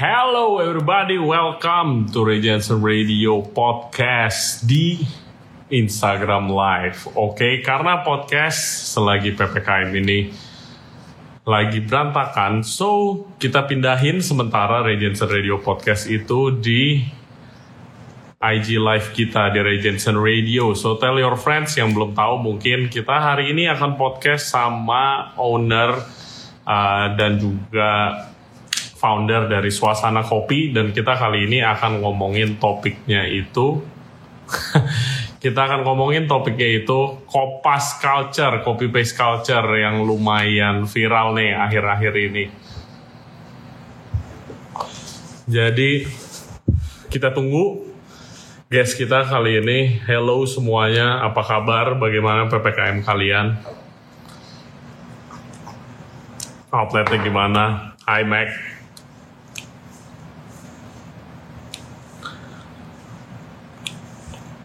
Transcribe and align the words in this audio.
Hello 0.00 0.56
everybody, 0.64 1.20
welcome 1.20 2.08
to 2.08 2.24
Regency 2.24 2.72
Radio 2.72 3.44
Podcast 3.44 4.64
di 4.64 4.96
Instagram 5.68 6.48
Live. 6.48 7.04
Oke, 7.12 7.60
karena 7.60 8.00
podcast 8.00 8.96
selagi 8.96 9.36
PPKM 9.36 9.92
ini 10.00 10.32
lagi 11.44 11.84
berantakan, 11.84 12.64
so 12.64 13.20
kita 13.36 13.68
pindahin 13.68 14.24
sementara 14.24 14.80
Regency 14.80 15.28
Radio 15.28 15.60
Podcast 15.60 16.08
itu 16.08 16.48
di 16.48 17.04
IG 18.40 18.80
Live 18.80 19.12
kita 19.12 19.52
di 19.52 19.60
Regency 19.60 20.16
Radio. 20.16 20.72
So 20.72 20.96
tell 20.96 21.20
your 21.20 21.36
friends 21.36 21.76
yang 21.76 21.92
belum 21.92 22.16
tahu 22.16 22.40
mungkin 22.40 22.88
kita 22.88 23.20
hari 23.20 23.52
ini 23.52 23.68
akan 23.68 24.00
podcast 24.00 24.48
sama 24.48 25.36
owner 25.36 25.92
uh, 26.64 27.06
dan 27.20 27.36
juga 27.36 28.29
founder 29.00 29.48
dari 29.48 29.72
Suasana 29.72 30.20
Kopi 30.20 30.76
dan 30.76 30.92
kita 30.92 31.16
kali 31.16 31.48
ini 31.48 31.64
akan 31.64 32.04
ngomongin 32.04 32.60
topiknya 32.60 33.24
itu 33.24 33.80
kita 35.42 35.56
akan 35.56 35.80
ngomongin 35.88 36.28
topiknya 36.28 36.84
itu 36.84 37.24
kopas 37.24 37.96
culture, 37.96 38.60
copy 38.60 38.92
paste 38.92 39.16
culture 39.16 39.64
yang 39.80 40.04
lumayan 40.04 40.84
viral 40.84 41.32
nih 41.32 41.56
akhir-akhir 41.56 42.12
ini. 42.12 42.44
Jadi 45.50 46.06
kita 47.08 47.32
tunggu 47.32 47.88
guys 48.68 48.92
kita 48.94 49.26
kali 49.26 49.64
ini. 49.64 49.98
Hello 50.04 50.44
semuanya, 50.44 51.24
apa 51.24 51.40
kabar? 51.42 51.96
Bagaimana 51.96 52.46
PPKM 52.46 53.00
kalian? 53.02 53.56
Outletnya 56.70 57.18
gimana? 57.18 57.64
Hi 58.06 58.22
Mac. 58.22 58.69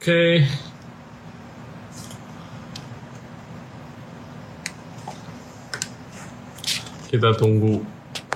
Oke. 0.06 0.46
Kita 7.10 7.34
tunggu 7.34 7.82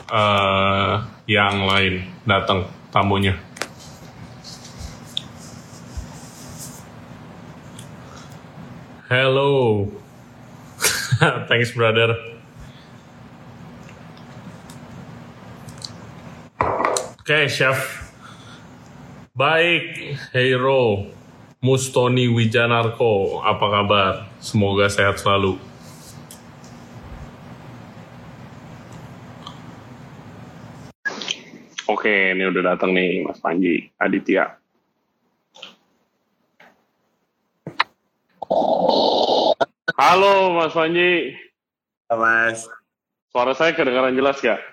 uh, 0.10 0.98
yang 1.30 1.70
lain 1.70 2.10
datang 2.26 2.66
tamunya. 2.90 3.38
Hello. 9.06 9.86
Thanks 11.54 11.70
brother. 11.78 12.18
Oke, 16.58 17.30
okay, 17.30 17.46
chef. 17.46 18.10
Baik, 19.38 20.18
Hero. 20.34 21.19
Mustoni 21.60 22.32
Wijanarko, 22.32 23.44
apa 23.44 23.68
kabar? 23.68 24.14
Semoga 24.40 24.88
sehat 24.88 25.20
selalu. 25.20 25.60
Oke, 31.84 32.32
ini 32.32 32.48
udah 32.48 32.64
datang 32.64 32.96
nih 32.96 33.28
Mas 33.28 33.44
Panji 33.44 33.92
Aditya. 34.00 34.56
Halo 40.00 40.56
Mas 40.56 40.72
Panji. 40.72 41.36
Halo 42.08 42.24
Mas. 42.24 42.72
Suara 43.36 43.52
saya 43.52 43.76
kedengaran 43.76 44.16
jelas 44.16 44.40
gak? 44.40 44.64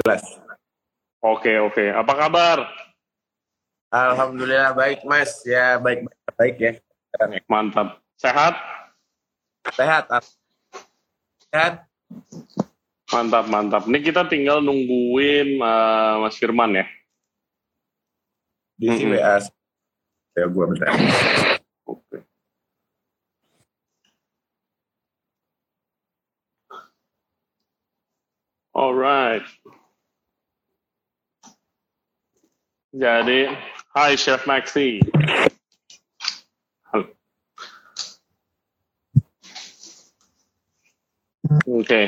Jelas. 0.00 0.24
Oke, 1.20 1.60
oke. 1.60 1.92
Apa 1.92 2.16
kabar? 2.16 2.79
Alhamdulillah 3.90 4.70
baik 4.70 5.02
Mas. 5.02 5.42
Ya 5.42 5.74
baik 5.82 6.06
baik 6.38 6.56
ya. 6.62 6.72
Mantap. 7.50 7.98
Sehat? 8.14 8.54
Sehat. 9.74 10.06
Sehat. 11.50 11.74
Mantap 13.10 13.50
mantap. 13.50 13.82
Ini 13.90 13.98
kita 13.98 14.30
tinggal 14.30 14.62
nungguin 14.62 15.58
uh, 15.58 16.22
Mas 16.22 16.38
Firman 16.38 16.78
ya. 16.78 16.86
Di 18.78 18.86
mm 18.86 18.96
-hmm. 18.96 19.12
WA. 19.18 19.36
Ya 20.38 20.46
gua 20.46 20.64
bentar. 20.70 20.94
Oke. 21.90 22.22
Alright. 28.70 29.44
Jadi 32.90 33.46
Hai 33.94 34.18
Chef 34.18 34.42
Maxi. 34.50 34.98
Oke. 41.50 41.86
Okay. 41.86 42.06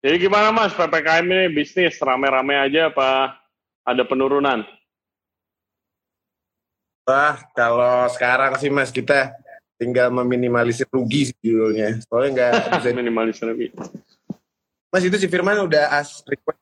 Jadi 0.00 0.16
gimana 0.16 0.48
Mas 0.48 0.72
PPKM 0.72 1.26
ini 1.28 1.46
bisnis 1.52 2.00
rame-rame 2.00 2.56
aja 2.56 2.88
apa 2.88 3.36
ada 3.84 4.04
penurunan? 4.04 4.64
Wah, 7.08 7.40
kalau 7.56 8.08
sekarang 8.12 8.56
sih 8.60 8.68
Mas 8.72 8.92
kita 8.92 9.32
tinggal 9.76 10.12
meminimalisir 10.12 10.88
rugi 10.88 11.32
sih 11.32 11.38
judulnya. 11.40 12.00
Soalnya 12.08 12.30
nggak 12.32 12.52
bisa 12.80 12.88
minimalisir 12.96 13.44
rugi. 13.48 13.72
Mas 14.88 15.04
itu 15.04 15.16
si 15.20 15.28
Firman 15.28 15.68
udah 15.68 16.00
as 16.00 16.24
request 16.24 16.60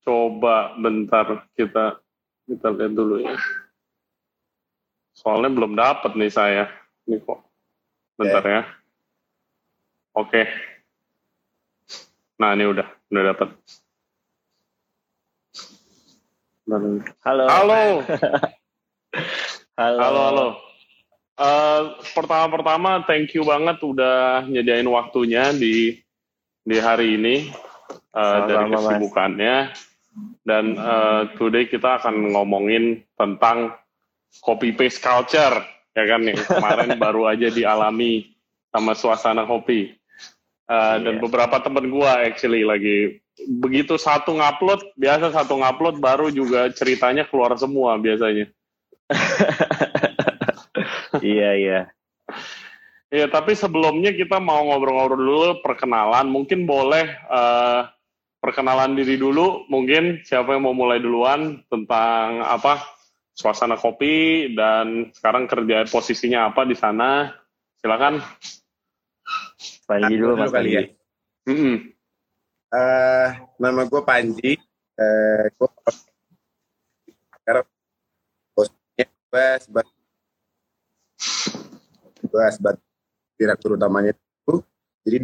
Coba 0.00 0.74
bentar 0.80 1.44
kita 1.52 2.00
kita 2.48 2.68
lihat 2.72 2.92
dulu 2.96 3.20
ya. 3.20 3.36
Soalnya 5.14 5.52
belum 5.52 5.76
dapat 5.76 6.16
nih 6.16 6.32
saya. 6.32 6.64
Ini 7.04 7.20
kok. 7.20 7.44
Bentar 8.16 8.42
ya. 8.42 8.62
Oke. 10.16 10.48
Nah, 12.40 12.56
ini 12.56 12.64
udah 12.64 12.88
udah 13.12 13.24
dapat. 13.36 13.48
Halo. 16.70 17.02
Halo. 17.24 17.44
halo. 17.50 17.80
Halo, 19.80 20.20
halo. 20.30 20.46
Uh, 21.40 21.96
pertama-pertama 22.12 23.00
thank 23.08 23.32
you 23.32 23.42
banget 23.48 23.80
udah 23.80 24.44
nyediain 24.44 24.84
waktunya 24.86 25.56
di 25.56 25.96
di 26.62 26.76
hari 26.76 27.16
ini 27.16 27.48
uh, 28.12 28.44
dari 28.44 28.70
kesibukannya. 28.70 29.72
Mas 29.72 29.89
dan 30.44 30.76
uh, 30.76 31.28
today 31.36 31.68
kita 31.68 32.00
akan 32.00 32.32
ngomongin 32.32 33.04
tentang 33.14 33.76
copy 34.40 34.72
paste 34.72 35.02
culture 35.02 35.60
ya 35.94 36.04
kan 36.06 36.22
yang 36.22 36.38
kemarin 36.38 36.90
baru 37.02 37.30
aja 37.30 37.50
dialami 37.50 38.30
sama 38.70 38.94
suasana 38.94 39.44
kopi 39.44 39.90
uh, 40.70 40.72
yeah. 40.72 40.96
dan 41.02 41.14
beberapa 41.18 41.58
temen 41.60 41.90
gua 41.90 42.22
actually 42.22 42.62
lagi 42.62 43.20
begitu 43.60 43.96
satu 43.96 44.36
ngupload 44.36 44.94
biasa 44.94 45.34
satu 45.34 45.58
ngupload 45.58 45.98
baru 45.98 46.30
juga 46.30 46.70
ceritanya 46.70 47.26
keluar 47.26 47.56
semua 47.58 47.98
biasanya 47.98 48.46
iya 51.24 51.50
iya 51.58 51.80
Iya, 53.10 53.26
tapi 53.26 53.58
sebelumnya 53.58 54.14
kita 54.14 54.38
mau 54.38 54.70
ngobrol-ngobrol 54.70 55.18
dulu 55.18 55.50
perkenalan. 55.66 56.30
Mungkin 56.30 56.62
boleh 56.62 57.10
uh, 57.26 57.90
perkenalan 58.40 58.96
diri 58.96 59.20
dulu. 59.20 59.68
Mungkin 59.68 60.24
siapa 60.24 60.56
yang 60.56 60.64
mau 60.66 60.74
mulai 60.74 60.98
duluan 60.98 61.60
tentang 61.68 62.42
apa 62.42 62.82
suasana 63.36 63.76
kopi 63.76 64.50
dan 64.56 65.12
sekarang 65.14 65.46
kerja 65.46 65.86
posisinya 65.86 66.50
apa 66.50 66.64
di 66.66 66.74
sana. 66.74 67.30
Silakan. 67.78 68.20
Panji 69.86 70.14
dulu 70.16 70.34
mas 70.40 70.50
kali 70.50 70.70
ya. 70.74 70.82
Mm 71.46 71.56
-hmm. 71.56 71.76
uh, 72.74 73.28
nama 73.60 73.82
gue 73.86 74.02
Panji. 74.02 74.52
Uh, 74.96 75.44
gue 75.56 75.68
sekarang 77.40 77.66
posisinya 78.52 79.06
gue 79.06 79.46
sebagai 79.62 79.96
gue 82.20 82.46
sebagai 82.52 82.84
direktur 83.40 83.80
utamanya 83.80 84.12
itu 84.12 84.54
jadi 85.08 85.16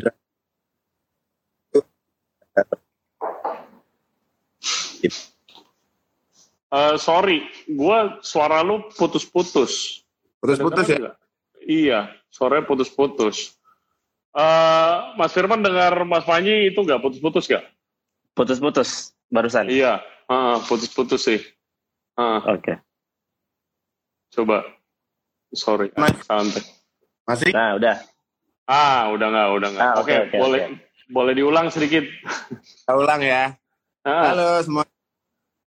Uh, 6.66 6.98
sorry, 6.98 7.46
gue 7.70 7.98
suara 8.26 8.60
lu 8.60 8.90
putus-putus. 8.98 10.02
Putus-putus 10.42 10.86
ya? 10.90 11.14
Iya, 11.62 12.00
suaranya 12.28 12.66
putus-putus. 12.66 13.56
Uh, 14.36 15.16
Mas 15.16 15.32
Firman 15.32 15.64
dengar 15.64 16.04
Mas 16.04 16.28
Panji 16.28 16.68
itu 16.68 16.84
nggak 16.84 17.00
putus-putus 17.00 17.48
gak? 17.48 17.64
Putus-putus, 18.36 19.16
barusan. 19.32 19.72
Iya, 19.72 20.04
uh, 20.28 20.60
putus-putus 20.68 21.24
sih. 21.24 21.40
Uh. 22.20 22.42
Oke. 22.44 22.60
Okay. 22.60 22.76
Coba, 24.36 24.68
sorry, 25.56 25.88
Mas, 25.96 26.12
santai. 26.28 26.60
Masih? 27.24 27.50
Nah, 27.56 27.80
udah. 27.80 27.96
Ah, 28.68 29.08
udah 29.14 29.26
nggak, 29.32 29.48
udah 29.56 29.68
nggak. 29.72 29.86
Ah, 29.86 29.94
Oke, 29.96 30.12
okay, 30.12 30.18
okay, 30.28 30.38
boleh, 30.42 30.60
okay. 30.66 30.76
boleh 31.08 31.32
diulang 31.32 31.66
sedikit. 31.70 32.04
Saya 32.84 32.98
ulang 32.98 33.22
ya. 33.22 33.56
Ah, 34.06 34.30
Halo 34.30 34.62
semua. 34.62 34.86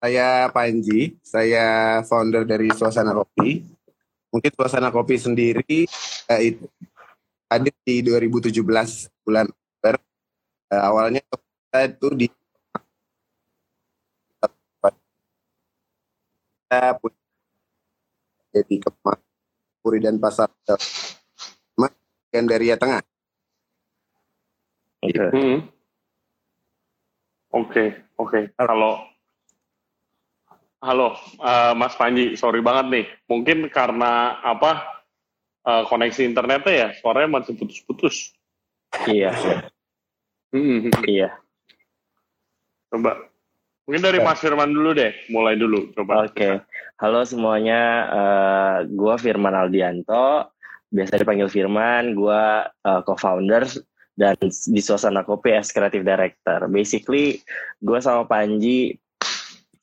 Saya 0.04 0.52
Panji. 0.52 1.16
Saya 1.24 2.04
founder 2.04 2.44
dari 2.44 2.68
Suasana 2.76 3.16
Kopi. 3.16 3.64
Mungkin 4.28 4.52
Suasana 4.52 4.92
Kopi 4.92 5.16
sendiri 5.16 5.88
eh, 6.28 6.42
itu 6.44 6.68
hadir 7.48 7.72
di 7.88 8.04
2017 8.04 8.60
bulan 9.24 9.48
Oktober. 9.48 9.96
Eh, 10.68 10.82
awalnya 10.84 11.24
kita 11.24 11.80
itu 11.88 12.08
di 12.12 12.28
kita 16.60 17.00
punya 17.00 17.24
jadi 18.52 18.76
Kemang, 18.84 19.22
Puri 19.80 20.04
dan 20.04 20.20
Pasar 20.20 20.52
Gandaria 22.36 22.76
Tengah. 22.76 23.00
oke. 25.00 25.24
Hmm. 25.31 25.72
Oke, 27.56 28.05
oke. 28.20 28.52
Kalau 28.56 29.04
Halo, 30.86 31.18
eh, 31.42 31.74
Mas 31.74 31.98
Panji, 31.98 32.38
sorry 32.38 32.62
banget 32.62 32.86
nih. 32.94 33.06
Mungkin 33.26 33.74
karena 33.74 34.38
apa 34.46 35.02
eh, 35.66 35.84
koneksi 35.90 36.22
internetnya 36.30 36.74
ya, 36.74 36.88
suaranya 37.02 37.42
masih 37.42 37.58
putus-putus. 37.58 38.38
Iya, 39.10 39.34
Hmm, 40.56 40.88
iya. 41.04 41.36
Coba. 42.88 43.28
Mungkin 43.84 44.02
dari 44.02 44.24
Mas 44.24 44.40
Firman 44.40 44.72
dulu 44.72 44.96
deh, 44.96 45.12
mulai 45.28 45.60
dulu. 45.60 45.92
Coba. 45.92 46.26
Oke. 46.26 46.64
Halo 46.96 47.28
semuanya, 47.28 47.82
eh 48.08 48.76
gua 48.96 49.20
Firman 49.20 49.52
Aldianto, 49.52 50.48
biasa 50.88 51.20
dipanggil 51.20 51.52
Firman, 51.52 52.16
gua 52.16 52.72
eh, 52.72 53.02
co-founder 53.04 53.68
dan 54.16 54.40
di 54.48 54.82
Suasana 54.82 55.28
Kopi 55.28 55.52
as 55.52 55.76
Creative 55.76 56.04
Director. 56.04 56.72
Basically, 56.72 57.44
gua 57.84 58.00
sama 58.00 58.24
Panji 58.24 58.96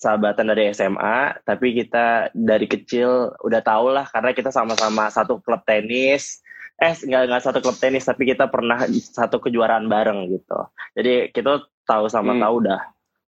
sahabatan 0.00 0.50
dari 0.50 0.72
SMA, 0.74 1.38
tapi 1.46 1.78
kita 1.78 2.34
dari 2.34 2.66
kecil 2.66 3.30
udah 3.38 3.60
tau 3.62 3.86
lah 3.92 4.08
karena 4.10 4.34
kita 4.34 4.50
sama-sama 4.50 5.06
satu 5.12 5.38
klub 5.38 5.62
tenis. 5.62 6.42
Eh, 6.82 6.90
nggak 6.90 7.30
nggak 7.30 7.44
satu 7.46 7.62
klub 7.62 7.78
tenis, 7.78 8.08
tapi 8.08 8.26
kita 8.26 8.50
pernah 8.50 8.82
satu 8.90 9.38
kejuaraan 9.38 9.86
bareng 9.86 10.26
gitu. 10.34 10.58
Jadi 10.98 11.30
kita 11.30 11.62
tahu 11.86 12.10
sama 12.10 12.34
Hmm. 12.34 12.42
tahu 12.42 12.54
udah 12.66 12.80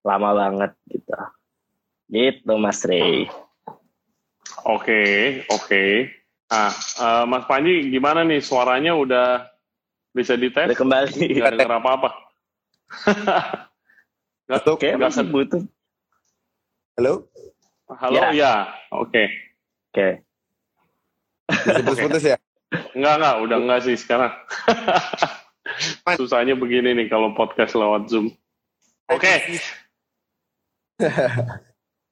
lama 0.07 0.29
banget 0.31 0.71
gitu. 0.87 1.17
Gitu 2.07 2.53
Mas 2.55 2.79
Rey. 2.87 3.27
Oke, 4.63 5.03
oke. 5.51 5.83
Nah, 6.47 6.71
eh, 6.75 7.23
Mas 7.27 7.43
Panji 7.47 7.91
gimana 7.91 8.23
nih 8.23 8.39
suaranya 8.39 8.95
udah 8.95 9.51
bisa 10.11 10.33
dites? 10.35 10.67
Udah 10.71 10.79
kembali. 10.79 11.23
Nggak 11.39 11.53
denger 11.57 11.77
apa-apa. 11.79 12.09
Nggak, 14.47 14.59
Atau 14.61 14.75
Kayak 14.75 14.95
nggak 14.99 15.11
masih 15.15 15.25
butuh. 15.31 15.63
Halo? 16.99 17.13
Halo, 17.87 18.15
Ya. 18.19 18.27
ya. 18.35 18.53
Oke. 18.91 19.31
Oke. 19.91 20.07
Bisa 21.47 21.79
putus-putus 21.83 22.23
ya? 22.27 22.37
Enggak, 22.95 23.13
enggak. 23.19 23.35
Udah 23.47 23.57
enggak 23.59 23.79
sih 23.87 23.95
sekarang. 23.99 24.31
Susahnya 26.19 26.55
begini 26.55 26.95
nih 26.95 27.07
kalau 27.11 27.31
podcast 27.35 27.75
lewat 27.75 28.07
Zoom. 28.11 28.31
Oke, 29.11 29.59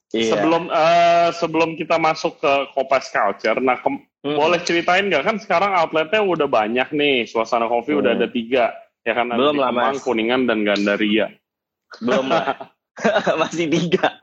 Iya. 0.10 0.36
sebelum 0.36 0.68
eh, 0.68 1.30
sebelum 1.38 1.70
kita 1.78 1.96
masuk 2.02 2.42
ke 2.42 2.54
Kopas 2.74 3.08
Culture, 3.14 3.62
nah 3.62 3.78
Hmm. 4.20 4.36
boleh 4.36 4.60
ceritain 4.68 5.08
nggak 5.08 5.24
kan 5.24 5.40
sekarang 5.40 5.72
outletnya 5.72 6.20
udah 6.20 6.44
banyak 6.44 6.92
nih, 6.92 7.24
suasana 7.24 7.72
kopi 7.72 7.96
udah 7.96 8.12
Hmm. 8.14 8.20
ada 8.20 8.28
tiga, 8.28 8.76
ya 9.08 9.16
kan 9.16 9.32
Belum 9.32 9.56
lah, 9.56 9.72
Mas. 9.72 10.04
Kuningan 10.04 10.44
dan 10.44 10.68
Gandaria. 10.68 11.32
Belum 12.04 12.28
lah. 12.28 12.68
masih 13.42 13.72
tiga. 13.72 14.20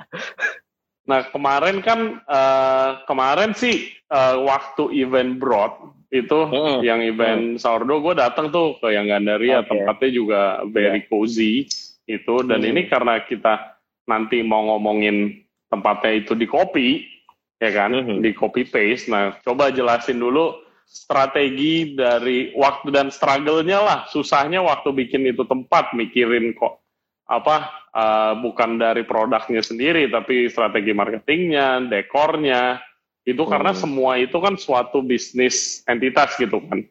Nah 1.08 1.24
kemarin 1.32 1.80
kan 1.80 2.20
eh, 2.20 2.90
kemarin 3.08 3.56
sih 3.56 3.88
eh, 3.88 4.36
waktu 4.36 4.92
event 5.00 5.40
Broad 5.40 5.72
itu 6.12 6.38
Hmm. 6.44 6.84
yang 6.84 7.00
event 7.00 7.56
sourdough 7.56 8.04
gue 8.04 8.14
datang 8.20 8.52
tuh 8.52 8.76
ke 8.76 8.92
yang 8.92 9.08
Gandaria 9.08 9.64
Oke. 9.64 9.72
tempatnya 9.72 10.10
juga 10.12 10.40
very 10.68 11.08
cozy 11.08 11.64
itu 12.04 12.34
dan 12.44 12.60
Hmm. 12.60 12.68
ini 12.68 12.84
karena 12.84 13.24
kita 13.24 13.80
nanti 14.04 14.44
mau 14.44 14.76
ngomongin 14.76 15.40
tempatnya 15.66 16.20
itu 16.20 16.36
di 16.36 16.44
kopi 16.44 17.15
ya 17.56 17.70
kan 17.72 17.90
Mhm. 17.92 18.20
di 18.20 18.30
copy 18.36 18.68
paste 18.68 19.08
nah 19.08 19.32
coba 19.40 19.72
jelasin 19.72 20.20
dulu 20.20 20.60
strategi 20.86 21.96
dari 21.96 22.54
waktu 22.54 22.94
dan 22.94 23.08
struggle-nya 23.10 23.80
lah 23.82 23.98
susahnya 24.06 24.62
waktu 24.62 24.92
bikin 24.94 25.26
itu 25.26 25.42
tempat 25.42 25.92
mikirin 25.92 26.54
kok 26.54 26.78
apa 27.26 27.72
eh, 27.96 28.32
bukan 28.38 28.76
dari 28.76 29.02
produknya 29.02 29.64
sendiri 29.64 30.06
tapi 30.12 30.52
strategi 30.52 30.92
marketingnya 30.92 31.88
dekornya 31.88 32.78
itu 33.24 33.42
karena 33.42 33.72
Hmm. 33.74 33.80
semua 33.82 34.12
itu 34.20 34.36
kan 34.38 34.54
suatu 34.54 35.00
bisnis 35.02 35.80
entitas 35.88 36.36
gitu 36.38 36.60
kan 36.60 36.84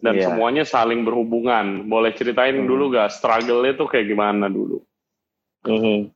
dan 0.00 0.14
Iya. 0.16 0.32
semuanya 0.32 0.64
saling 0.66 1.04
berhubungan 1.04 1.86
boleh 1.86 2.10
ceritain 2.16 2.56
Hmm. 2.56 2.66
dulu 2.66 2.88
gak 2.90 3.14
struggle-nya 3.14 3.76
tuh 3.76 3.86
kayak 3.86 4.10
gimana 4.10 4.48
dulu 4.48 4.80
Mhm. 5.62 6.08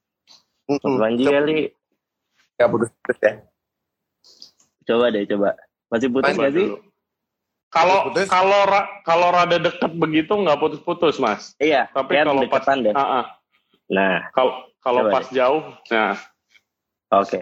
Mas 0.70 0.82
Panji 0.98 1.24
Coba 1.26 1.34
kali. 1.42 1.56
nggak 2.54 2.68
putus-putus 2.70 3.18
ya? 3.20 3.32
Coba 4.88 5.12
deh, 5.12 5.24
coba. 5.28 5.56
Masih 5.90 6.08
putus 6.08 6.34
nggak 6.38 6.52
sih? 6.54 6.66
Kalau 7.70 8.10
kalau 8.26 8.60
ra- 8.66 8.90
kalau 9.06 9.28
rada 9.30 9.58
deket 9.62 9.92
begitu 9.94 10.34
nggak 10.34 10.58
putus-putus 10.58 11.22
mas. 11.22 11.54
Iya. 11.62 11.86
Tapi 11.94 12.18
kalau 12.18 12.42
pas 12.50 12.66
deh. 12.66 12.94
Ah, 12.94 13.22
ah. 13.22 13.24
Nah, 13.90 14.30
kalau 14.34 14.52
kalau 14.82 15.00
pas 15.10 15.26
jauh, 15.30 15.62
nah 15.90 16.14
oke. 17.14 17.40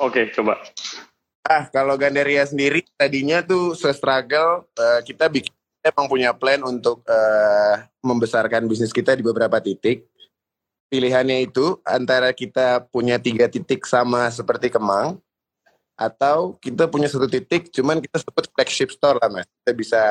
oke 0.00 0.22
coba. 0.36 0.56
Ah, 1.42 1.68
kalau 1.68 1.98
Gandaria 2.00 2.46
sendiri 2.46 2.86
tadinya 2.96 3.42
tuh 3.42 3.74
se-struggle 3.76 4.64
eh, 4.78 5.00
kita 5.04 5.26
bikin 5.28 5.52
emang 5.84 6.06
punya 6.06 6.30
plan 6.32 6.62
untuk 6.64 7.02
eh, 7.04 7.74
membesarkan 8.00 8.64
bisnis 8.70 8.94
kita 8.94 9.12
di 9.12 9.26
beberapa 9.26 9.60
titik. 9.60 10.08
Pilihannya 10.88 11.48
itu 11.48 11.80
antara 11.88 12.36
kita 12.36 12.84
punya 12.88 13.16
tiga 13.16 13.48
titik 13.48 13.84
sama 13.88 14.28
seperti 14.28 14.68
Kemang 14.68 15.20
atau 16.08 16.58
kita 16.58 16.90
punya 16.90 17.06
satu 17.06 17.30
titik 17.30 17.70
cuman 17.70 18.02
kita 18.02 18.18
sebut 18.18 18.50
flagship 18.50 18.90
store 18.90 19.22
lah 19.22 19.30
mas. 19.30 19.46
Kita 19.62 19.72
bisa 19.76 20.02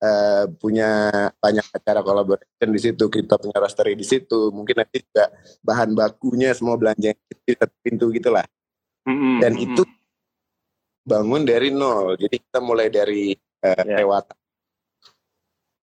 eh, 0.00 0.44
punya 0.56 1.10
banyak 1.42 1.66
acara 1.74 2.00
collaboration 2.00 2.68
di 2.70 2.80
situ, 2.80 3.04
kita 3.10 3.36
punya 3.36 3.58
roastery 3.58 3.98
di 3.98 4.06
situ, 4.06 4.54
mungkin 4.54 4.80
nanti 4.80 5.02
juga 5.04 5.28
bahan 5.66 5.92
bakunya 5.92 6.54
semua 6.54 6.78
belanja 6.78 7.12
di 7.12 7.52
satu 7.52 7.74
pintu 7.82 8.08
gitulah 8.14 8.46
Mm-mm, 9.04 9.42
dan 9.42 9.58
itu 9.58 9.82
bangun 11.04 11.42
dari 11.42 11.74
nol. 11.74 12.14
Jadi 12.16 12.36
kita 12.38 12.58
mulai 12.62 12.88
dari 12.88 13.34
eh, 13.36 13.84
Ya. 13.84 14.00
lewat 14.00 14.32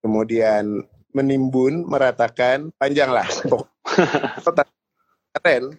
kemudian 0.01 0.85
menimbun, 1.11 1.87
meratakan, 1.89 2.69
panjang 2.77 3.09
lah. 3.09 3.25
Keren. 5.33 5.73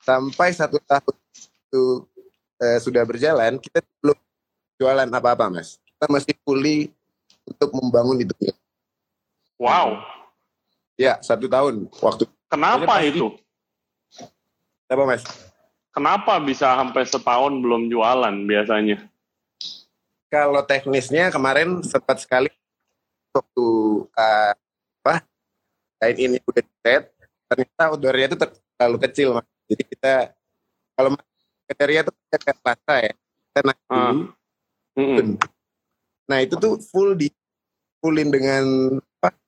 Sampai 0.00 0.56
satu 0.56 0.80
tahun 0.80 1.16
itu 1.36 2.08
eh, 2.60 2.78
sudah 2.78 3.02
berjalan, 3.02 3.56
kita 3.56 3.80
belum 3.98 4.18
jualan 4.76 5.08
apa-apa, 5.08 5.48
Mas. 5.50 5.80
Kita 5.82 6.06
masih 6.06 6.34
fully 6.40 6.92
untuk 7.44 7.72
membangun 7.74 8.20
itu. 8.20 8.34
Wow, 9.56 10.00
Ya, 10.94 11.16
satu 11.20 11.48
tahun 11.48 11.88
waktu. 11.96 12.28
kenapa 12.46 12.84
Pasti- 13.00 13.08
itu? 13.10 13.26
Apa, 14.84 15.04
Mas? 15.04 15.24
Kenapa 15.90 16.36
bisa 16.38 16.76
sampai 16.76 17.02
setahun 17.02 17.52
belum 17.56 17.88
jualan 17.88 18.34
biasanya? 18.44 19.08
Kalau 20.30 20.62
teknisnya 20.62 21.32
kemarin 21.34 21.82
sempat 21.82 22.22
sekali 22.22 22.46
waktu 23.34 23.66
uh, 24.06 24.54
apa 25.02 25.26
kain 25.98 26.16
ini 26.20 26.38
udah 26.46 26.62
set, 26.84 27.10
ternyata 27.50 27.82
outdoornya 27.90 28.26
itu 28.30 28.38
ter- 28.38 28.60
terlalu 28.78 28.98
kecil 29.02 29.28
mas. 29.34 29.46
Jadi 29.66 29.82
kita 29.90 30.14
kalau 30.94 31.10
kriteria 31.70 32.02
itu 32.02 32.12
kita 32.26 32.36
ke 32.42 32.52
plaza 32.58 32.94
ya, 32.98 33.12
kita 33.14 33.60
naik 33.62 33.78
Ah. 33.86 34.10
dulu. 34.10 34.24
Mm-mm. 34.98 35.38
Nah 36.26 36.38
itu 36.42 36.54
tuh 36.54 36.82
full 36.82 37.14
di 37.14 37.30
fullin 38.02 38.26
dengan 38.26 38.64
apa 39.22 39.38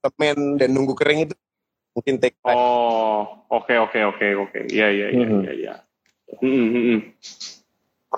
semen 0.00 0.56
dan 0.56 0.72
nunggu 0.72 0.96
kering 0.96 1.28
itu 1.28 1.36
mungkin 1.92 2.16
take 2.16 2.40
time. 2.40 2.56
Oh, 2.56 3.44
oke 3.52 3.74
oke 3.76 4.00
oke 4.08 4.26
oke. 4.38 4.58
Iya 4.72 4.88
iya 4.88 5.06
iya 5.12 5.26
iya. 5.28 5.52
iya. 5.52 5.74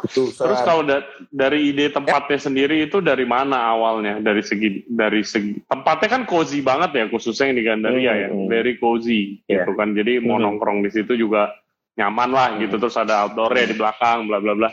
Itu 0.00 0.30
Terus 0.30 0.62
kalau 0.62 0.87
da- 0.87 1.02
dari 1.35 1.75
ide 1.75 1.90
tempatnya 1.90 2.38
sendiri 2.38 2.87
itu 2.87 3.02
dari 3.02 3.26
mana 3.26 3.75
awalnya? 3.75 4.23
Dari 4.23 4.38
segi 4.38 4.87
dari 4.87 5.26
segi 5.26 5.59
tempatnya 5.66 6.07
kan 6.09 6.23
cozy 6.23 6.62
banget 6.62 6.95
ya 6.95 7.04
khususnya 7.11 7.50
yang 7.50 7.59
di 7.59 7.64
Gandaria 7.66 8.12
ya, 8.14 8.28
Hmm. 8.30 8.47
very 8.47 8.78
cozy 8.78 9.42
Iya. 9.50 9.66
gitu 9.66 9.75
kan. 9.75 9.90
Jadi 9.90 10.23
mau 10.23 10.38
Hmm. 10.38 10.47
nongkrong 10.47 10.87
di 10.87 10.95
situ 10.95 11.19
juga 11.19 11.50
nyaman 11.99 12.31
lah 12.31 12.49
gitu. 12.59 12.77
Terus 12.79 12.97
ada 12.99 13.27
outdoornya 13.27 13.71
di 13.71 13.77
belakang, 13.79 14.29
bla 14.29 14.39
bla 14.39 14.55
bla. 14.55 14.71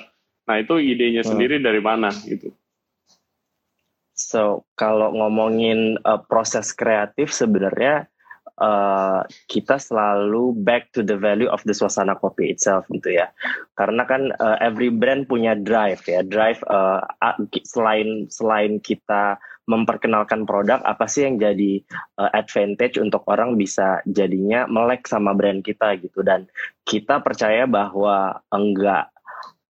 Nah 0.48 0.56
itu 0.60 0.80
idenya 0.80 1.24
Hmm. 1.26 1.36
sendiri 1.36 1.62
dari 1.62 1.82
mana 1.82 2.12
gitu? 2.12 2.54
So, 4.18 4.66
kalau 4.74 5.14
ngomongin 5.14 6.02
uh, 6.02 6.18
proses 6.26 6.74
kreatif 6.74 7.30
sebenarnya 7.30 8.10
uh, 8.58 9.22
kita 9.46 9.78
selalu 9.78 10.58
back 10.58 10.90
to 10.98 11.06
the 11.06 11.14
value 11.14 11.46
of 11.46 11.62
the 11.70 11.74
suasana 11.78 12.18
kopi 12.18 12.50
itself 12.50 12.90
gitu 12.90 13.14
ya. 13.14 13.30
Karena 13.78 14.10
kan 14.10 14.34
uh, 14.42 14.58
every 14.58 14.90
brand 14.90 15.30
punya 15.30 15.54
drive 15.54 16.02
ya, 16.10 16.26
drive 16.26 16.58
uh, 16.66 17.06
selain 17.62 18.26
selain 18.34 18.82
kita 18.82 19.38
memperkenalkan 19.68 20.48
produk 20.48 20.80
apa 20.88 21.06
sih 21.12 21.28
yang 21.28 21.36
jadi 21.38 21.84
uh, 22.18 22.32
advantage 22.32 22.96
untuk 22.96 23.28
orang 23.28 23.60
bisa 23.60 24.00
jadinya 24.08 24.64
melek 24.66 25.04
sama 25.06 25.36
brand 25.36 25.60
kita 25.60 26.00
gitu 26.00 26.24
dan 26.24 26.48
kita 26.88 27.20
percaya 27.20 27.68
bahwa 27.68 28.40
enggak 28.48 29.12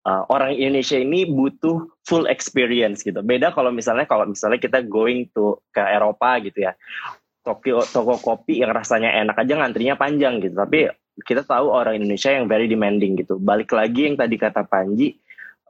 uh, 0.08 0.24
orang 0.32 0.56
Indonesia 0.56 0.96
ini 0.96 1.28
butuh 1.28 1.84
full 2.08 2.30
experience 2.32 3.04
gitu. 3.04 3.20
Beda 3.20 3.52
kalau 3.52 3.76
misalnya 3.76 4.08
kalau 4.08 4.24
misalnya 4.24 4.62
kita 4.62 4.86
going 4.88 5.28
to 5.36 5.60
ke 5.76 5.84
Eropa 5.84 6.40
gitu 6.40 6.64
ya. 6.64 6.78
Tokyo 7.44 7.80
toko 7.80 8.20
kopi 8.20 8.60
yang 8.60 8.76
rasanya 8.76 9.24
enak 9.24 9.40
aja 9.40 9.56
ngantrinya 9.56 9.96
panjang 9.96 10.44
gitu. 10.44 10.56
Tapi 10.56 10.92
kita 11.24 11.48
tahu 11.48 11.72
orang 11.72 11.98
Indonesia 11.98 12.30
yang 12.30 12.46
very 12.46 12.68
demanding 12.68 13.16
gitu. 13.16 13.40
Balik 13.40 13.72
lagi 13.72 14.12
yang 14.12 14.20
tadi 14.20 14.36
kata 14.36 14.68
Panji, 14.68 15.16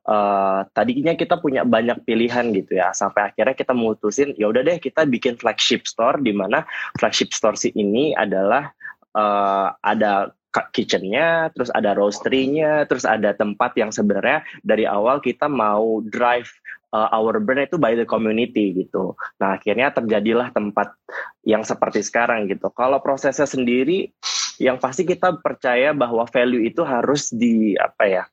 uh, 0.08 0.64
tadinya 0.72 1.14
kita 1.14 1.38
punya 1.38 1.68
banyak 1.68 2.02
pilihan 2.08 2.50
gitu 2.56 2.80
ya 2.80 2.96
sampai 2.96 3.32
akhirnya 3.32 3.54
kita 3.54 3.76
memutusin 3.76 4.34
ya 4.40 4.50
udah 4.50 4.64
deh 4.64 4.80
kita 4.80 5.04
bikin 5.06 5.36
flagship 5.38 5.86
store 5.86 6.18
di 6.24 6.32
mana 6.32 6.64
flagship 6.98 7.36
store 7.36 7.60
si 7.60 7.70
ini 7.76 8.16
adalah 8.16 8.72
uh, 9.14 9.76
ada 9.84 10.32
kitchennya, 10.74 11.54
terus 11.54 11.70
ada 11.70 11.94
roastery-nya, 11.94 12.90
terus 12.90 13.06
ada 13.06 13.30
tempat 13.38 13.78
yang 13.78 13.94
sebenarnya 13.94 14.42
dari 14.66 14.90
awal 14.90 15.22
kita 15.22 15.46
mau 15.46 16.02
drive 16.02 16.50
uh, 16.96 17.14
our 17.14 17.38
brand 17.38 17.70
itu 17.70 17.78
by 17.78 17.94
the 17.94 18.08
community 18.08 18.74
gitu. 18.74 19.14
Nah 19.38 19.60
akhirnya 19.60 19.94
terjadilah 19.94 20.50
tempat 20.50 20.98
yang 21.46 21.62
seperti 21.62 22.02
sekarang 22.02 22.50
gitu. 22.50 22.74
Kalau 22.74 22.98
prosesnya 23.04 23.46
sendiri, 23.46 24.10
yang 24.58 24.82
pasti 24.82 25.06
kita 25.06 25.38
percaya 25.38 25.94
bahwa 25.94 26.26
value 26.26 26.66
itu 26.66 26.82
harus 26.82 27.30
di 27.30 27.78
apa 27.78 28.04
ya? 28.10 28.24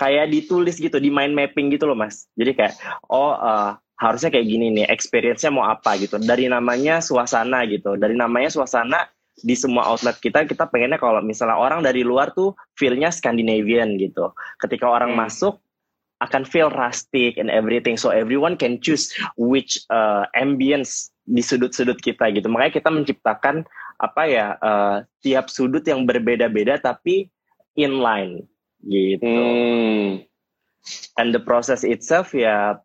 Kayak 0.00 0.32
ditulis 0.32 0.76
gitu 0.80 0.98
di 0.98 1.08
mind 1.12 1.32
mapping 1.36 1.72
gitu 1.72 1.88
loh 1.88 1.96
mas. 1.96 2.26
Jadi 2.34 2.52
kayak 2.56 2.74
oh 3.08 3.36
uh, 3.36 3.78
harusnya 4.00 4.30
kayak 4.34 4.46
gini 4.50 4.74
nih 4.74 4.86
experience-nya 4.90 5.50
mau 5.54 5.66
apa 5.68 5.96
gitu. 6.00 6.18
Dari 6.18 6.50
namanya 6.50 6.98
suasana 6.98 7.64
gitu. 7.68 7.94
Dari 7.94 8.18
namanya 8.18 8.50
suasana 8.50 9.06
di 9.34 9.54
semua 9.58 9.90
outlet 9.90 10.14
kita 10.22 10.46
kita 10.46 10.70
pengennya 10.70 10.98
kalau 10.98 11.18
misalnya 11.18 11.58
orang 11.58 11.82
dari 11.82 12.06
luar 12.06 12.30
tuh 12.34 12.54
feel-nya 12.78 13.10
Scandinavian 13.10 13.98
gitu. 13.98 14.30
Ketika 14.62 14.90
orang 14.90 15.14
hmm. 15.14 15.20
masuk 15.26 15.58
akan 16.22 16.46
feel 16.46 16.72
rustic 16.72 17.36
and 17.36 17.52
everything. 17.52 18.00
So 18.00 18.08
everyone 18.08 18.56
can 18.56 18.80
choose 18.80 19.12
which 19.36 19.76
uh, 19.92 20.24
ambience 20.32 21.12
di 21.28 21.44
sudut-sudut 21.44 22.00
kita 22.00 22.32
gitu. 22.32 22.48
Makanya 22.48 22.80
kita 22.80 22.88
menciptakan 22.88 23.68
apa 24.00 24.22
ya 24.26 24.46
uh, 24.58 24.96
tiap 25.22 25.52
sudut 25.52 25.84
yang 25.86 26.02
berbeda-beda 26.08 26.82
tapi 26.82 27.30
inline 27.78 28.42
gitu. 28.86 29.24
Hmm. 29.24 30.08
And 31.16 31.32
the 31.32 31.40
process 31.40 31.82
itself 31.82 32.36
ya 32.36 32.84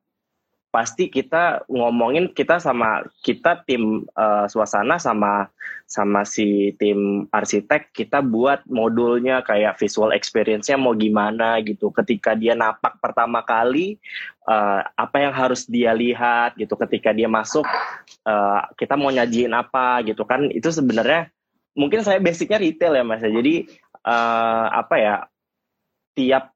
pasti 0.70 1.10
kita 1.10 1.66
ngomongin 1.66 2.30
kita 2.30 2.62
sama 2.62 3.02
kita 3.26 3.66
tim 3.66 4.06
uh, 4.14 4.46
suasana 4.46 5.02
sama 5.02 5.50
sama 5.90 6.22
si 6.22 6.78
tim 6.78 7.26
arsitek 7.34 7.90
kita 7.90 8.22
buat 8.22 8.62
modulnya 8.70 9.42
kayak 9.42 9.82
visual 9.82 10.14
experience-nya 10.14 10.78
mau 10.78 10.94
gimana 10.94 11.58
gitu 11.66 11.90
ketika 11.90 12.38
dia 12.38 12.54
napak 12.54 13.02
pertama 13.02 13.42
kali 13.42 13.98
uh, 14.46 14.86
apa 14.94 15.18
yang 15.18 15.34
harus 15.34 15.66
dia 15.66 15.90
lihat 15.90 16.54
gitu 16.54 16.78
ketika 16.86 17.18
dia 17.18 17.26
masuk 17.26 17.66
uh, 18.30 18.62
kita 18.78 18.94
mau 18.94 19.10
nyajiin 19.10 19.58
apa 19.58 20.06
gitu 20.06 20.22
kan 20.22 20.54
itu 20.54 20.70
sebenarnya 20.70 21.34
mungkin 21.74 22.06
saya 22.06 22.22
basicnya 22.22 22.62
retail 22.62 22.94
ya 22.94 23.02
mas 23.02 23.26
jadi 23.26 23.66
uh, 24.06 24.66
apa 24.70 24.96
ya 25.02 25.16
tiap 26.16 26.54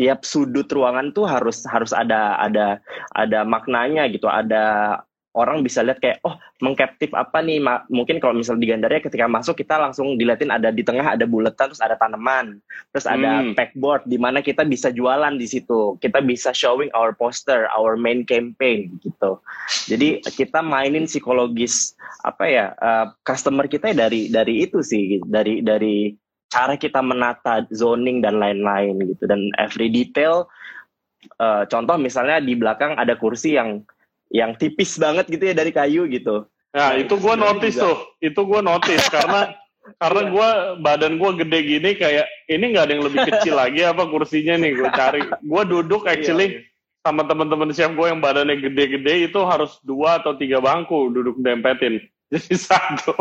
tiap 0.00 0.24
sudut 0.24 0.64
ruangan 0.72 1.12
tuh 1.12 1.28
harus 1.28 1.60
harus 1.68 1.92
ada 1.92 2.40
ada 2.40 2.80
ada 3.12 3.44
maknanya 3.44 4.08
gitu. 4.08 4.32
Ada 4.32 4.96
orang 5.36 5.62
bisa 5.62 5.84
lihat 5.84 6.02
kayak 6.02 6.18
oh 6.26 6.34
mengkaptif 6.64 7.12
apa 7.12 7.44
nih? 7.44 7.60
Ma 7.60 7.84
mungkin 7.92 8.16
kalau 8.16 8.32
misal 8.32 8.56
di 8.56 8.66
Gandaria 8.66 9.04
ketika 9.04 9.28
masuk 9.28 9.60
kita 9.60 9.76
langsung 9.76 10.16
dilihatin 10.16 10.50
ada 10.50 10.72
di 10.72 10.80
tengah 10.80 11.14
ada 11.14 11.28
buletan 11.28 11.70
terus 11.70 11.84
ada 11.84 12.00
tanaman 12.00 12.58
terus 12.90 13.06
ada 13.06 13.44
hmm. 13.44 13.54
packboard 13.54 14.08
di 14.08 14.16
mana 14.16 14.40
kita 14.40 14.64
bisa 14.64 14.88
jualan 14.88 15.36
di 15.36 15.44
situ. 15.44 16.00
Kita 16.00 16.24
bisa 16.24 16.56
showing 16.56 16.88
our 16.96 17.12
poster 17.12 17.68
our 17.76 17.94
main 18.00 18.24
campaign 18.24 18.96
gitu. 19.04 19.36
Jadi 19.84 20.24
kita 20.32 20.64
mainin 20.64 21.04
psikologis 21.04 21.92
apa 22.24 22.44
ya 22.48 22.66
uh, 22.80 23.12
customer 23.22 23.68
kita 23.68 23.92
dari 23.92 24.32
dari 24.32 24.64
itu 24.64 24.80
sih 24.80 25.20
dari 25.28 25.60
dari 25.60 26.16
cara 26.50 26.74
kita 26.74 27.00
menata 27.00 27.64
zoning 27.70 28.20
dan 28.20 28.42
lain-lain 28.42 28.98
gitu. 29.06 29.24
Dan 29.30 29.48
every 29.56 29.88
detail 29.88 30.50
uh, 31.38 31.64
contoh 31.68 31.96
misalnya 31.96 32.42
di 32.42 32.58
belakang 32.58 32.96
ada 32.98 33.16
kursi 33.16 33.56
yang 33.56 33.84
yang 34.30 34.54
tipis 34.54 34.98
banget 34.98 35.26
gitu 35.26 35.50
ya 35.50 35.54
dari 35.54 35.74
kayu 35.74 36.06
gitu. 36.06 36.46
Nah, 36.70 36.94
nah 36.94 36.98
itu 36.98 37.14
gue 37.18 37.34
notice 37.34 37.76
juga. 37.76 37.86
tuh. 37.86 37.96
Itu 38.22 38.40
gue 38.46 38.60
notice 38.62 39.06
karena 39.14 39.54
karena 39.98 40.22
gue 40.30 40.48
badan 40.86 41.14
gue 41.18 41.30
gede 41.42 41.58
gini 41.66 41.90
kayak 41.98 42.26
ini 42.46 42.64
nggak 42.70 42.84
ada 42.86 42.92
yang 42.94 43.04
lebih 43.06 43.20
kecil 43.26 43.54
lagi 43.62 43.82
apa 43.82 44.06
kursinya 44.06 44.54
nih 44.58 44.72
gue 44.78 44.90
cari. 44.94 45.20
Gue 45.42 45.62
duduk 45.66 46.06
iya, 46.06 46.14
actually 46.14 46.46
iya, 46.46 46.58
iya. 46.62 47.02
sama 47.02 47.22
teman-teman 47.26 47.74
chef 47.74 47.90
gue 47.90 48.06
yang 48.06 48.22
badannya 48.22 48.56
gede-gede 48.62 49.30
itu 49.30 49.40
harus 49.42 49.82
dua 49.82 50.22
atau 50.22 50.38
tiga 50.38 50.62
bangku 50.62 51.10
duduk 51.10 51.42
dempetin. 51.42 51.98
Jadi 52.30 52.54
satu 52.54 53.18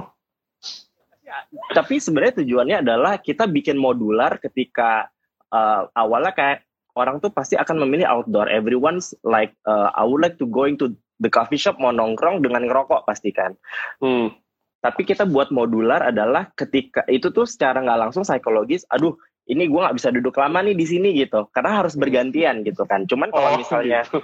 tapi 1.73 2.01
sebenarnya 2.01 2.43
tujuannya 2.43 2.77
adalah 2.81 3.13
kita 3.21 3.45
bikin 3.45 3.77
modular 3.77 4.37
ketika 4.41 5.09
uh, 5.53 5.89
awalnya 5.93 6.33
kayak 6.33 6.59
orang 6.97 7.21
tuh 7.21 7.31
pasti 7.31 7.55
akan 7.55 7.85
memilih 7.85 8.09
outdoor. 8.09 8.49
Everyone's 8.51 9.15
like 9.23 9.55
uh, 9.63 9.93
I 9.93 10.03
would 10.03 10.19
like 10.19 10.35
to 10.41 10.47
going 10.49 10.75
to 10.81 10.91
the 11.21 11.31
coffee 11.31 11.59
shop 11.59 11.77
mau 11.77 11.93
nongkrong 11.93 12.43
dengan 12.43 12.65
ngerokok 12.65 13.07
pasti 13.07 13.31
kan. 13.31 13.55
Hmm. 14.03 14.33
Tapi 14.79 15.03
kita 15.03 15.27
buat 15.27 15.51
modular 15.51 16.07
adalah 16.07 16.51
ketika 16.55 17.03
itu 17.11 17.35
tuh 17.35 17.43
secara 17.43 17.83
nggak 17.83 17.99
langsung 17.99 18.23
psikologis, 18.23 18.87
aduh 18.87 19.11
ini 19.51 19.67
gue 19.67 19.75
nggak 19.75 19.97
bisa 19.99 20.07
duduk 20.07 20.39
lama 20.39 20.63
nih 20.63 20.77
di 20.77 20.85
sini 20.87 21.09
gitu, 21.19 21.51
karena 21.51 21.83
harus 21.83 21.99
bergantian 21.99 22.63
gitu 22.63 22.87
kan. 22.87 23.03
Cuman 23.03 23.27
kalau 23.27 23.55
oh, 23.55 23.57
misalnya 23.59 24.07
gitu. 24.07 24.23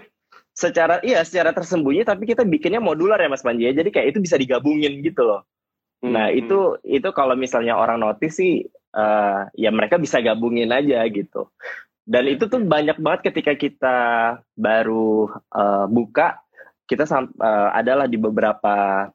secara 0.56 1.04
iya 1.04 1.28
secara 1.28 1.52
tersembunyi 1.52 2.08
tapi 2.08 2.24
kita 2.24 2.48
bikinnya 2.48 2.80
modular 2.80 3.20
ya 3.20 3.28
Mas 3.28 3.44
Panji 3.44 3.68
ya. 3.68 3.76
Jadi 3.76 3.92
kayak 3.92 4.16
itu 4.16 4.20
bisa 4.24 4.40
digabungin 4.40 5.04
gitu 5.04 5.28
loh. 5.28 5.44
Nah 6.12 6.30
hmm. 6.30 6.40
itu 6.40 6.60
itu 6.86 7.10
kalau 7.16 7.34
misalnya 7.34 7.78
orang 7.78 8.02
notice 8.02 8.38
sih 8.38 8.62
uh, 8.96 9.50
ya 9.58 9.70
mereka 9.74 10.00
bisa 10.00 10.22
gabungin 10.22 10.72
aja 10.72 11.04
gitu. 11.10 11.50
Dan 12.06 12.30
itu 12.30 12.46
tuh 12.46 12.62
banyak 12.62 13.02
banget 13.02 13.34
ketika 13.34 13.58
kita 13.58 13.98
baru 14.54 15.26
uh, 15.50 15.90
buka 15.90 16.38
kita 16.86 17.10
uh, 17.10 17.74
adalah 17.74 18.06
di 18.06 18.14
beberapa 18.22 19.10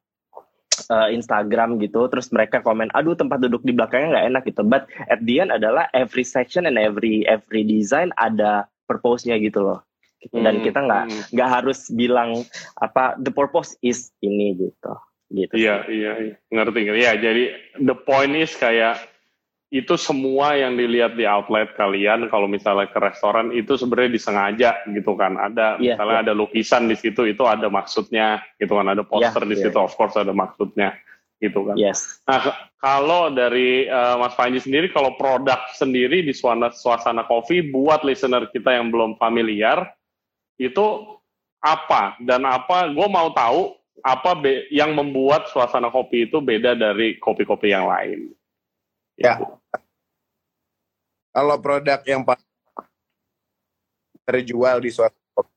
uh, 0.90 1.08
Instagram 1.14 1.78
gitu, 1.78 2.10
terus 2.10 2.26
mereka 2.34 2.58
komen, 2.58 2.90
aduh 2.90 3.14
tempat 3.14 3.38
duduk 3.38 3.62
di 3.62 3.70
belakangnya 3.70 4.18
nggak 4.18 4.26
enak 4.34 4.42
gitu. 4.50 4.62
But 4.66 4.90
at 5.06 5.22
the 5.22 5.38
end 5.38 5.54
adalah 5.54 5.86
every 5.94 6.26
section 6.26 6.66
and 6.66 6.74
every 6.74 7.22
every 7.30 7.62
design 7.62 8.10
ada 8.18 8.66
purpose-nya 8.90 9.38
gitu 9.38 9.62
loh. 9.62 9.86
Dan 10.34 10.60
hmm, 10.60 10.64
kita 10.66 10.82
nggak 10.82 11.04
hmm. 11.06 11.22
nggak 11.30 11.50
harus 11.62 11.86
bilang 11.94 12.42
apa 12.82 13.14
the 13.22 13.30
purpose 13.30 13.78
is 13.86 14.10
ini 14.20 14.52
gitu 14.58 14.92
gitu. 15.30 15.54
Iya, 15.54 15.86
iya, 15.86 16.12
iya, 16.18 16.34
ngerti 16.50 16.78
ngerti. 16.90 17.00
Ya, 17.00 17.12
jadi 17.16 17.44
the 17.78 17.94
point 17.94 18.34
is 18.34 18.52
kayak 18.58 18.98
itu 19.70 19.94
semua 19.94 20.58
yang 20.58 20.74
dilihat 20.74 21.14
di 21.14 21.22
outlet 21.22 21.70
kalian 21.78 22.26
kalau 22.26 22.50
misalnya 22.50 22.90
ke 22.90 22.98
restoran 22.98 23.54
itu 23.54 23.78
sebenarnya 23.78 24.10
disengaja 24.10 24.70
gitu 24.90 25.14
kan. 25.14 25.38
Ada 25.38 25.78
yeah, 25.78 25.94
misalnya 25.94 26.16
yeah. 26.18 26.24
ada 26.26 26.32
lukisan 26.34 26.90
di 26.90 26.98
situ 26.98 27.22
itu 27.30 27.46
ada 27.46 27.70
maksudnya 27.70 28.42
gitu 28.58 28.74
kan, 28.74 28.90
ada 28.90 29.06
poster 29.06 29.46
yeah, 29.46 29.50
di 29.54 29.56
iya, 29.56 29.64
situ 29.70 29.78
yeah. 29.78 29.86
of 29.86 29.94
course 29.94 30.18
ada 30.18 30.34
maksudnya 30.34 30.98
gitu 31.38 31.70
kan. 31.70 31.78
Yes. 31.78 32.20
Nah, 32.26 32.68
kalau 32.82 33.30
dari 33.30 33.86
uh, 33.86 34.18
Mas 34.18 34.34
Panji 34.34 34.58
sendiri 34.58 34.90
kalau 34.90 35.14
produk 35.14 35.62
sendiri 35.78 36.26
di 36.26 36.34
suasana 36.34 36.74
suasana 36.74 37.22
kopi 37.24 37.70
buat 37.70 38.02
listener 38.02 38.50
kita 38.50 38.74
yang 38.74 38.90
belum 38.90 39.16
familiar 39.22 39.86
itu 40.60 41.16
apa 41.62 42.18
dan 42.20 42.44
apa 42.44 42.92
gue 42.92 43.08
mau 43.08 43.32
tahu 43.32 43.79
apa 44.02 44.36
be 44.36 44.66
yang 44.72 44.96
membuat 44.96 45.48
suasana 45.52 45.92
kopi 45.92 46.28
itu 46.28 46.40
beda 46.40 46.76
dari 46.76 47.16
kopi-kopi 47.20 47.72
yang 47.72 47.86
lain? 47.88 48.32
Ya. 49.16 49.40
Kalau 51.30 51.56
produk 51.62 52.02
yang 52.08 52.26
terjual 54.26 54.82
di 54.82 54.90
suasana 54.90 55.28
kopi. 55.36 55.52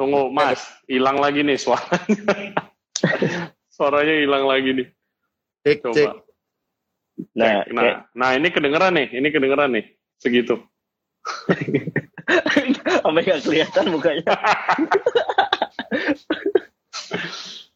Tunggu, 0.00 0.32
Mas, 0.32 0.64
hilang 0.88 1.20
lagi 1.20 1.44
nih 1.44 1.60
suaranya. 1.60 2.72
Suaranya 3.80 4.14
hilang 4.16 4.44
lagi 4.44 4.70
nih. 4.76 4.88
Cek, 5.64 5.78
Coba. 5.84 5.96
Cek. 5.96 6.12
Nah, 7.36 7.64
nah, 7.68 8.08
nah, 8.16 8.30
ini 8.32 8.48
kedengeran 8.48 8.96
nih, 8.96 9.08
ini 9.12 9.28
kedengeran 9.28 9.76
nih, 9.76 9.84
segitu. 10.16 10.56
Sampai 13.04 13.22
nggak 13.26 13.42
kelihatan 13.44 13.92
mukanya. 13.92 14.32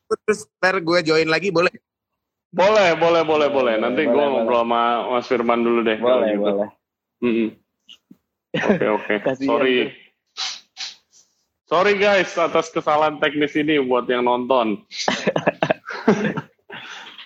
terus 0.04 0.46
ntar 0.56 0.78
gue 0.78 0.98
join 1.02 1.26
lagi 1.26 1.50
boleh? 1.50 1.72
Boleh, 2.48 2.94
boleh, 2.94 3.22
boleh, 3.22 3.48
boleh. 3.50 3.74
Nanti 3.76 4.06
Boleh, 4.06 4.14
gue 4.14 4.20
boleh. 4.20 4.30
ngobrol 4.30 4.62
sama 4.62 4.82
Mas 5.10 5.26
Firman 5.26 5.60
dulu 5.60 5.80
deh. 5.82 5.98
Boleh, 5.98 6.28
gitu. 6.32 6.42
boleh. 6.44 6.68
Oke, 8.54 8.86
oke. 8.86 9.14
Sorry. 9.42 9.76
tuh. 9.82 9.90
Sorry 11.64 11.96
guys 11.96 12.30
atas 12.36 12.70
kesalahan 12.70 13.18
teknis 13.18 13.56
ini 13.56 13.82
buat 13.82 14.06
yang 14.06 14.22
nonton. 14.22 14.78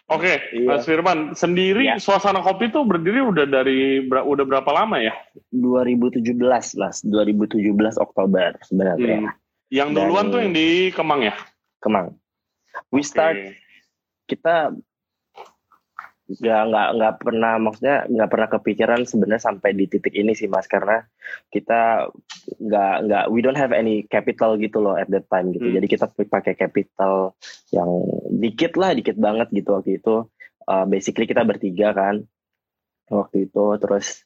Oke, 0.08 0.40
Iya. 0.56 0.64
Mas 0.64 0.88
Firman 0.88 1.36
sendiri 1.36 1.84
Iya. 1.84 2.00
suasana 2.00 2.40
kopi 2.40 2.72
tuh 2.72 2.80
berdiri 2.80 3.20
udah 3.20 3.44
dari 3.44 4.00
udah 4.08 4.44
berapa 4.48 4.70
lama 4.72 4.96
ya? 4.96 5.12
2017 5.52 6.32
lah, 6.72 6.88
2017 7.04 7.60
Oktober 8.00 8.56
sebenarnya. 8.64 9.28
Hmm. 9.28 9.36
Yang 9.68 9.88
Dan- 9.92 9.96
duluan 9.96 10.26
tuh 10.32 10.40
yang 10.40 10.52
di 10.52 10.88
Kemang 10.92 11.20
ya? 11.24 11.34
Kemang. 11.78 12.16
We 12.90 13.02
start 13.02 13.36
Oke. 13.36 13.54
kita 14.26 14.72
nggak 16.28 16.62
nggak 16.68 16.88
nggak 17.00 17.14
pernah 17.24 17.56
maksudnya 17.56 18.04
nggak 18.04 18.28
pernah 18.28 18.48
kepikiran 18.52 19.00
sebenarnya 19.08 19.40
sampai 19.48 19.72
di 19.72 19.88
titik 19.88 20.12
ini 20.12 20.36
sih 20.36 20.44
mas 20.44 20.68
karena 20.68 21.00
kita 21.48 22.12
nggak 22.60 22.94
nggak 23.08 23.24
we 23.32 23.40
don't 23.40 23.56
have 23.56 23.72
any 23.72 24.04
capital 24.12 24.60
gitu 24.60 24.76
loh 24.76 24.92
at 24.92 25.08
that 25.08 25.24
time 25.32 25.56
gitu 25.56 25.72
Hmm. 25.72 25.80
jadi 25.80 25.86
kita 25.88 26.04
pakai 26.28 26.52
capital 26.52 27.32
yang 27.72 27.88
dikit 28.28 28.76
lah 28.76 28.92
dikit 28.92 29.16
banget 29.16 29.48
gitu 29.52 29.76
waktu 29.76 29.96
itu 30.00 30.28
Uh, 30.68 30.84
basically 30.84 31.24
kita 31.24 31.48
bertiga 31.48 31.96
kan 31.96 32.28
waktu 33.08 33.48
itu 33.48 33.64
terus 33.80 34.20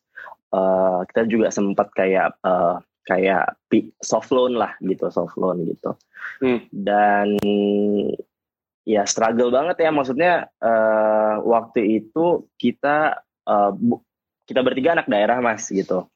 uh, 0.51 1.07
kita 1.07 1.31
juga 1.31 1.55
sempat 1.55 1.95
kayak 1.95 2.35
uh, 2.43 2.83
kayak 3.03 3.59
soft 3.99 4.31
loan 4.31 4.55
lah 4.55 4.75
gitu 4.81 5.11
soft 5.11 5.35
loan 5.37 5.67
gitu 5.67 5.95
Hmm. 6.39 6.63
dan 6.71 7.35
ya 8.83 9.03
struggle 9.07 9.51
banget 9.51 9.79
ya 9.83 9.91
maksudnya 9.91 10.33
eh, 10.59 11.35
waktu 11.43 12.03
itu 12.03 12.47
kita 12.59 13.19
bu- 13.75 14.03
kita 14.47 14.63
bertiga 14.63 14.99
anak 14.99 15.07
daerah 15.07 15.39
mas 15.39 15.67
gitu 15.67 16.07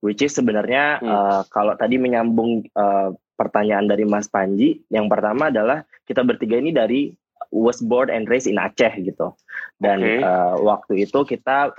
which 0.00 0.20
is 0.20 0.32
sebenarnya 0.32 1.00
Hmm. 1.00 1.08
eh, 1.08 1.42
kalau 1.48 1.76
tadi 1.76 1.96
menyambung 1.96 2.64
eh, 2.64 3.08
pertanyaan 3.34 3.90
dari 3.90 4.06
Mas 4.06 4.30
Panji 4.30 4.84
yang 4.88 5.10
pertama 5.10 5.50
adalah 5.50 5.82
kita 6.06 6.22
bertiga 6.22 6.54
ini 6.54 6.70
dari 6.70 7.10
was 7.50 7.82
born 7.82 8.06
and 8.06 8.30
raised 8.30 8.46
in 8.46 8.62
Aceh 8.62 8.94
gitu 9.00 9.34
dan 9.82 9.98
Oke. 10.00 10.22
eh, 10.22 10.54
waktu 10.62 10.92
itu 11.02 11.18
kita 11.26 11.74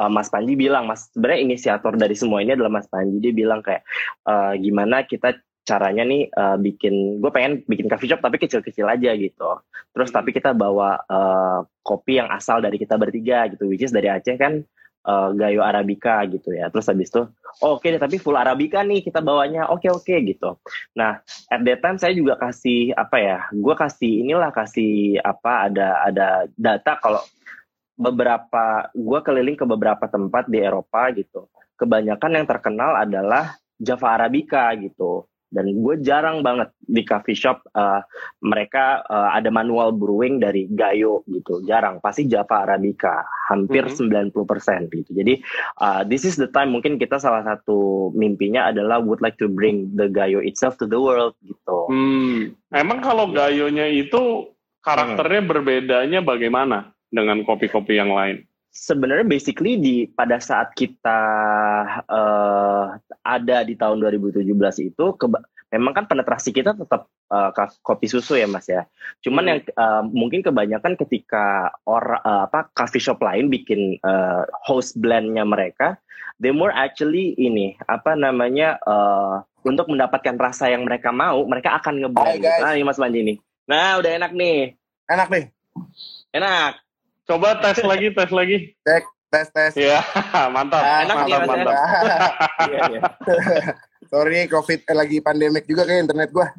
eh, 0.00 0.10
Mas 0.10 0.32
Panji 0.32 0.56
bilang 0.56 0.88
Mas 0.88 1.12
sebenarnya 1.12 1.40
inisiator 1.44 1.92
dari 2.00 2.16
semua 2.16 2.40
ini 2.40 2.56
adalah 2.56 2.72
Mas 2.72 2.88
Panji. 2.88 3.20
Dia 3.20 3.32
bilang 3.36 3.60
kayak 3.60 3.84
eh, 4.24 4.52
gimana 4.64 5.04
kita 5.04 5.36
caranya 5.68 6.02
nih 6.02 6.26
eh, 6.26 6.56
bikin 6.58 7.20
gue 7.20 7.30
pengen 7.30 7.62
bikin 7.68 7.86
coffee 7.86 8.10
shop 8.10 8.24
tapi 8.24 8.40
kecil-kecil 8.40 8.88
aja 8.88 9.12
gitu. 9.14 9.50
Terus 9.94 10.08
Hmm. 10.10 10.16
tapi 10.22 10.30
kita 10.34 10.50
bawa 10.56 10.98
eh, 11.04 11.58
kopi 11.84 12.18
yang 12.18 12.32
asal 12.32 12.58
dari 12.64 12.80
kita 12.80 12.96
bertiga 12.96 13.46
gitu 13.52 13.68
which 13.70 13.84
is 13.84 13.94
dari 13.94 14.08
Aceh 14.10 14.34
kan 14.40 14.64
eh, 15.06 15.28
Gayo 15.36 15.62
Arabica 15.62 16.24
gitu 16.26 16.50
ya. 16.50 16.72
Terus 16.72 16.90
habis 16.90 17.12
itu 17.12 17.22
oh, 17.62 17.76
oke 17.78 17.86
deh 17.86 18.00
tapi 18.00 18.16
full 18.18 18.34
Arabica 18.34 18.82
nih 18.82 19.04
kita 19.04 19.20
bawanya. 19.22 19.70
Oke 19.70 19.86
oke 19.92 20.14
gitu. 20.26 20.58
Nah 20.98 21.22
at 21.52 21.60
that 21.62 21.78
time 21.84 21.98
saya 22.00 22.16
juga 22.16 22.34
kasih 22.40 22.96
apa 22.96 23.16
ya 23.20 23.38
gue 23.54 23.74
kasih 23.76 24.26
inilah 24.26 24.50
kasih 24.50 25.20
apa 25.22 25.70
ada 25.70 25.88
ada 26.08 26.28
data 26.58 26.98
kalau 26.98 27.22
beberapa 28.00 28.88
gue 28.96 29.20
keliling 29.20 29.60
ke 29.60 29.68
beberapa 29.68 30.08
tempat 30.08 30.48
di 30.48 30.64
Eropa 30.64 31.12
gitu. 31.12 31.52
Kebanyakan 31.76 32.40
yang 32.40 32.46
terkenal 32.48 32.96
adalah 32.96 33.60
Java 33.76 34.16
Arabica 34.16 34.72
gitu. 34.80 35.28
Dan 35.50 35.82
gue 35.82 35.98
jarang 35.98 36.46
banget 36.46 36.70
di 36.78 37.02
coffee 37.02 37.34
shop 37.34 37.66
uh, 37.74 37.98
mereka 38.38 39.02
uh, 39.10 39.34
ada 39.34 39.50
manual 39.50 39.90
brewing 39.90 40.38
dari 40.38 40.70
Gayo 40.70 41.26
gitu. 41.26 41.66
Jarang 41.66 41.98
pasti 41.98 42.30
Java 42.30 42.62
Arabica. 42.62 43.26
Hampir 43.50 43.90
Mhm. 43.90 44.30
90% 44.30 44.94
gitu. 44.94 45.10
Jadi 45.10 45.42
uh, 45.82 46.06
this 46.06 46.22
is 46.22 46.38
the 46.38 46.46
time 46.54 46.70
mungkin 46.70 47.02
kita 47.02 47.18
salah 47.18 47.42
satu 47.42 48.08
mimpinya 48.14 48.70
adalah 48.70 49.02
would 49.02 49.18
like 49.18 49.34
to 49.42 49.50
bring 49.50 49.90
the 49.98 50.06
Gayo 50.06 50.38
itself 50.38 50.78
to 50.78 50.86
the 50.86 50.96
world 51.02 51.34
gitu. 51.42 51.78
Hmm. 51.90 52.54
Emang 52.70 53.02
kalau 53.02 53.34
gayonya 53.34 53.90
itu 53.90 54.54
karakternya 54.86 55.42
berbedanya 55.44 56.22
bagaimana 56.22 56.94
dengan 57.10 57.42
kopi-kopi 57.42 57.94
yang 57.94 58.10
lain? 58.10 58.46
sebenarnya 58.70 59.26
basically 59.26 59.74
di 59.74 60.06
pada 60.06 60.38
saat 60.38 60.70
kita 60.72 61.18
eh, 62.06 62.84
ada 63.20 63.58
di 63.60 63.74
tahun 63.74 63.98
2017 63.98 64.46
itu 64.86 65.04
keba- 65.18 65.42
memang 65.70 65.90
kan 65.92 66.06
penetrasi 66.06 66.50
kita 66.50 66.74
tetap 66.74 67.10
eh, 67.28 67.50
ka- 67.50 67.74
kopi 67.82 68.06
susu 68.06 68.38
ya 68.38 68.46
mas 68.46 68.66
ya 68.66 68.86
cuman 69.20 69.42
Hmm. 69.42 69.50
yang 69.50 69.60
eh, 69.66 70.02
mungkin 70.06 70.40
kebanyakan 70.40 70.94
ketika 70.96 71.46
orang 71.82 72.22
apa 72.22 72.70
coffee 72.70 73.02
shop 73.02 73.18
lain 73.18 73.50
bikin 73.50 73.98
eh, 73.98 74.42
host 74.62 74.94
blendnya 74.94 75.42
mereka 75.42 75.98
they 76.38 76.54
more 76.54 76.70
actually 76.70 77.34
ini 77.36 77.74
apa 77.86 78.14
namanya 78.14 78.78
eh, 78.80 79.34
untuk 79.66 79.90
mendapatkan 79.90 80.38
rasa 80.38 80.70
yang 80.70 80.86
mereka 80.86 81.10
mau 81.10 81.42
mereka 81.42 81.74
akan 81.74 82.00
ngeblend 82.00 82.38
gitu. 82.38 82.62
nah 82.62 82.70
ini 82.70 82.86
mas 82.86 83.02
Panji 83.02 83.20
nih 83.26 83.36
nah 83.66 83.98
udah 83.98 84.10
enak 84.14 84.30
nih 84.30 84.78
Enak 85.10 85.26
nih. 85.26 85.44
enak 86.30 86.78
Coba 87.30 87.62
tes 87.62 87.78
lagi, 87.86 88.10
tes 88.10 88.30
lagi. 88.34 88.74
Tes 89.30 89.46
tes. 89.54 89.72
Ya, 89.78 90.02
mantap. 90.54 90.82
Ah, 90.82 91.06
enak 91.06 91.14
mantap, 91.14 91.40
mantap. 91.46 91.74
Iya, 92.66 92.80
iya. 92.90 93.00
Sorry, 94.10 94.50
COVID 94.50 94.80
eh, 94.90 94.96
lagi 94.98 95.22
pandemik 95.22 95.62
juga 95.70 95.86
kayak 95.86 96.10
internet 96.10 96.30
gua. 96.34 96.50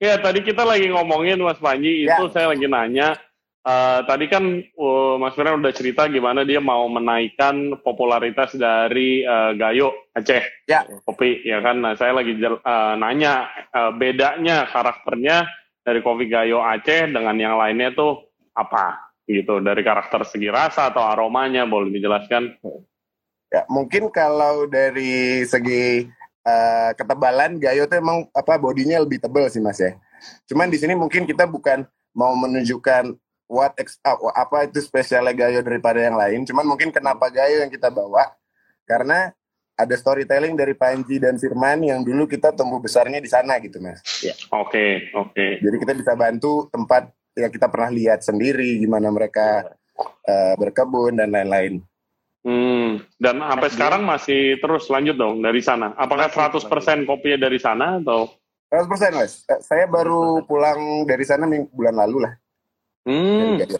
Ya, 0.00 0.16
tadi 0.16 0.40
kita 0.40 0.64
lagi 0.64 0.88
ngomongin 0.88 1.36
Mas 1.36 1.60
Panji, 1.60 2.08
Ya. 2.08 2.16
itu 2.16 2.32
saya 2.32 2.52
lagi 2.52 2.64
nanya. 2.64 3.20
eh, 3.62 4.00
tadi 4.10 4.26
kan 4.26 4.42
uh, 4.74 5.14
Mas 5.22 5.38
Firman 5.38 5.62
udah 5.62 5.70
cerita 5.70 6.10
gimana 6.10 6.42
dia 6.42 6.58
mau 6.58 6.82
menaikkan 6.90 7.78
popularitas 7.84 8.56
dari 8.58 9.22
eh, 9.22 9.50
Gayo 9.54 9.92
Aceh 10.16 10.42
Ya. 10.66 10.82
kopi, 11.06 11.46
ya 11.46 11.62
kan? 11.62 11.78
Nah, 11.78 11.94
saya 11.94 12.10
lagi 12.10 12.34
eh, 12.34 12.94
nanya 12.98 13.46
eh, 13.70 13.92
bedanya 13.94 14.66
karakternya 14.66 15.46
dari 15.82 16.00
kopi 16.00 16.30
Gayo 16.30 16.62
Aceh 16.62 17.10
dengan 17.10 17.34
yang 17.36 17.58
lainnya 17.58 17.92
tuh 17.94 18.30
apa? 18.54 19.14
Gitu 19.26 19.62
dari 19.62 19.82
karakter 19.86 20.26
segi 20.26 20.50
rasa 20.50 20.90
atau 20.90 21.02
aromanya 21.02 21.66
boleh 21.66 21.90
dijelaskan? 21.94 22.58
Ya, 23.52 23.62
mungkin 23.68 24.08
kalau 24.08 24.64
dari 24.66 25.44
segi 25.44 26.08
eh, 26.42 26.90
ketebalan 26.96 27.60
Gayo 27.60 27.86
tuh 27.86 28.00
emang 28.00 28.26
apa 28.32 28.56
bodinya 28.56 29.02
lebih 29.02 29.20
tebal 29.20 29.46
sih 29.50 29.60
Mas 29.60 29.78
ya. 29.78 29.94
Cuman 30.48 30.70
di 30.70 30.78
sini 30.78 30.94
mungkin 30.94 31.26
kita 31.26 31.44
bukan 31.46 31.84
mau 32.14 32.32
menunjukkan 32.38 33.14
what 33.50 33.76
ex- 33.76 34.00
ah, 34.06 34.16
apa 34.32 34.70
itu 34.70 34.80
spesialnya 34.80 35.36
Gayo 35.36 35.60
daripada 35.60 36.00
yang 36.00 36.16
lain. 36.16 36.48
Cuman 36.48 36.64
mungkin 36.64 36.88
kenapa 36.88 37.28
Gayo 37.28 37.60
yang 37.60 37.70
kita 37.70 37.92
bawa 37.92 38.32
karena 38.88 39.30
ada 39.82 39.94
storytelling 39.98 40.54
dari 40.54 40.72
Panji 40.78 41.18
dan 41.18 41.36
Firman 41.36 41.82
yang 41.82 42.00
dulu 42.06 42.30
kita 42.30 42.54
tumbuh 42.54 42.78
besarnya 42.78 43.18
di 43.18 43.28
sana 43.28 43.58
gitu 43.58 43.82
Mas. 43.82 44.00
Oke, 44.54 45.10
oke. 45.12 45.60
Jadi 45.60 45.76
kita 45.82 45.92
bisa 45.92 46.12
bantu 46.14 46.70
tempat 46.70 47.10
yang 47.34 47.50
kita 47.50 47.66
pernah 47.66 47.90
lihat 47.90 48.20
sendiri 48.22 48.78
gimana 48.78 49.08
mereka 49.10 49.72
eh, 50.26 50.54
berkebun 50.56 51.18
dan 51.18 51.32
lain-lain. 51.32 51.82
Hmm, 52.42 52.98
dan 53.22 53.38
sampai 53.38 53.70
sekarang 53.70 54.02
masih 54.02 54.58
terus 54.58 54.90
lanjut 54.90 55.14
dong 55.14 55.38
dari 55.46 55.62
sana. 55.62 55.94
Apakah 55.94 56.26
Masih, 56.26 56.66
100% 56.66 57.06
kopinya 57.06 57.46
dari 57.46 57.58
sana 57.62 58.02
atau? 58.02 58.34
100% 58.66 59.14
Mas. 59.14 59.46
Eh, 59.46 59.60
Saya 59.62 59.86
baru 59.86 60.42
pulang 60.42 61.06
dari 61.06 61.22
sana 61.22 61.46
bulan 61.70 61.94
lalu 61.94 62.26
lah. 62.26 62.34
Hmm, 63.06 63.58
Dari. 63.58 63.74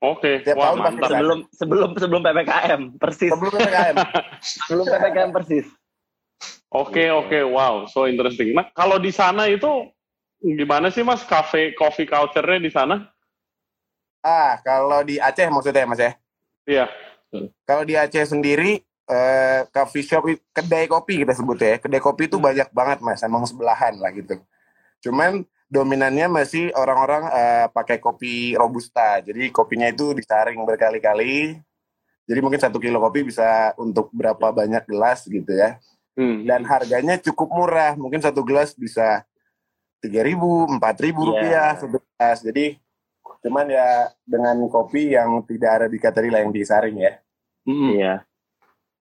Oke. 0.00 0.30
Tiap 0.42 0.54
Wah, 0.54 0.74
mantap. 0.74 1.10
sebelum 1.10 1.38
sebelum 1.50 1.90
sebelum 1.94 2.20
ppkm 2.22 2.82
persis 2.96 3.30
Sebelum 3.30 3.52
PPKM. 3.52 3.96
sebelum 4.66 4.84
ppkm 4.86 5.30
persis 5.32 5.66
Oke, 6.68 7.08
oke. 7.08 7.40
Wow, 7.48 7.88
so 7.88 8.04
interesting. 8.04 8.52
Nah, 8.52 8.68
kalau 8.70 9.00
di 9.00 9.08
sana 9.08 9.48
itu 9.48 9.88
gimana 10.38 10.92
sih 10.92 11.00
Mas 11.00 11.24
cafe 11.24 11.72
coffee 11.72 12.04
culture-nya 12.04 12.60
di 12.60 12.68
sana? 12.68 13.08
Ah, 14.20 14.60
kalau 14.60 15.00
di 15.00 15.16
Aceh 15.16 15.48
maksudnya 15.48 15.88
Mas 15.88 15.96
ya. 15.96 16.12
Iya. 16.68 16.84
Kalau 17.64 17.82
di 17.82 17.96
Aceh 17.96 18.20
sendiri 18.28 18.84
eh 19.08 19.60
coffee 19.72 20.04
shop 20.04 20.28
kedai 20.52 20.84
kopi 20.84 21.24
kita 21.24 21.32
sebut 21.32 21.56
ya. 21.56 21.80
Kedai 21.80 21.98
kopi 21.98 22.28
itu 22.28 22.36
Hmm. 22.36 22.52
banyak 22.52 22.68
banget 22.68 22.98
Mas, 23.00 23.24
emang 23.24 23.48
sebelahan 23.48 23.96
lah 23.96 24.12
gitu. 24.12 24.36
Cuman 25.00 25.48
dominannya 25.68 26.26
masih 26.32 26.72
orang-orang 26.72 27.28
eh, 27.28 27.66
pakai 27.72 28.00
kopi 28.00 28.56
robusta. 28.56 29.20
Jadi 29.20 29.52
kopinya 29.52 29.88
itu 29.88 30.16
disaring 30.16 30.60
berkali-kali. 30.64 31.60
Jadi 32.28 32.40
mungkin 32.44 32.60
satu 32.60 32.76
kilo 32.76 33.00
kopi 33.00 33.24
bisa 33.24 33.72
untuk 33.80 34.12
berapa 34.12 34.52
banyak 34.52 34.84
gelas 34.84 35.24
gitu 35.28 35.48
ya. 35.48 35.80
Hmm. 36.16 36.44
Dan 36.44 36.64
harganya 36.68 37.16
cukup 37.20 37.48
murah. 37.52 37.96
Mungkin 37.96 38.20
satu 38.20 38.44
gelas 38.44 38.76
bisa 38.76 39.24
tiga 40.02 40.24
ribu, 40.24 40.68
empat 40.68 40.98
ribu 41.00 41.24
Iya. 41.24 41.28
rupiah 41.30 41.70
satu 41.76 41.96
gelas. 42.00 42.38
Jadi 42.44 42.66
cuman 43.38 43.70
ya 43.70 44.10
dengan 44.26 44.56
kopi 44.66 45.14
yang 45.14 45.40
tidak 45.46 45.70
ada 45.70 45.86
di 45.86 45.96
Katerila 46.00 46.42
yang 46.42 46.50
disaring 46.50 46.96
ya. 46.98 47.22
Hmm. 47.68 47.92
iya 47.92 48.24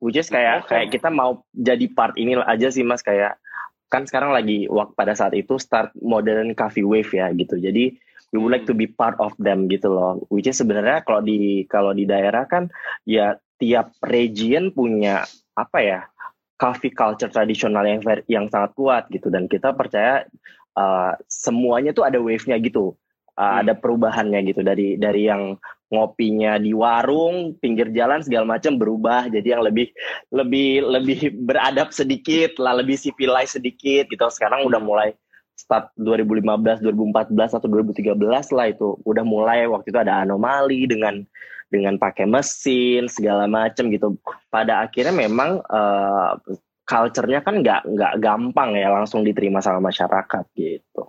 which 0.04 0.18
is 0.20 0.30
kayak 0.30 0.66
Oke. 0.66 0.70
kayak 0.76 0.88
kita 0.94 1.10
mau 1.10 1.42
jadi 1.56 1.88
part 1.90 2.14
ini 2.20 2.38
aja 2.46 2.70
sih 2.70 2.86
mas 2.86 3.02
kayak 3.02 3.40
kan 3.88 4.04
sekarang 4.04 4.36
lagi 4.36 4.68
waktu 4.68 4.94
pada 4.96 5.14
saat 5.16 5.34
itu 5.36 5.56
start 5.56 5.96
modern 6.00 6.52
coffee 6.54 6.84
wave 6.84 7.10
ya 7.16 7.32
gitu. 7.32 7.56
Jadi 7.56 7.96
we 8.36 8.38
would 8.40 8.52
like 8.52 8.68
to 8.68 8.76
be 8.76 8.88
part 8.88 9.16
of 9.24 9.32
them 9.40 9.72
gitu 9.72 9.88
loh. 9.92 10.20
Which 10.28 10.48
is 10.48 10.60
sebenarnya 10.60 11.04
kalau 11.08 11.24
di 11.24 11.64
kalau 11.72 11.96
di 11.96 12.04
daerah 12.04 12.44
kan 12.48 12.68
ya 13.08 13.40
tiap 13.58 13.96
region 14.04 14.76
punya 14.76 15.24
apa 15.58 15.80
ya 15.82 16.00
coffee 16.60 16.94
culture 16.94 17.32
tradisional 17.32 17.86
yang 17.88 18.02
yang 18.28 18.46
sangat 18.52 18.76
kuat 18.76 19.04
gitu 19.10 19.32
dan 19.32 19.48
kita 19.48 19.72
percaya 19.72 20.28
uh, 20.76 21.16
semuanya 21.32 21.96
tuh 21.96 22.04
ada 22.04 22.20
wave-nya 22.20 22.60
gitu. 22.60 22.94
Uh, 23.38 23.46
hmm. 23.46 23.58
ada 23.62 23.74
perubahannya 23.78 24.50
gitu 24.50 24.66
dari 24.66 24.98
dari 24.98 25.30
yang 25.30 25.62
ngopinya 25.88 26.60
di 26.60 26.76
warung 26.76 27.56
pinggir 27.64 27.92
jalan 27.96 28.20
segala 28.20 28.58
macam 28.58 28.76
berubah. 28.76 29.32
Jadi 29.32 29.48
yang 29.56 29.64
lebih 29.64 29.88
lebih 30.32 30.84
lebih 30.84 31.20
beradab 31.48 31.96
sedikit 31.96 32.60
lah 32.60 32.76
lebih 32.80 33.00
civilized 33.00 33.56
sedikit 33.60 34.08
gitu. 34.12 34.24
Sekarang 34.28 34.68
udah 34.68 34.80
mulai 34.84 35.16
start 35.58 35.90
2015 35.98 36.84
2014 36.84 37.58
atau 37.58 37.68
2013 37.72 38.14
lah 38.56 38.68
itu. 38.68 39.00
Udah 39.08 39.24
mulai 39.24 39.66
waktu 39.66 39.90
itu 39.90 40.00
ada 40.00 40.24
anomali 40.24 40.86
dengan 40.86 41.24
dengan 41.68 42.00
pakai 42.00 42.28
mesin 42.28 43.08
segala 43.12 43.48
macam 43.48 43.92
gitu. 43.92 44.16
Pada 44.52 44.88
akhirnya 44.88 45.16
memang 45.16 45.60
uh, 45.68 46.36
culture-nya 46.88 47.44
kan 47.44 47.60
nggak 47.60 47.84
nggak 47.84 48.14
gampang 48.24 48.76
ya 48.80 48.88
langsung 48.88 49.28
diterima 49.28 49.60
sama 49.60 49.92
masyarakat 49.92 50.44
gitu. 50.56 51.04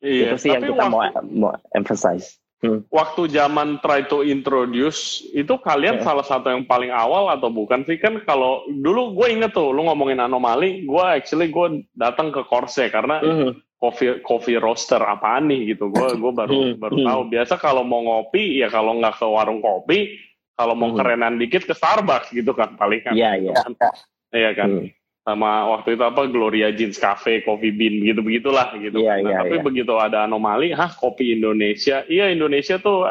Iya, 0.00 0.32
itu 0.32 0.36
sih 0.40 0.50
yang 0.56 0.64
kita 0.64 0.88
waktu... 0.88 0.90
mau 0.90 1.00
mau 1.28 1.52
emphasize 1.76 2.39
Hmm. 2.60 2.84
Waktu 2.92 3.32
zaman 3.32 3.80
try 3.80 4.04
to 4.04 4.20
introduce 4.20 5.24
itu 5.32 5.56
kalian 5.64 5.96
yeah. 5.96 6.04
salah 6.04 6.20
satu 6.20 6.52
yang 6.52 6.68
paling 6.68 6.92
awal 6.92 7.32
atau 7.32 7.48
bukan 7.48 7.88
sih 7.88 7.96
kan 7.96 8.20
kalau 8.28 8.68
dulu 8.68 9.16
gue 9.16 9.32
inget 9.32 9.56
tuh 9.56 9.72
lu 9.72 9.88
ngomongin 9.88 10.20
anomali 10.20 10.84
gue 10.84 11.04
actually 11.08 11.48
gue 11.48 11.88
datang 11.96 12.28
ke 12.28 12.44
Corse 12.44 12.92
karena 12.92 13.16
mm. 13.24 13.80
coffee 13.80 14.20
coffee 14.20 14.60
roaster 14.60 15.00
apaan 15.00 15.48
nih 15.48 15.72
gitu 15.72 15.88
gue 15.88 16.20
gue 16.20 16.32
baru 16.44 16.76
mm. 16.76 16.84
baru 16.84 16.96
tahu 17.00 17.20
biasa 17.32 17.56
kalau 17.56 17.80
mau 17.80 18.04
ngopi 18.04 18.60
ya 18.60 18.68
kalau 18.68 18.92
nggak 19.00 19.16
ke 19.16 19.24
warung 19.24 19.64
kopi 19.64 20.20
kalau 20.52 20.76
mau 20.76 20.92
mm. 20.92 20.96
kerenan 21.00 21.40
dikit 21.40 21.64
ke 21.64 21.72
Starbucks 21.72 22.28
gitu 22.28 22.52
kan 22.52 22.76
paling 22.76 23.00
kan 23.00 23.16
iya 23.16 23.40
yeah, 23.40 23.56
iya 23.56 23.56
yeah. 23.56 23.92
iya 24.36 24.50
kan 24.52 24.84
mm 24.84 24.99
sama 25.20 25.68
waktu 25.76 25.94
itu 25.94 26.02
apa 26.04 26.24
Gloria 26.32 26.72
Jeans 26.72 26.96
Cafe, 26.96 27.44
Coffee 27.44 27.76
Bean 27.76 28.00
begitu 28.00 28.20
begitulah 28.24 28.72
gitu. 28.80 29.04
Yeah, 29.04 29.20
nah, 29.20 29.30
yeah, 29.30 29.40
tapi 29.44 29.56
yeah. 29.60 29.64
begitu 29.64 29.92
ada 30.00 30.24
anomali, 30.24 30.72
hah 30.72 30.90
kopi 30.96 31.36
Indonesia, 31.36 32.02
iya 32.08 32.32
Indonesia 32.32 32.80
tuh 32.80 33.04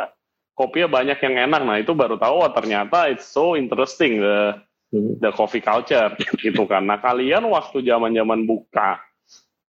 kopinya 0.57 0.99
banyak 0.99 1.19
yang 1.21 1.35
enak. 1.49 1.61
Nah 1.63 1.77
itu 1.79 1.95
baru 1.95 2.19
tahu 2.19 2.43
oh, 2.43 2.51
ternyata 2.51 3.07
it's 3.07 3.29
so 3.29 3.53
interesting 3.53 4.19
the 4.19 4.57
hmm. 4.91 5.21
the 5.23 5.31
coffee 5.31 5.63
culture 5.63 6.11
gitu 6.43 6.65
kan. 6.67 6.83
Nah 6.89 6.97
kalian 6.99 7.47
waktu 7.47 7.85
zaman 7.85 8.11
zaman 8.11 8.43
buka 8.43 8.99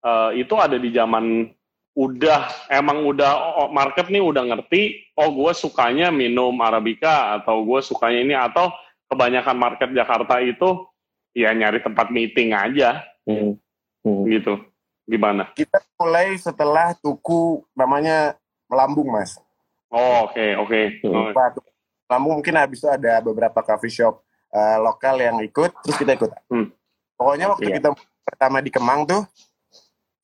uh, 0.01 0.31
itu 0.33 0.55
ada 0.57 0.81
di 0.81 0.89
zaman 0.95 1.53
udah 1.99 2.71
emang 2.71 3.03
udah 3.05 3.33
oh, 3.67 3.69
market 3.75 4.07
nih 4.09 4.23
udah 4.23 4.47
ngerti 4.55 5.13
oh 5.19 5.35
gue 5.35 5.53
sukanya 5.53 6.15
minum 6.15 6.55
arabica 6.63 7.35
atau 7.37 7.67
gue 7.67 7.83
sukanya 7.83 8.21
ini 8.23 8.35
atau 8.39 8.71
kebanyakan 9.11 9.57
market 9.59 9.91
Jakarta 9.91 10.39
itu 10.39 10.88
ya 11.39 11.55
nyari 11.55 11.79
tempat 11.79 12.11
meeting 12.11 12.51
aja 12.51 13.07
hmm. 13.23 13.55
Hmm. 14.03 14.23
gitu 14.27 14.59
gimana 15.07 15.47
kita 15.55 15.79
mulai 15.95 16.35
setelah 16.35 16.99
tuku 16.99 17.63
namanya 17.79 18.35
melambung 18.67 19.07
mas 19.07 19.39
oh 19.95 20.27
oke 20.27 20.35
okay, 20.35 20.59
oke 20.59 20.67
okay. 20.67 20.85
hmm. 21.07 21.31
melambung 22.11 22.43
mungkin 22.43 22.59
habis 22.59 22.83
itu 22.83 22.91
ada 22.91 23.23
beberapa 23.23 23.63
coffee 23.63 23.95
shop 23.95 24.19
uh, 24.51 24.83
lokal 24.83 25.15
yang 25.23 25.39
ikut 25.47 25.71
terus 25.87 25.95
kita 25.95 26.19
ikut 26.19 26.35
hmm. 26.51 26.75
pokoknya 27.15 27.47
waktu 27.55 27.71
yeah. 27.71 27.77
kita 27.79 27.89
pertama 28.27 28.59
di 28.59 28.75
Kemang 28.75 29.07
tuh 29.07 29.23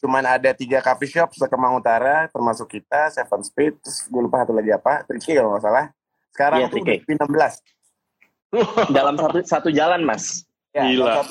cuman 0.05 0.37
ada 0.37 0.53
tiga 0.53 0.85
coffee 0.85 1.09
shop 1.09 1.33
se 1.33 1.47
Kemang 1.49 1.81
Utara 1.81 2.29
termasuk 2.29 2.69
kita 2.69 3.09
Seven 3.09 3.41
Speed 3.41 3.81
terus 3.81 4.05
gue 4.05 4.21
lupa 4.21 4.45
satu 4.45 4.53
lagi 4.53 4.69
apa 4.75 5.01
Tricky 5.09 5.33
kalau 5.33 5.57
nggak 5.57 5.65
salah 5.65 5.89
sekarang 6.35 6.67
yeah, 6.67 6.69
tuh 6.69 6.83
udah 6.83 6.99
16 7.25 8.91
dalam 8.97 9.15
satu 9.17 9.39
satu 9.47 9.69
jalan 9.73 10.05
mas 10.05 10.45
Ya, 10.75 10.91
Gila. 10.91 11.23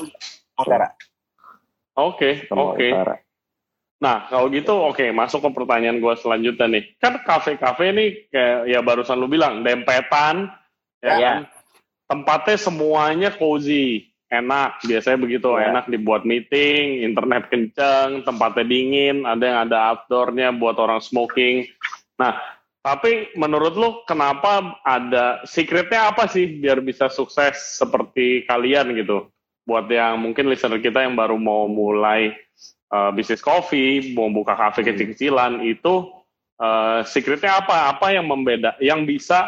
Oke, 1.94 2.48
oke. 2.50 2.88
Nah, 4.04 4.28
kalau 4.28 4.52
gitu 4.52 4.74
oke, 4.76 5.00
okay, 5.00 5.10
masuk 5.16 5.48
ke 5.48 5.50
pertanyaan 5.56 6.04
gue 6.04 6.14
selanjutnya 6.20 6.68
nih. 6.68 6.84
Kan 7.00 7.24
kafe-kafe 7.24 7.96
nih 7.96 8.10
kayak 8.32 8.60
ya 8.68 8.80
barusan 8.84 9.16
lu 9.16 9.32
bilang 9.32 9.64
dempetan 9.64 10.52
ya, 11.00 11.12
ya. 11.16 11.20
kan. 11.20 11.40
Tempatnya 12.04 12.58
semuanya 12.60 13.30
cozy, 13.32 14.12
enak, 14.28 14.84
biasanya 14.84 15.20
begitu, 15.24 15.56
ya. 15.56 15.72
enak 15.72 15.88
dibuat 15.88 16.28
meeting, 16.28 17.00
internet 17.00 17.48
kenceng, 17.48 18.28
tempatnya 18.28 18.68
dingin, 18.68 19.24
ada 19.24 19.44
yang 19.44 19.60
ada 19.72 19.78
outdoornya 19.96 20.52
buat 20.52 20.76
orang 20.84 21.00
smoking. 21.00 21.64
Nah, 22.20 22.38
tapi 22.84 23.32
menurut 23.40 23.74
lu 23.80 23.90
kenapa 24.04 24.84
ada 24.84 25.42
secretnya 25.48 26.12
apa 26.12 26.28
sih 26.28 26.60
biar 26.60 26.84
bisa 26.84 27.08
sukses 27.08 27.80
seperti 27.80 28.44
kalian 28.44 28.92
gitu? 29.00 29.33
Buat 29.64 29.88
yang 29.88 30.20
mungkin 30.20 30.52
listener 30.52 30.84
kita 30.84 31.08
yang 31.08 31.16
baru 31.16 31.40
mau 31.40 31.72
mulai 31.72 32.36
uh, 32.92 33.10
bisnis 33.16 33.40
kopi, 33.40 34.12
mau 34.12 34.28
buka 34.28 34.60
kafe 34.60 34.84
hmm. 34.84 34.88
kecil-kecilan 34.92 35.54
itu 35.64 36.12
uh, 36.60 37.02
secretnya 37.08 37.64
apa? 37.64 37.96
Apa 37.96 38.12
yang 38.12 38.28
membeda? 38.28 38.76
Yang 38.84 39.18
bisa 39.18 39.48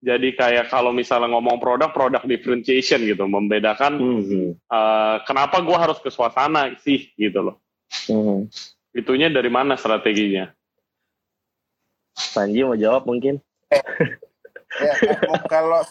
jadi 0.00 0.32
kayak 0.32 0.72
kalau 0.72 0.96
misalnya 0.96 1.28
ngomong 1.36 1.60
produk, 1.60 1.92
produk 1.92 2.24
differentiation 2.24 3.04
gitu, 3.04 3.28
membedakan 3.28 4.00
hmm. 4.00 4.50
uh, 4.72 5.20
kenapa 5.28 5.60
gue 5.60 5.76
harus 5.76 6.00
ke 6.00 6.08
suasana 6.08 6.72
sih 6.80 7.12
gitu 7.20 7.52
loh. 7.52 7.56
Hmm. 8.08 8.48
Itunya 8.96 9.28
dari 9.28 9.52
mana 9.52 9.76
strateginya? 9.76 10.48
Panji 12.32 12.64
mau 12.64 12.80
jawab 12.80 13.04
mungkin? 13.04 13.38
ya, 14.82 14.92
kalau 15.52 15.84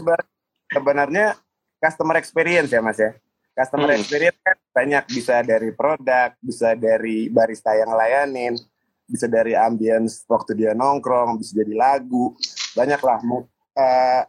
sebenarnya 0.74 1.38
customer 1.78 2.18
experience 2.18 2.74
ya 2.74 2.82
mas 2.82 2.98
ya. 2.98 3.14
Customer 3.60 3.92
hmm. 3.92 4.00
experience 4.00 4.40
kan 4.40 4.58
banyak 4.72 5.04
bisa 5.12 5.36
dari 5.44 5.76
produk, 5.76 6.32
bisa 6.40 6.80
dari 6.80 7.28
barista 7.28 7.76
yang 7.76 7.92
layanin, 7.92 8.56
bisa 9.04 9.28
dari 9.28 9.52
ambience 9.52 10.24
waktu 10.32 10.56
dia 10.56 10.72
nongkrong, 10.72 11.36
bisa 11.36 11.60
jadi 11.60 11.76
lagu, 11.76 12.32
banyak 12.72 13.02
lah. 13.04 13.20
Uh, 13.20 14.24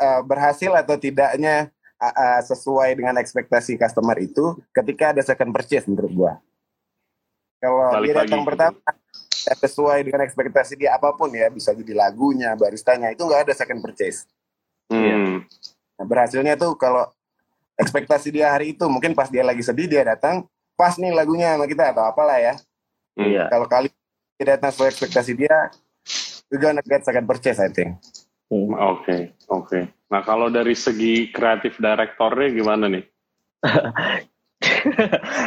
uh, 0.00 0.20
berhasil 0.24 0.72
atau 0.72 0.96
tidaknya 0.96 1.68
uh, 2.00 2.08
uh, 2.08 2.40
sesuai 2.40 2.96
dengan 2.96 3.20
ekspektasi 3.20 3.76
customer 3.76 4.16
itu 4.16 4.56
ketika 4.72 5.12
ada 5.12 5.20
second 5.20 5.52
purchase 5.52 5.84
menurut 5.84 6.12
gua. 6.16 6.32
Kalau 7.60 8.00
dia 8.00 8.24
datang 8.24 8.48
pertama 8.48 8.80
sesuai 9.56 10.04
dengan 10.04 10.24
ekspektasi 10.24 10.76
dia 10.76 10.96
apa 10.96 11.14
pun 11.14 11.32
ya 11.32 11.48
bisa 11.48 11.72
jadi 11.72 11.94
lagunya 11.96 12.52
baristanya 12.58 13.12
itu 13.14 13.24
nggak 13.24 13.48
ada 13.48 13.54
second 13.56 13.80
purchase 13.80 14.28
hmm. 14.92 15.46
nah, 15.96 16.04
berhasilnya 16.04 16.58
tuh 16.58 16.76
kalau 16.76 17.08
ekspektasi 17.78 18.34
dia 18.34 18.50
hari 18.52 18.74
itu 18.74 18.84
mungkin 18.90 19.14
pas 19.14 19.30
dia 19.30 19.46
lagi 19.46 19.62
sedih 19.62 19.86
dia 19.86 20.02
datang 20.04 20.44
pas 20.74 20.98
nih 20.98 21.14
lagunya 21.14 21.54
sama 21.54 21.66
kita 21.70 21.94
atau 21.94 22.04
apalah 22.10 22.38
ya 22.38 22.54
iya. 23.16 23.46
kalau 23.48 23.70
kali 23.70 23.88
dia 24.38 24.58
datang 24.58 24.74
sesuai 24.74 24.90
ekspektasi 24.92 25.32
dia 25.38 25.70
you 26.50 26.58
gonna 26.58 26.82
get 26.84 27.06
second 27.06 27.24
purchase 27.24 27.62
I 27.62 27.70
think 27.70 27.98
hmm. 28.50 28.74
oke 28.74 29.06
okay, 29.06 29.32
oke 29.48 29.70
okay. 29.70 29.82
nah 30.10 30.26
kalau 30.26 30.50
dari 30.50 30.74
segi 30.74 31.30
kreatif 31.30 31.78
direktornya 31.78 32.50
gimana 32.50 32.90
nih 32.90 33.04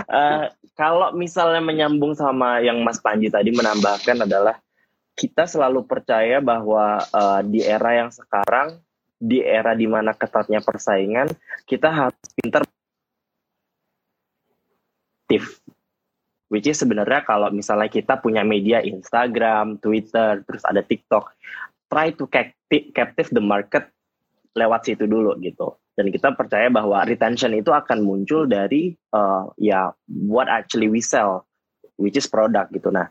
uh, 0.07 0.47
kalau 0.81 1.13
misalnya 1.13 1.61
menyambung 1.61 2.15
sama 2.15 2.63
yang 2.63 2.79
Mas 2.81 2.97
Panji 3.03 3.27
tadi 3.29 3.51
menambahkan 3.51 4.23
adalah 4.23 4.57
kita 5.15 5.45
selalu 5.45 5.85
percaya 5.85 6.39
bahwa 6.39 7.03
uh, 7.11 7.41
di 7.43 7.61
era 7.61 8.01
yang 8.01 8.09
sekarang, 8.09 8.79
di 9.21 9.43
era 9.43 9.75
di 9.75 9.85
mana 9.85 10.15
ketatnya 10.15 10.63
persaingan, 10.63 11.29
kita 11.69 11.91
harus 11.91 12.20
pintar 12.35 12.63
Which 16.51 16.67
is 16.67 16.83
sebenarnya 16.83 17.23
kalau 17.23 17.47
misalnya 17.47 17.87
kita 17.87 18.19
punya 18.19 18.43
media 18.43 18.83
Instagram, 18.83 19.79
Twitter, 19.79 20.43
terus 20.43 20.59
ada 20.67 20.83
TikTok, 20.83 21.31
try 21.87 22.11
to 22.11 22.27
captive 22.27 23.31
the 23.31 23.39
market 23.39 23.87
lewat 24.51 24.83
situ 24.83 25.07
dulu 25.07 25.39
gitu. 25.39 25.79
Dan 25.95 26.11
kita 26.11 26.35
percaya 26.35 26.67
bahwa 26.67 27.07
retention 27.07 27.55
itu 27.55 27.71
akan 27.71 28.03
muncul 28.03 28.47
dari 28.51 28.91
uh, 29.15 29.47
ya 29.55 29.95
what 30.27 30.51
actually 30.51 30.91
we 30.91 30.99
sell 30.99 31.47
which 31.95 32.19
is 32.19 32.27
product 32.27 32.75
gitu. 32.75 32.91
Nah 32.91 33.07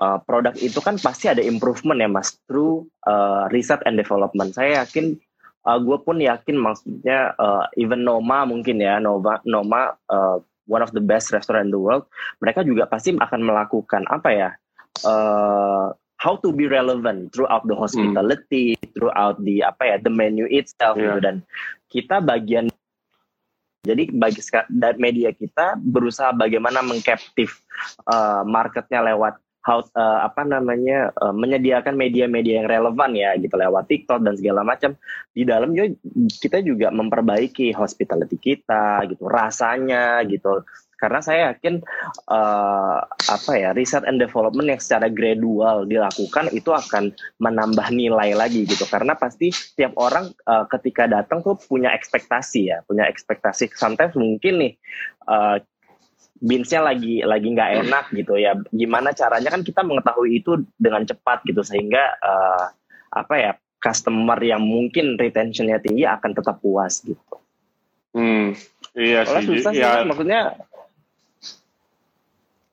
uh, 0.00 0.16
produk 0.24 0.56
itu 0.56 0.80
kan 0.80 0.96
pasti 0.96 1.28
ada 1.28 1.44
improvement 1.44 2.00
ya 2.00 2.08
mas 2.08 2.40
through 2.48 2.88
uh, 3.04 3.52
research 3.52 3.84
and 3.84 4.00
development. 4.00 4.56
Saya 4.56 4.84
yakin 4.84 5.20
uh, 5.68 5.78
gue 5.78 5.98
pun 6.00 6.16
yakin 6.16 6.56
maksudnya 6.56 7.36
uh, 7.36 7.68
even 7.76 8.00
Noma 8.08 8.48
mungkin 8.48 8.80
ya 8.80 8.96
Noma 8.96 9.44
Noma 9.44 9.92
uh, 10.08 10.40
one 10.64 10.80
of 10.80 10.96
the 10.96 11.04
best 11.04 11.28
restaurant 11.28 11.68
in 11.68 11.72
the 11.72 11.80
world 11.80 12.08
mereka 12.40 12.64
juga 12.64 12.88
pasti 12.88 13.12
akan 13.12 13.40
melakukan 13.44 14.08
apa 14.08 14.28
ya 14.32 14.50
uh, 15.04 15.92
how 16.18 16.34
to 16.40 16.50
be 16.50 16.66
relevant 16.66 17.30
throughout 17.30 17.62
the 17.70 17.76
hospitality, 17.78 18.74
hmm. 18.74 18.90
throughout 18.96 19.38
the 19.46 19.62
apa 19.62 19.94
ya 19.94 19.96
the 20.02 20.10
menu 20.10 20.50
itself 20.50 20.98
yeah. 20.98 21.14
gitu 21.14 21.18
dan 21.22 21.36
kita 21.92 22.18
bagian 22.24 22.66
Jadi 23.86 24.10
bagi 24.10 24.42
media 25.00 25.30
kita 25.32 25.78
berusaha 25.78 26.34
bagaimana 26.34 26.84
mengkaptif 26.84 27.62
uh, 28.10 28.44
marketnya 28.44 29.00
lewat 29.00 29.38
how 29.68 29.84
uh, 29.92 30.24
apa 30.24 30.48
namanya 30.48 31.12
uh, 31.20 31.36
menyediakan 31.36 31.92
media-media 31.92 32.64
yang 32.64 32.68
relevan 32.72 33.12
ya 33.12 33.36
gitu 33.36 33.52
lewat 33.52 33.84
TikTok 33.92 34.24
dan 34.24 34.32
segala 34.40 34.64
macam. 34.64 34.96
Di 35.36 35.44
dalam 35.44 35.76
juga 35.76 35.92
kita 36.40 36.64
juga 36.64 36.88
memperbaiki 36.88 37.76
hospitality 37.76 38.40
kita 38.40 39.04
gitu 39.12 39.28
rasanya 39.28 40.24
gitu. 40.24 40.64
Karena 40.98 41.22
saya 41.22 41.54
yakin 41.54 41.78
uh, 42.26 42.98
apa 43.06 43.52
ya 43.54 43.70
riset 43.70 44.02
and 44.08 44.18
development 44.18 44.66
yang 44.66 44.82
secara 44.82 45.06
gradual 45.06 45.86
dilakukan 45.86 46.50
itu 46.50 46.74
akan 46.74 47.14
menambah 47.38 47.92
nilai 47.92 48.34
lagi 48.34 48.64
gitu. 48.66 48.82
Karena 48.88 49.14
pasti 49.14 49.52
tiap 49.76 49.94
orang 50.00 50.32
uh, 50.48 50.66
ketika 50.66 51.06
datang 51.06 51.44
tuh 51.44 51.54
punya 51.54 51.92
ekspektasi 51.94 52.72
ya 52.72 52.80
punya 52.88 53.06
ekspektasi. 53.06 53.70
Sometimes 53.76 54.18
mungkin 54.18 54.64
nih 54.64 54.72
uh, 55.30 55.62
binsnya 56.38 56.82
lagi 56.82 57.22
lagi 57.26 57.50
nggak 57.50 57.70
enak 57.86 58.04
gitu 58.14 58.38
ya 58.38 58.54
gimana 58.70 59.10
caranya 59.10 59.50
kan 59.50 59.66
kita 59.66 59.82
mengetahui 59.82 60.38
itu 60.38 60.62
dengan 60.78 61.02
cepat 61.02 61.42
gitu 61.46 61.66
sehingga 61.66 62.14
uh, 62.22 62.70
apa 63.10 63.34
ya 63.34 63.52
customer 63.78 64.38
yang 64.42 64.62
mungkin 64.62 65.14
retentionnya 65.18 65.78
tinggi 65.78 66.02
akan 66.02 66.34
tetap 66.34 66.58
puas 66.58 66.98
gitu. 67.02 67.38
Hmm, 68.14 68.54
iya 68.98 69.22
Soalnya 69.22 69.42
sih. 69.42 69.50
susah 69.54 69.72
sih, 69.74 69.82
ya. 69.82 70.02
maksudnya 70.02 70.40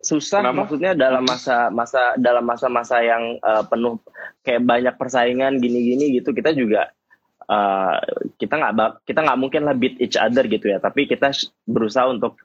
susah 0.06 0.42
Kenapa? 0.46 0.58
maksudnya 0.66 0.92
dalam 0.94 1.26
masa 1.26 1.74
masa 1.74 2.14
dalam 2.22 2.46
masa-masa 2.46 3.02
yang 3.02 3.42
uh, 3.42 3.66
penuh 3.66 3.98
kayak 4.46 4.62
banyak 4.62 4.96
persaingan 5.02 5.58
gini-gini 5.58 6.14
gitu 6.22 6.30
kita 6.30 6.54
juga 6.54 6.94
uh, 7.50 7.98
kita 8.38 8.54
nggak 8.54 9.02
kita 9.10 9.20
nggak 9.26 9.40
mungkin 9.42 9.66
lah 9.66 9.74
beat 9.74 9.98
each 9.98 10.14
other 10.14 10.46
gitu 10.46 10.70
ya 10.70 10.78
tapi 10.78 11.10
kita 11.10 11.34
berusaha 11.66 12.06
untuk 12.06 12.38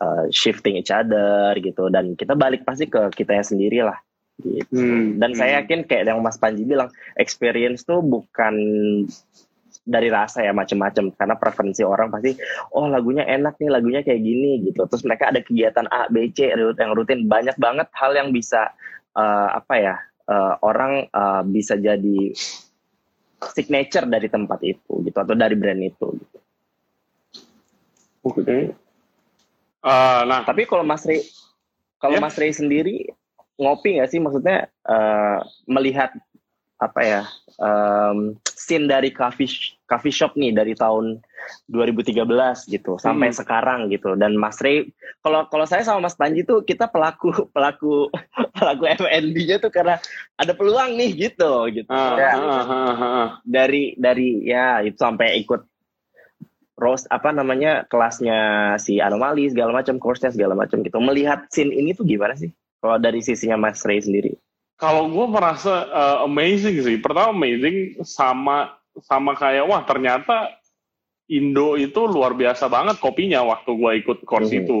uh, 0.00 0.24
shifting 0.32 0.80
each 0.80 0.90
other 0.90 1.54
gitu 1.60 1.92
dan 1.92 2.16
kita 2.16 2.34
balik 2.34 2.64
pasti 2.64 2.88
ke 2.88 3.12
kita 3.14 3.44
sendiri 3.44 3.84
lah 3.84 3.96
gitu 4.40 4.72
Hmm, 4.72 5.20
dan 5.20 5.36
saya 5.36 5.52
hmm. 5.52 5.58
yakin 5.60 5.80
kayak 5.84 6.08
yang 6.08 6.24
Mas 6.24 6.40
Panji 6.40 6.64
bilang 6.64 6.88
experience 7.20 7.84
tuh 7.84 8.00
bukan 8.00 8.56
dari 9.84 10.08
rasa 10.08 10.44
ya 10.44 10.52
macam-macam 10.56 11.12
karena 11.12 11.34
preferensi 11.36 11.82
orang 11.84 12.08
pasti 12.08 12.36
oh 12.72 12.88
lagunya 12.88 13.24
enak 13.28 13.60
nih 13.60 13.68
lagunya 13.68 14.00
kayak 14.00 14.22
gini 14.22 14.64
gitu 14.64 14.84
terus 14.88 15.04
mereka 15.04 15.28
ada 15.28 15.40
kegiatan 15.44 15.84
A 15.92 16.08
B 16.08 16.32
C 16.32 16.52
yang 16.52 16.92
rutin 16.96 17.28
banyak 17.28 17.56
banget 17.60 17.88
hal 17.96 18.12
yang 18.16 18.32
bisa 18.32 18.70
uh, 19.16 19.48
apa 19.56 19.74
ya 19.76 19.96
uh, 20.28 20.56
orang 20.64 21.08
uh, 21.10 21.42
bisa 21.44 21.76
jadi 21.80 22.32
signature 23.40 24.04
dari 24.08 24.28
tempat 24.28 24.60
itu 24.64 25.04
gitu 25.04 25.16
atau 25.16 25.34
dari 25.36 25.56
brand 25.56 25.80
itu 25.80 26.06
gitu. 26.16 26.38
Oke. 28.20 28.76
Uh, 29.80 30.22
nah, 30.28 30.44
tapi 30.44 30.68
kalau 30.68 30.84
Mas 30.84 31.04
Rey 31.08 31.24
kalau 31.96 32.16
Ya. 32.16 32.22
Mas 32.22 32.36
Rey 32.36 32.52
sendiri 32.52 33.08
ngopi 33.56 34.00
nggak 34.00 34.08
sih 34.08 34.20
maksudnya 34.20 34.68
uh, 34.84 35.40
melihat 35.64 36.12
apa 36.80 37.00
ya 37.04 37.22
um, 37.60 38.40
scene 38.56 38.88
dari 38.88 39.12
coffee 39.12 39.48
coffee 39.84 40.08
shop 40.08 40.32
nih 40.32 40.56
dari 40.56 40.72
tahun 40.72 41.20
2013 41.68 42.24
gitu 42.72 42.96
sampai 42.96 43.28
Hmm. 43.28 43.36
sekarang 43.36 43.80
gitu 43.92 44.16
dan 44.16 44.32
Mas 44.32 44.56
Rey 44.64 44.88
kalau 45.20 45.44
kalau 45.52 45.68
saya 45.68 45.84
sama 45.84 46.08
Mas 46.08 46.16
Panji 46.16 46.40
tuh 46.40 46.64
kita 46.64 46.88
pelaku 46.88 47.28
pelaku 47.56 48.08
pelaku 48.56 48.84
F&B-nya 48.96 49.60
tuh 49.60 49.68
karena 49.68 50.00
ada 50.40 50.56
peluang 50.56 50.96
nih 50.96 51.28
gitu 51.28 51.68
gitu 51.68 51.88
ah, 51.92 52.16
Ya. 52.16 52.32
ah, 52.32 52.48
ah, 52.48 52.64
ah, 52.64 53.02
ah. 53.04 53.28
dari 53.44 53.92
dari 54.00 54.48
ya 54.48 54.80
itu 54.80 54.96
sampai 54.96 55.36
ikut 55.44 55.60
roast 56.80 57.04
apa 57.12 57.28
namanya 57.30 57.84
kelasnya 57.86 58.38
si 58.80 58.96
anomali 58.98 59.46
segala 59.52 59.76
macam 59.76 60.00
course-nya 60.00 60.32
segala 60.32 60.56
macam 60.56 60.80
gitu 60.80 60.96
melihat 60.98 61.44
scene 61.52 61.70
ini 61.70 61.92
tuh 61.92 62.08
gimana 62.08 62.32
sih 62.34 62.48
kalau 62.80 62.96
dari 62.96 63.20
sisinya 63.20 63.60
Mas 63.60 63.84
Ray 63.84 64.00
sendiri 64.00 64.40
Kalau 64.80 65.12
gue 65.12 65.26
merasa 65.28 65.84
uh, 65.92 66.24
amazing 66.24 66.80
sih. 66.80 66.96
Pertama 67.04 67.36
amazing 67.36 68.00
sama 68.00 68.80
sama 69.04 69.36
kayak 69.36 69.68
wah 69.68 69.84
ternyata 69.84 70.56
Indo 71.28 71.76
itu 71.76 72.08
luar 72.08 72.32
biasa 72.32 72.64
banget 72.72 72.96
kopinya 72.96 73.44
waktu 73.44 73.76
gue 73.76 73.92
ikut 74.00 74.18
course 74.24 74.48
Mhm. 74.48 74.60
itu. 74.64 74.78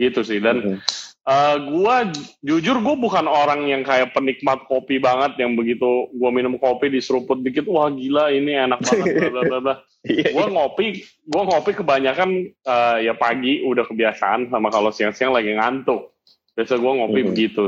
Gitu 0.00 0.20
sih. 0.24 0.40
Dan 0.40 0.56
Mhm. 0.64 1.03
Uh, 1.24 1.56
gue 1.58 1.96
jujur 2.40 2.76
gue 2.80 2.96
bukan 2.96 3.24
orang 3.24 3.66
yang 3.68 3.82
kayak 3.82 4.12
penikmat 4.12 4.64
kopi 4.68 5.00
banget 5.00 5.40
yang 5.40 5.56
begitu 5.56 6.08
gue 6.12 6.30
minum 6.30 6.56
kopi 6.56 6.88
diseruput 6.88 7.40
dikit 7.40 7.64
wah 7.66 7.88
gila 7.88 8.30
ini 8.30 8.54
enak 8.54 8.80
banget 8.80 9.06
bla 9.16 9.28
bla 9.30 9.42
bla 9.42 9.60
bla. 9.60 9.76
Iya, 10.04 10.36
gue 10.36 10.46
ngopi 10.52 11.00
gue 11.00 11.42
ngopi 11.48 11.72
kebanyakan 11.80 12.30
uh, 12.68 13.00
ya 13.00 13.16
pagi 13.16 13.64
udah 13.64 13.88
kebiasaan 13.88 14.52
sama 14.52 14.68
kalau 14.68 14.92
siang-siang 14.92 15.32
lagi 15.32 15.56
ngantuk 15.56 16.12
biasa 16.52 16.76
gue 16.76 16.92
ngopi 16.92 17.20
Mhm. 17.24 17.28
begitu 17.32 17.64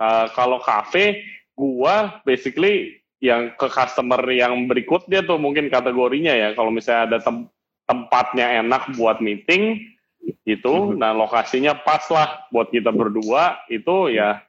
Uh, 0.00 0.32
kalau 0.32 0.56
kafe 0.64 1.20
gue 1.52 1.96
basically 2.24 3.04
yang 3.20 3.52
ke 3.52 3.68
customer 3.68 4.16
yang 4.32 4.64
berikutnya 4.64 5.20
tuh 5.20 5.36
mungkin 5.36 5.68
kategorinya 5.68 6.32
ya 6.32 6.48
kalau 6.56 6.72
misalnya 6.72 7.04
ada 7.04 7.18
tem- 7.20 7.52
tempatnya 7.84 8.64
enak 8.64 8.96
buat 8.96 9.20
meeting 9.20 9.84
itu 10.44 10.74
Mhm. 10.92 10.98
nah 10.98 11.12
lokasinya 11.14 11.76
pas 11.78 12.04
lah 12.10 12.44
buat 12.50 12.68
kita 12.72 12.90
berdua 12.90 13.60
itu 13.70 14.12
ya 14.12 14.42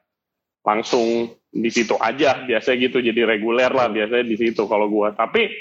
langsung 0.62 1.32
di 1.52 1.68
situ 1.68 1.98
aja. 2.00 2.42
Biasanya 2.46 2.76
gitu 2.88 2.98
jadi 3.02 3.26
reguler 3.28 3.68
lah 3.68 3.90
biasanya 3.92 4.24
di 4.24 4.36
situ 4.38 4.64
kalau 4.70 4.88
gua. 4.88 5.12
Tapi 5.12 5.52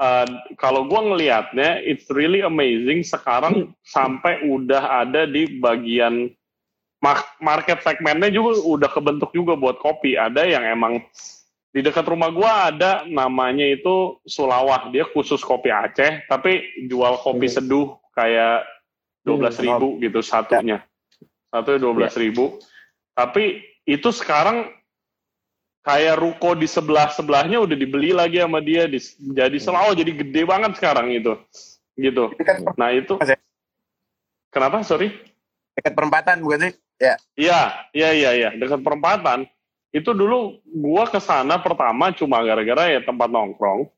uh, 0.00 0.26
kalau 0.56 0.88
gua 0.88 1.02
ngelihatnya 1.12 1.82
it's 1.84 2.08
really 2.08 2.40
amazing 2.40 3.04
sekarang 3.04 3.74
sampai 3.84 4.46
udah 4.48 5.04
ada 5.04 5.28
di 5.28 5.60
bagian 5.60 6.30
mar- 7.04 7.36
market 7.42 7.84
segmennya 7.84 8.32
juga 8.32 8.62
udah 8.64 8.90
kebentuk 8.90 9.34
juga 9.36 9.58
buat 9.58 9.76
kopi. 9.82 10.16
Ada 10.16 10.46
yang 10.46 10.64
emang 10.64 11.04
di 11.74 11.84
dekat 11.84 12.08
rumah 12.08 12.32
gua 12.32 12.72
ada 12.72 13.04
namanya 13.04 13.66
itu 13.66 14.16
Sulawah. 14.24 14.88
Dia 14.88 15.04
khusus 15.10 15.44
kopi 15.44 15.68
Aceh 15.68 16.24
tapi 16.30 16.86
jual 16.88 17.20
kopi 17.20 17.50
Hmm. 17.50 17.54
seduh 17.60 17.86
kayak 18.16 18.64
dua 19.26 19.36
belas 19.42 19.58
ribu 19.58 19.98
gitu 19.98 20.22
satunya 20.22 20.86
satu 21.50 21.76
dua 21.82 21.92
belas 21.92 22.14
ribu 22.14 22.62
tapi 23.18 23.66
itu 23.82 24.14
sekarang 24.14 24.70
kayak 25.82 26.18
ruko 26.18 26.54
di 26.54 26.70
sebelah 26.70 27.10
sebelahnya 27.10 27.58
udah 27.62 27.76
dibeli 27.78 28.10
lagi 28.14 28.42
sama 28.42 28.62
dia 28.62 28.86
di, 28.86 28.98
jadi 29.34 29.58
selalu 29.58 29.98
jadi 29.98 30.12
gede 30.22 30.42
banget 30.46 30.72
sekarang 30.78 31.10
itu 31.10 31.34
gitu 31.98 32.30
Dekat, 32.38 32.62
nah 32.78 32.94
itu 32.94 33.18
ya? 33.18 33.38
kenapa 34.54 34.86
sorry 34.86 35.10
dekat 35.76 35.92
perempatan 35.92 36.40
bukan 36.40 36.70
sih? 36.70 36.74
Iya, 37.00 37.14
iya, 37.92 38.08
iya, 38.16 38.30
iya. 38.32 38.50
Dekat 38.56 38.80
perempatan. 38.80 39.44
Itu 39.92 40.12
dulu 40.12 40.60
gua 40.64 41.08
ke 41.08 41.20
sana 41.20 41.60
pertama 41.60 42.12
cuma 42.12 42.40
gara-gara 42.44 42.88
ya 42.92 43.00
tempat 43.04 43.28
nongkrong. 43.28 43.88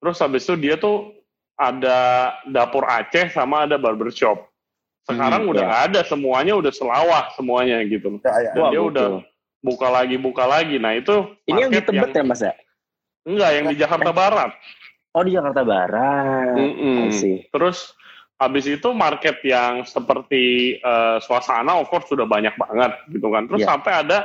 Terus 0.00 0.16
habis 0.20 0.44
itu 0.44 0.54
dia 0.56 0.76
tuh 0.76 1.12
ada 1.56 2.32
dapur 2.48 2.84
Aceh 2.84 3.32
sama 3.32 3.64
ada 3.64 3.80
barbershop. 3.80 4.48
Sekarang 5.06 5.46
Hmm, 5.46 5.52
udah 5.54 5.66
ya. 5.66 5.76
ada, 5.86 6.00
semuanya 6.02 6.52
udah 6.52 6.70
selawah 6.70 7.30
semuanya 7.32 7.78
gitu. 7.82 8.18
Ya, 8.20 8.34
ya. 8.40 8.50
Dan 8.52 8.60
Wah, 8.60 8.70
dia 8.70 8.80
gokil. 8.80 8.90
udah 8.90 9.08
buka 9.62 9.88
lagi, 9.88 10.16
buka 10.16 10.44
lagi. 10.44 10.76
Nah 10.76 10.92
itu 10.92 11.14
ini 11.44 11.58
yang 11.60 11.70
di 11.70 11.80
Tebet 11.80 12.10
ya 12.10 12.22
Mas 12.22 12.42
ya 12.42 12.54
Enggak, 13.22 13.50
yang 13.52 13.66
di 13.66 13.76
Jakarta 13.76 14.10
Barat. 14.10 14.50
oh 15.10 15.22
di 15.22 15.32
Jakarta 15.32 15.62
Barat 15.62 16.54
Mm-mm. 16.54 17.06
I 17.06 17.10
see. 17.10 17.46
Terus 17.48 17.94
habis 18.36 18.66
itu 18.66 18.92
market 18.92 19.40
yang 19.42 19.82
seperti 19.82 20.44
eh, 20.76 21.16
suasana 21.18 21.78
of 21.78 21.86
course 21.86 22.06
sudah 22.06 22.24
banyak 22.24 22.52
banget 22.54 22.92
gitu 23.08 23.30
kan. 23.30 23.46
Terus 23.46 23.62
Iya. 23.62 23.68
sampai 23.72 23.92
ada 23.96 24.18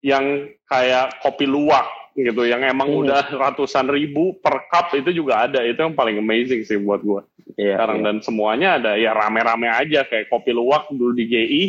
yang 0.00 0.24
kayak 0.64 1.18
kopi 1.18 1.44
luwak 1.44 1.84
gitu 2.14 2.42
yang 2.42 2.60
emang 2.60 2.88
Hmm. 2.88 3.00
udah 3.02 3.22
ratusan 3.30 3.86
ribu 3.86 4.36
per 4.38 4.66
cup 4.66 4.92
itu 4.92 5.12
juga 5.12 5.44
ada. 5.44 5.60
Itu 5.60 5.80
yang 5.80 5.92
paling 5.92 6.16
amazing 6.16 6.62
sih 6.62 6.76
buat 6.76 7.00
gua. 7.00 7.24
Iya, 7.54 7.76
Sekarang 7.76 7.98
iya. 8.00 8.04
dan 8.06 8.16
semuanya 8.20 8.68
ada 8.76 8.92
ya 8.94 9.12
rame-rame 9.12 9.68
aja 9.68 10.04
kayak 10.04 10.28
kopi 10.28 10.50
luwak 10.50 10.88
dulu 10.88 11.12
di 11.12 11.24
GI 11.26 11.64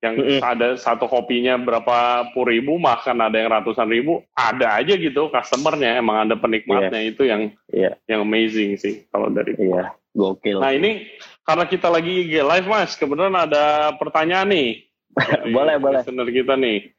yang 0.00 0.14
Mm-mm. 0.16 0.40
ada 0.40 0.76
satu 0.76 1.04
kopinya 1.04 1.56
berapa 1.56 1.96
puluh 2.30 2.52
ribu 2.52 2.76
bahkan 2.76 3.16
ada 3.16 3.34
yang 3.34 3.48
ratusan 3.48 3.88
ribu 3.88 4.20
ada 4.32 4.76
aja 4.76 4.92
gitu 4.94 5.28
customernya 5.28 5.96
emang 5.96 6.28
ada 6.28 6.36
penikmatnya 6.36 7.00
itu 7.02 7.24
yang 7.24 7.48
Iya. 7.68 7.96
yang 8.04 8.20
amazing 8.20 8.76
sih 8.76 9.08
kalau 9.08 9.32
dari 9.32 9.56
iya 9.56 9.96
gokil 10.12 10.60
Nah 10.60 10.70
ini 10.70 11.08
karena 11.40 11.64
kita 11.64 11.88
lagi 11.88 12.20
IG 12.22 12.36
live 12.38 12.68
mas, 12.68 12.94
kebetulan 12.94 13.34
ada 13.34 13.92
pertanyaan 13.96 14.48
nih. 14.48 14.68
Boleh, 15.52 15.76
boleh. 15.76 16.00
listener 16.00 16.26
kita 16.26 16.54
nih. 16.54 16.93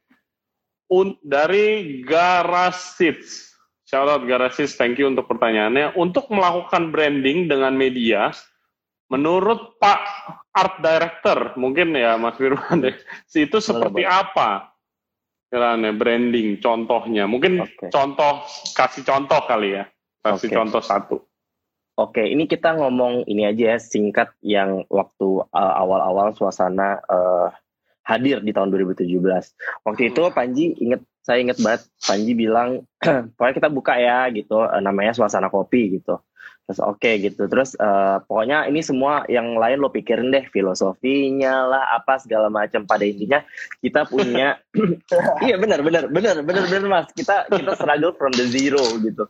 Un- 0.86 1.18
dari 1.22 2.00
Garasits. 2.06 3.54
Shout 3.86 4.10
out 4.10 4.26
Garasits, 4.26 4.74
thank 4.74 4.98
you 4.98 5.06
untuk 5.06 5.30
pertanyaannya. 5.30 5.94
Untuk 5.94 6.26
melakukan 6.30 6.90
branding 6.90 7.46
dengan 7.46 7.74
media, 7.74 8.34
menurut 9.10 9.78
Pak 9.78 10.02
Art 10.54 10.82
Director, 10.82 11.54
mungkin 11.54 11.94
ya 11.94 12.18
Mas 12.18 12.34
Firman, 12.34 12.80
deh, 12.86 12.96
itu 13.34 13.58
seperti 13.62 14.02
boleh. 14.02 14.10
apa? 14.10 14.74
Kiranya 15.46 15.94
branding, 15.94 16.58
contohnya. 16.58 17.30
Mungkin 17.30 17.62
Oke. 17.62 17.86
contoh, 17.94 18.42
kasih 18.74 19.06
contoh 19.06 19.38
kali 19.46 19.78
ya. 19.78 19.86
Kasih 20.26 20.50
Oke. 20.50 20.56
contoh 20.58 20.82
satu. 20.82 21.16
Oke, 21.96 22.28
ini 22.28 22.44
kita 22.44 22.76
ngomong 22.76 23.24
ini 23.24 23.48
aja 23.48 23.72
ya 23.72 23.78
singkat 23.80 24.28
yang 24.44 24.84
waktu 24.92 25.40
uh, 25.48 25.74
awal-awal 25.80 26.34
suasana 26.36 27.00
uh, 27.08 27.48
hadir 28.06 28.38
di 28.40 28.54
tahun 28.54 28.70
2017. 28.70 29.02
Waktu 29.82 30.02
itu 30.14 30.22
Panji 30.30 30.78
inget 30.78 31.02
saya 31.26 31.42
inget 31.42 31.58
banget 31.58 31.90
Panji 32.06 32.32
bilang 32.38 32.86
pokoknya 33.34 33.54
kita 33.58 33.68
buka 33.68 33.98
ya 33.98 34.30
gitu 34.30 34.62
uh, 34.62 34.78
namanya 34.78 35.10
suasana 35.12 35.50
kopi 35.50 35.98
gitu. 35.98 36.22
Terus 36.66 36.78
oke 36.82 37.02
okay, 37.02 37.18
gitu. 37.18 37.50
Terus 37.50 37.74
uh, 37.82 38.22
pokoknya 38.22 38.70
ini 38.70 38.78
semua 38.86 39.26
yang 39.26 39.58
lain 39.58 39.82
lo 39.82 39.90
pikirin 39.90 40.30
deh 40.30 40.46
filosofinya 40.54 41.66
lah 41.66 41.98
apa 41.98 42.22
segala 42.22 42.46
macam 42.46 42.86
pada 42.86 43.02
intinya 43.02 43.42
kita 43.82 44.06
punya 44.06 44.62
iya 45.46 45.58
benar 45.58 45.82
benar 45.82 46.06
benar 46.06 46.46
benar 46.46 46.64
benar 46.70 46.86
Mas. 46.86 47.06
Kita 47.10 47.50
kita 47.50 47.74
struggle 47.74 48.14
from 48.14 48.30
the 48.38 48.46
zero 48.46 48.82
gitu 49.02 49.26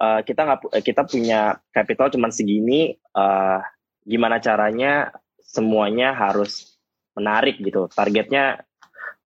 uh, 0.00 0.20
kita 0.24 0.40
nggak 0.48 0.60
eh, 0.72 0.82
kita 0.82 1.02
punya 1.04 1.60
capital 1.70 2.08
cuma 2.08 2.32
segini 2.32 2.96
uh, 3.14 3.60
gimana 4.08 4.40
caranya 4.40 5.12
semuanya 5.44 6.16
harus 6.16 6.79
menarik 7.16 7.58
gitu. 7.58 7.86
Targetnya 7.90 8.62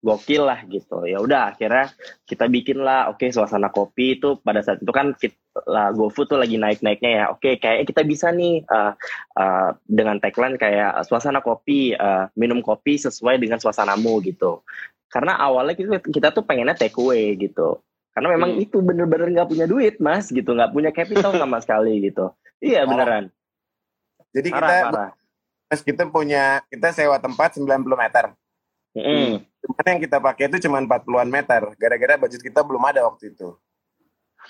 gokil 0.01 0.49
lah 0.49 0.65
gitu. 0.65 1.05
Ya 1.05 1.21
udah 1.21 1.53
akhirnya 1.53 1.93
kita 2.25 2.49
bikin 2.49 2.81
lah. 2.81 3.13
Oke 3.13 3.29
okay, 3.29 3.37
suasana 3.37 3.69
kopi 3.69 4.17
itu 4.17 4.41
pada 4.41 4.65
saat 4.65 4.81
itu 4.81 4.89
kan 4.89 5.13
kita, 5.13 5.37
lah 5.69 5.93
GoFood 5.93 6.33
tuh 6.33 6.39
lagi 6.41 6.57
naik 6.57 6.81
naiknya 6.81 7.11
ya. 7.13 7.25
Oke 7.29 7.53
okay, 7.53 7.53
kayaknya 7.61 7.85
kita 7.85 8.01
bisa 8.01 8.27
nih 8.33 8.65
uh, 8.65 8.97
uh, 9.37 9.69
dengan 9.85 10.17
tagline 10.17 10.57
kayak 10.57 11.05
suasana 11.05 11.45
kopi 11.45 11.93
uh, 11.93 12.27
minum 12.33 12.65
kopi 12.65 12.97
sesuai 12.97 13.37
dengan 13.37 13.61
suasanamu 13.61 14.25
gitu. 14.25 14.65
Karena 15.11 15.37
awalnya 15.37 15.77
kita, 15.77 16.01
kita 16.01 16.27
tuh 16.33 16.43
pengennya 16.49 16.73
take 16.73 16.97
away 16.97 17.37
gitu. 17.37 17.77
Karena 18.11 18.35
memang 18.35 18.57
hmm. 18.57 18.65
itu 18.65 18.81
bener-bener 18.83 19.31
nggak 19.31 19.49
punya 19.53 19.69
duit 19.69 20.01
mas 20.01 20.33
gitu. 20.33 20.57
Nggak 20.57 20.73
punya 20.73 20.89
capital 20.89 21.31
sama 21.37 21.61
sekali 21.61 22.09
gitu. 22.09 22.33
Iya 22.57 22.89
beneran. 22.89 23.29
Jadi 24.31 24.49
parah, 24.49 24.65
kita 24.65 24.87
parah. 24.89 25.11
Mas 25.71 25.79
kita 25.79 26.03
punya 26.11 26.59
kita 26.67 26.91
sewa 26.91 27.15
tempat 27.15 27.55
90 27.55 27.87
meter 27.87 28.35
mm. 28.91 29.39
cuman 29.63 29.85
yang 29.87 30.01
kita 30.03 30.17
pakai 30.19 30.51
itu 30.51 30.67
cuma 30.67 30.83
40-an 30.83 31.29
meter 31.31 31.61
gara-gara 31.79 32.19
budget 32.19 32.43
kita 32.43 32.59
belum 32.59 32.83
ada 32.83 33.07
waktu 33.07 33.31
itu 33.31 33.55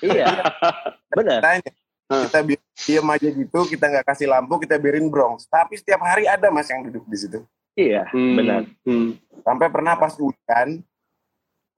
iya 0.01 0.25
benar 1.13 1.61
kita 2.09 2.39
diam 2.81 3.05
aja 3.13 3.29
gitu 3.29 3.59
kita 3.69 3.85
nggak 3.85 4.05
kasih 4.09 4.25
lampu 4.25 4.57
kita 4.65 4.81
biarin 4.81 5.05
bronx 5.13 5.45
tapi 5.45 5.77
setiap 5.77 6.01
hari 6.01 6.25
ada 6.25 6.49
mas 6.49 6.65
yang 6.65 6.81
duduk 6.89 7.05
di 7.05 7.17
situ 7.21 7.39
iya 7.77 8.09
hmm. 8.09 8.33
benar 8.33 8.61
hmm. 8.81 9.21
sampai 9.45 9.69
pernah 9.69 9.93
pas 9.93 10.17
hujan 10.17 10.81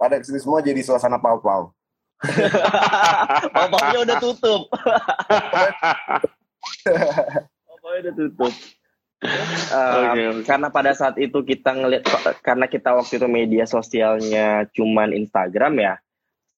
pada 0.03 0.19
ke 0.19 0.27
sini 0.27 0.39
semua 0.43 0.59
jadi 0.59 0.83
suasana 0.83 1.15
pau-pau. 1.15 1.71
Pau-paunya 3.55 3.99
udah 4.03 4.17
tutup. 4.19 4.67
Pau-paunya 7.67 7.99
udah 8.03 8.13
tutup. 8.19 8.53
Uh, 9.23 10.11
okay, 10.11 10.25
okay. 10.29 10.43
Karena 10.43 10.67
pada 10.67 10.91
saat 10.91 11.15
itu 11.15 11.41
kita 11.41 11.71
ngeliat, 11.73 12.03
karena 12.43 12.67
kita 12.67 12.93
waktu 12.93 13.17
itu 13.17 13.27
media 13.31 13.63
sosialnya 13.63 14.67
cuman 14.75 15.15
Instagram 15.15 15.79
ya, 15.79 15.93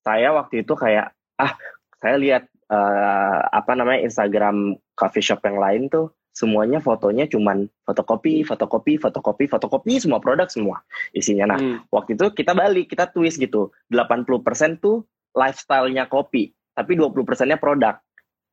saya 0.01 0.34
waktu 0.34 0.65
itu 0.65 0.73
kayak 0.73 1.13
ah 1.38 1.54
saya 2.01 2.15
lihat 2.17 2.43
uh, 2.69 3.39
apa 3.49 3.71
namanya 3.78 4.06
Instagram 4.06 4.78
coffee 4.97 5.23
shop 5.23 5.45
yang 5.45 5.58
lain 5.62 5.88
tuh 5.88 6.13
semuanya 6.36 6.84
fotonya 6.84 7.32
cuman 7.32 7.71
fotokopi, 7.88 8.43
fotokopi, 8.43 8.99
fotokopi, 8.99 9.47
fotokopi 9.47 9.93
semua 10.04 10.19
produk 10.19 10.51
semua 10.51 10.84
isinya. 11.15 11.56
Nah, 11.56 11.60
hmm. 11.60 11.78
waktu 11.89 12.19
itu 12.19 12.28
kita 12.36 12.51
balik, 12.51 12.91
kita 12.91 13.08
twist 13.08 13.39
gitu. 13.39 13.71
80% 13.88 14.84
tuh 14.84 15.08
lifestyle-nya 15.32 16.12
kopi, 16.12 16.51
tapi 16.75 16.99
20%-nya 16.99 17.56
produk 17.56 18.04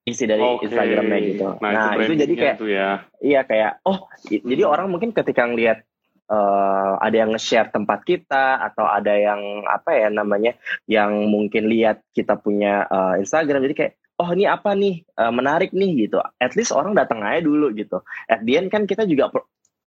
isi 0.03 0.25
dari 0.27 0.43
okay. 0.43 0.67
Instagramnya 0.67 1.19
gitu. 1.23 1.47
Nah, 1.63 1.71
nah 1.71 1.91
itu, 1.95 2.03
itu 2.11 2.15
jadi 2.27 2.35
kayak 2.35 2.57
ya. 2.67 2.91
iya 3.23 3.41
kayak 3.47 3.73
oh 3.87 4.11
hmm. 4.27 4.43
jadi 4.51 4.63
orang 4.67 4.91
mungkin 4.91 5.15
ketika 5.15 5.47
ngelihat 5.47 5.87
uh, 6.27 6.99
ada 6.99 7.17
yang 7.23 7.31
nge-share 7.31 7.71
tempat 7.71 8.03
kita 8.03 8.59
atau 8.59 8.83
ada 8.89 9.15
yang 9.15 9.63
apa 9.69 9.91
ya 9.95 10.09
namanya 10.11 10.59
yang 10.91 11.31
mungkin 11.31 11.71
lihat 11.71 12.03
kita 12.17 12.35
punya 12.35 12.87
uh, 12.91 13.15
Instagram 13.21 13.63
jadi 13.71 13.77
kayak 13.79 13.93
oh 14.19 14.29
ini 14.35 14.45
apa 14.51 14.75
nih 14.75 15.07
uh, 15.19 15.31
menarik 15.31 15.71
nih 15.71 16.07
gitu 16.09 16.19
at 16.19 16.53
least 16.59 16.75
orang 16.75 16.99
datang 16.99 17.23
aja 17.23 17.43
dulu 17.43 17.71
gitu 17.75 18.03
at 18.27 18.43
the 18.43 18.59
end 18.59 18.75
kan 18.75 18.87
kita 18.91 19.07
juga 19.07 19.31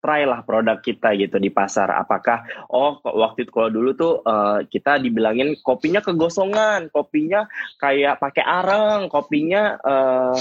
try 0.02 0.26
lah 0.26 0.42
produk 0.42 0.82
kita 0.82 1.14
gitu 1.16 1.38
di 1.38 1.54
pasar. 1.54 1.94
Apakah 1.94 2.44
oh 2.74 3.00
waktu 3.06 3.46
itu 3.46 3.52
kalau 3.54 3.70
dulu 3.70 3.90
tuh 3.94 4.14
uh, 4.26 4.66
kita 4.66 4.98
dibilangin 4.98 5.56
kopinya 5.62 6.02
kegosongan 6.02 6.90
kopinya 6.90 7.46
kayak 7.78 8.18
pakai 8.18 8.44
arang 8.44 9.08
kopinya 9.08 9.78
uh, 9.80 10.36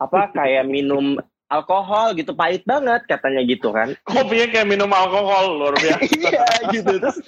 apa 0.00 0.32
kayak 0.32 0.64
minum 0.66 1.20
alkohol 1.52 2.16
gitu 2.16 2.32
pahit 2.32 2.64
banget 2.64 3.04
katanya 3.04 3.44
gitu 3.44 3.68
kan. 3.70 3.92
Kopinya 4.08 4.48
kayak 4.48 4.68
minum 4.72 4.88
alkohol 4.88 5.60
luar 5.60 5.76
biasa. 5.76 6.00
Iya 6.32 6.46
gitu. 6.72 6.92
Terus 6.96 7.18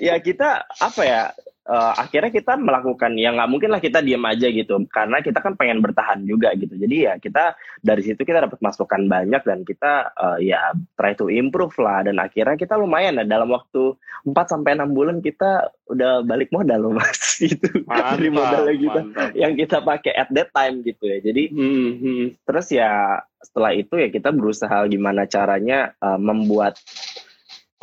ya 0.00 0.16
kita 0.16 0.64
apa 0.80 1.02
ya 1.04 1.22
uh, 1.68 1.92
akhirnya 1.96 2.30
kita 2.32 2.56
melakukan 2.60 3.16
yang 3.16 3.36
nggak 3.36 3.50
mungkin 3.50 3.70
lah 3.72 3.80
kita 3.80 4.04
diam 4.04 4.24
aja 4.24 4.48
gitu. 4.48 4.80
Karena 4.88 5.20
kita 5.24 5.40
kan 5.40 5.56
pengen 5.56 5.80
bertahan 5.80 6.24
juga 6.24 6.52
gitu. 6.56 6.76
Jadi 6.76 6.96
ya 7.08 7.16
kita 7.16 7.56
dari 7.80 8.02
situ 8.04 8.20
kita 8.22 8.44
dapat 8.44 8.60
masukan 8.60 9.08
banyak 9.08 9.42
dan 9.44 9.64
kita 9.64 10.12
uh, 10.16 10.38
ya 10.40 10.72
try 10.96 11.16
to 11.16 11.32
improve 11.32 11.74
lah. 11.80 12.04
Dan 12.04 12.20
akhirnya 12.20 12.56
kita 12.56 12.76
lumayan 12.76 13.20
lah. 13.20 13.26
Dalam 13.26 13.50
waktu 13.52 13.96
4 14.24 14.32
sampai 14.32 14.76
enam 14.76 14.92
bulan 14.92 15.20
kita 15.20 15.72
udah 15.84 16.24
balik 16.24 16.48
modal 16.48 16.88
loh 16.88 16.92
mas 16.98 17.36
itu 17.44 17.84
dari 17.84 18.32
modal 18.32 18.72
kita 18.72 19.00
yang 19.36 19.52
kita 19.52 19.84
pakai 19.84 20.12
at 20.16 20.28
that 20.32 20.48
time 20.52 20.80
gitu 20.84 21.04
ya. 21.08 21.18
Jadi 21.20 21.52
hmm, 21.52 21.90
hmm. 22.00 22.24
terus 22.44 22.72
ya 22.72 23.20
setelah 23.44 23.76
itu 23.76 24.00
ya 24.00 24.08
kita 24.08 24.32
berusaha 24.32 24.88
gimana 24.88 25.28
caranya 25.28 25.92
uh, 26.00 26.16
membuat 26.16 26.80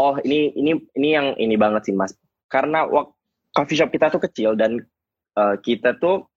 oh 0.02 0.18
ini 0.26 0.50
ini 0.58 0.72
ini 0.98 1.10
yang 1.14 1.28
ini 1.38 1.56
banget 1.58 1.90
sih 1.90 1.96
mas. 1.96 2.18
Karena 2.50 2.84
waktu 2.84 3.21
coffee 3.52 3.78
shop 3.78 3.92
kita 3.92 4.12
tuh 4.12 4.22
kecil 4.24 4.56
dan 4.56 4.80
uh, 5.36 5.56
kita 5.60 5.96
tuh 6.00 6.32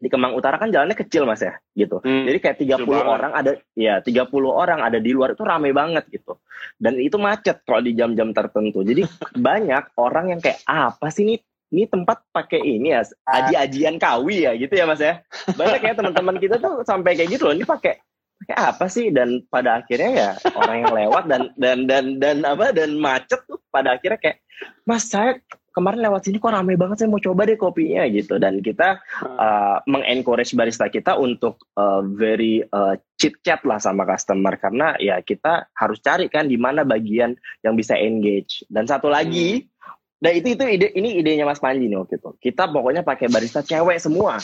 di 0.00 0.08
Kemang 0.08 0.32
Utara 0.32 0.56
kan 0.56 0.72
jalannya 0.72 0.96
kecil 0.96 1.28
mas 1.28 1.42
ya 1.42 1.58
gitu. 1.76 2.00
Hmm, 2.00 2.24
Jadi 2.24 2.38
kayak 2.38 2.56
30 2.62 2.88
orang 3.04 3.32
ada 3.36 3.52
ya 3.76 4.00
30 4.00 4.30
orang 4.46 4.80
ada 4.80 4.96
di 5.02 5.10
luar 5.10 5.34
itu 5.34 5.42
rame 5.42 5.74
banget 5.74 6.06
gitu. 6.08 6.40
Dan 6.80 6.96
itu 7.00 7.20
macet 7.20 7.60
kalau 7.66 7.84
di 7.84 7.92
jam-jam 7.92 8.30
tertentu. 8.30 8.80
Jadi 8.80 9.04
banyak 9.48 9.96
orang 10.00 10.36
yang 10.36 10.40
kayak 10.40 10.62
ah, 10.64 10.94
apa 10.94 11.10
sih 11.10 11.26
ini 11.26 11.36
ini 11.70 11.86
tempat 11.86 12.26
pakai 12.34 12.58
ini 12.66 12.90
ya 12.90 13.06
aji-ajian 13.30 13.94
kawi 14.00 14.46
ya 14.48 14.52
gitu 14.56 14.72
ya 14.72 14.84
mas 14.88 15.02
ya. 15.02 15.20
Banyak 15.52 15.80
ya 15.84 15.92
teman-teman 15.92 16.36
kita 16.38 16.56
tuh 16.56 16.82
sampai 16.86 17.18
kayak 17.18 17.36
gitu 17.36 17.50
loh 17.50 17.54
ini 17.54 17.66
pakai 17.66 18.00
pakai 18.40 18.56
apa 18.56 18.88
sih 18.88 19.12
dan 19.12 19.44
pada 19.52 19.84
akhirnya 19.84 20.10
ya 20.16 20.30
orang 20.56 20.76
yang 20.80 20.92
lewat 20.96 21.24
dan 21.28 21.42
dan 21.60 21.78
dan 21.84 22.04
dan 22.16 22.36
apa 22.48 22.72
dan 22.72 22.96
macet 22.96 23.44
tuh 23.44 23.60
pada 23.68 24.00
akhirnya 24.00 24.16
kayak 24.16 24.40
mas 24.88 25.12
saya 25.12 25.36
kemarin 25.70 26.02
lewat 26.02 26.26
sini 26.26 26.42
kok 26.42 26.52
ramai 26.54 26.74
banget 26.74 27.02
saya 27.02 27.10
mau 27.10 27.22
coba 27.22 27.46
deh 27.46 27.58
kopinya 27.58 28.02
gitu 28.10 28.36
dan 28.42 28.58
kita 28.58 28.98
uh, 29.22 29.78
mengencourage 29.86 30.54
barista 30.58 30.90
kita 30.90 31.14
untuk 31.16 31.62
uh, 31.78 32.02
very 32.02 32.62
uh, 32.74 32.98
chit 33.14 33.38
chat 33.46 33.62
lah 33.62 33.78
sama 33.78 34.02
customer 34.06 34.58
karena 34.58 34.98
ya 34.98 35.22
kita 35.22 35.70
harus 35.74 35.98
cari 36.02 36.26
kan 36.26 36.50
di 36.50 36.58
mana 36.58 36.82
bagian 36.82 37.38
yang 37.62 37.74
bisa 37.78 37.94
engage 37.94 38.66
dan 38.66 38.86
satu 38.86 39.06
lagi 39.06 39.64
hmm. 39.64 39.78
Dan 40.20 40.36
itu 40.36 40.52
itu 40.52 40.64
ide 40.68 40.92
ini 40.92 41.16
idenya 41.16 41.48
Mas 41.48 41.64
Panji 41.64 41.88
nih 41.88 41.96
waktu 41.96 42.20
itu. 42.20 42.36
Kita 42.36 42.68
pokoknya 42.68 43.00
pakai 43.00 43.32
barista 43.32 43.64
cewek 43.64 43.96
semua. 43.96 44.36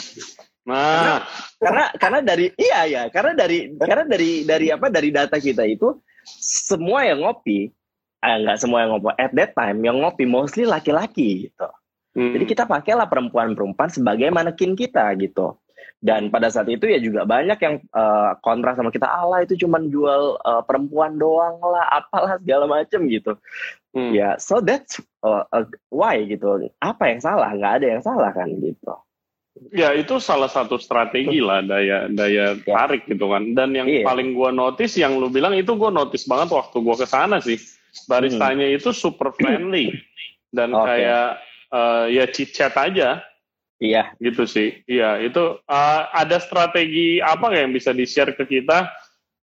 Nah, 0.65 0.73
karena, 0.73 1.15
karena 1.61 1.85
karena 2.01 2.19
dari 2.25 2.45
iya 2.57 2.81
ya, 2.89 3.03
karena 3.13 3.37
dari 3.37 3.77
karena 3.77 4.03
dari 4.09 4.41
dari 4.41 4.67
apa 4.73 4.89
dari 4.89 5.09
data 5.13 5.37
kita 5.37 5.69
itu 5.69 6.01
semua 6.41 7.05
yang 7.05 7.21
ngopi 7.23 7.71
eh, 8.27 8.37
nggak 8.43 8.59
semua 8.59 8.83
yang 8.83 8.91
ngopi 8.99 9.15
at 9.15 9.31
that 9.31 9.55
time 9.55 9.79
yang 9.87 10.03
ngopi 10.03 10.27
mostly 10.27 10.67
laki-laki 10.67 11.47
gitu. 11.47 11.67
Hmm. 12.17 12.33
Jadi 12.33 12.45
kita 12.49 12.67
pakailah 12.67 13.07
perempuan-perempuan 13.07 13.93
sebagai 13.93 14.27
manekin 14.33 14.75
kita 14.75 15.15
gitu. 15.21 15.55
Dan 15.97 16.29
pada 16.29 16.53
saat 16.53 16.69
itu 16.69 16.85
ya 16.85 17.01
juga 17.01 17.25
banyak 17.25 17.57
yang 17.57 17.75
uh, 17.89 18.37
kontra 18.45 18.77
sama 18.77 18.93
kita, 18.93 19.09
Allah 19.09 19.41
itu 19.41 19.57
cuma 19.57 19.81
jual 19.81 20.37
uh, 20.45 20.61
perempuan 20.61 21.17
doang 21.17 21.57
lah, 21.57 21.89
apalah 21.89 22.37
segala 22.37 22.69
macem 22.69 23.09
gitu. 23.09 23.33
Hmm. 23.93 24.13
Ya, 24.13 24.17
yeah, 24.17 24.33
so 24.37 24.61
that's 24.61 25.01
uh, 25.25 25.45
uh, 25.49 25.65
why 25.89 26.21
gitu. 26.25 26.69
Apa 26.81 27.09
yang 27.13 27.21
salah? 27.21 27.49
Nggak 27.49 27.73
ada 27.81 27.87
yang 27.97 28.03
salah 28.05 28.29
kan 28.29 28.49
gitu. 28.61 28.93
Ya 29.73 29.89
itu 29.97 30.21
salah 30.21 30.49
satu 30.53 30.77
strategi 30.77 31.41
lah 31.41 31.65
daya 31.65 32.05
daya 32.13 32.53
yeah. 32.53 32.65
tarik 32.65 33.09
gitu 33.09 33.25
kan. 33.29 33.57
Dan 33.57 33.73
yang 33.73 33.89
yeah. 33.89 34.05
paling 34.05 34.37
gua 34.37 34.53
notice 34.53 35.01
yang 35.01 35.17
lu 35.17 35.33
bilang 35.33 35.57
itu 35.57 35.73
gua 35.73 35.89
notice 35.89 36.29
banget 36.29 36.53
waktu 36.53 36.77
gua 36.77 36.93
ke 36.93 37.09
sana 37.09 37.41
sih 37.41 37.57
baristanya 38.05 38.67
hmm. 38.67 38.77
itu 38.77 38.89
super 38.93 39.33
friendly 39.35 39.95
dan 40.51 40.71
okay. 40.73 41.03
kayak 41.03 41.27
uh, 41.71 42.05
ya 42.07 42.25
chit 42.29 42.51
chat 42.53 42.73
aja. 42.75 43.21
Iya. 43.77 44.17
Gitu 44.17 44.49
sih. 44.49 44.81
Iya, 44.89 45.21
itu 45.21 45.61
uh, 45.61 46.01
ada 46.09 46.41
strategi 46.41 47.21
apa 47.21 47.53
yang 47.53 47.69
bisa 47.69 47.93
di-share 47.93 48.33
ke 48.33 48.49
kita 48.49 48.89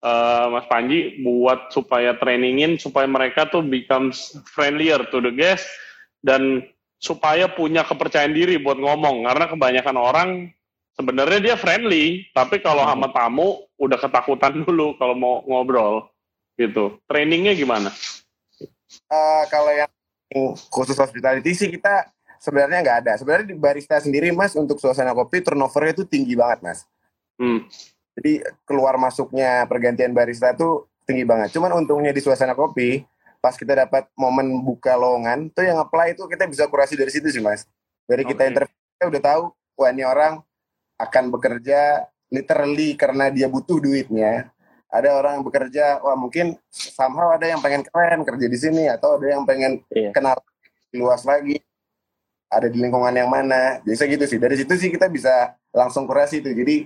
uh, 0.03 0.45
Mas 0.55 0.67
Panji 0.71 1.19
buat 1.19 1.67
supaya 1.75 2.15
trainingin 2.15 2.79
supaya 2.79 3.07
mereka 3.11 3.51
tuh 3.51 3.59
becomes 3.59 4.39
friendlier 4.47 5.03
to 5.11 5.19
the 5.19 5.35
guest 5.35 5.67
dan 6.23 6.63
supaya 7.01 7.49
punya 7.51 7.83
kepercayaan 7.83 8.31
diri 8.31 8.61
buat 8.61 8.77
ngomong 8.77 9.25
karena 9.25 9.45
kebanyakan 9.51 9.97
orang 9.97 10.29
sebenarnya 10.95 11.39
dia 11.41 11.55
friendly, 11.57 12.29
tapi 12.35 12.59
kalau 12.59 12.85
sama 12.85 13.09
tamu 13.09 13.65
udah 13.81 13.97
ketakutan 13.97 14.53
dulu 14.63 14.95
kalau 15.01 15.15
mau 15.15 15.35
ngobrol 15.49 16.07
gitu. 16.59 17.01
Trainingnya 17.09 17.57
gimana? 17.57 17.89
Eh, 19.11 19.43
kalau 19.51 19.71
yang 19.75 19.91
khusus 20.71 20.95
hospitality 20.95 21.51
sih 21.51 21.67
kita 21.67 22.07
sebenarnya 22.39 22.79
nggak 22.79 22.97
ada. 23.03 23.13
Sebenarnya 23.19 23.51
di 23.51 23.57
barista 23.59 23.99
sendiri 23.99 24.31
mas 24.31 24.55
untuk 24.55 24.79
suasana 24.79 25.11
kopi 25.11 25.43
turnovernya 25.43 25.99
itu 25.99 26.03
tinggi 26.07 26.39
banget 26.39 26.63
mas. 26.63 26.79
Hmm. 27.35 27.67
Jadi 28.15 28.39
keluar 28.63 28.95
masuknya 28.95 29.67
pergantian 29.67 30.15
barista 30.15 30.55
itu 30.55 30.87
tinggi 31.03 31.27
banget. 31.27 31.51
Cuman 31.51 31.75
untungnya 31.75 32.15
di 32.15 32.23
suasana 32.23 32.55
kopi 32.55 33.03
pas 33.43 33.57
kita 33.57 33.73
dapat 33.83 34.07
momen 34.15 34.63
buka 34.63 34.95
lowongan 34.95 35.49
tuh 35.51 35.65
yang 35.65 35.81
apply 35.81 36.13
itu 36.13 36.29
kita 36.29 36.45
bisa 36.47 36.69
kurasi 36.71 36.95
dari 36.95 37.11
situ 37.11 37.27
sih 37.27 37.43
mas. 37.43 37.67
Dari 38.07 38.23
kita 38.23 38.47
Oke. 38.47 38.49
interview 38.55 38.79
kita 38.95 39.05
udah 39.11 39.21
tahu 39.21 39.41
wah 39.75 39.89
ini 39.91 40.03
orang 40.07 40.39
akan 40.95 41.23
bekerja 41.33 42.07
literally 42.31 42.95
karena 42.95 43.27
dia 43.27 43.51
butuh 43.51 43.83
duitnya. 43.83 44.47
Ada 44.91 45.15
orang 45.15 45.39
yang 45.39 45.45
bekerja, 45.45 46.03
wah 46.03 46.13
mungkin 46.13 46.59
somehow 46.67 47.31
ada 47.31 47.47
yang 47.47 47.57
pengen 47.57 47.81
keren 47.81 48.21
kerja 48.21 48.45
di 48.45 48.57
sini 48.59 48.83
atau 48.85 49.15
ada 49.15 49.23
yang 49.25 49.43
pengen 49.43 49.79
Iya. 49.87 50.11
kenal 50.11 50.35
luas 50.91 51.23
lagi 51.23 51.55
ada 52.45 52.67
di 52.67 52.75
lingkungan 52.77 53.15
yang 53.15 53.31
mana 53.31 53.79
biasa 53.79 54.03
gitu 54.05 54.27
sih 54.27 54.35
dari 54.35 54.59
situ 54.59 54.75
sih 54.75 54.91
kita 54.91 55.07
bisa 55.07 55.31
langsung 55.71 56.03
kurasi 56.03 56.43
itu 56.43 56.51
jadi 56.51 56.83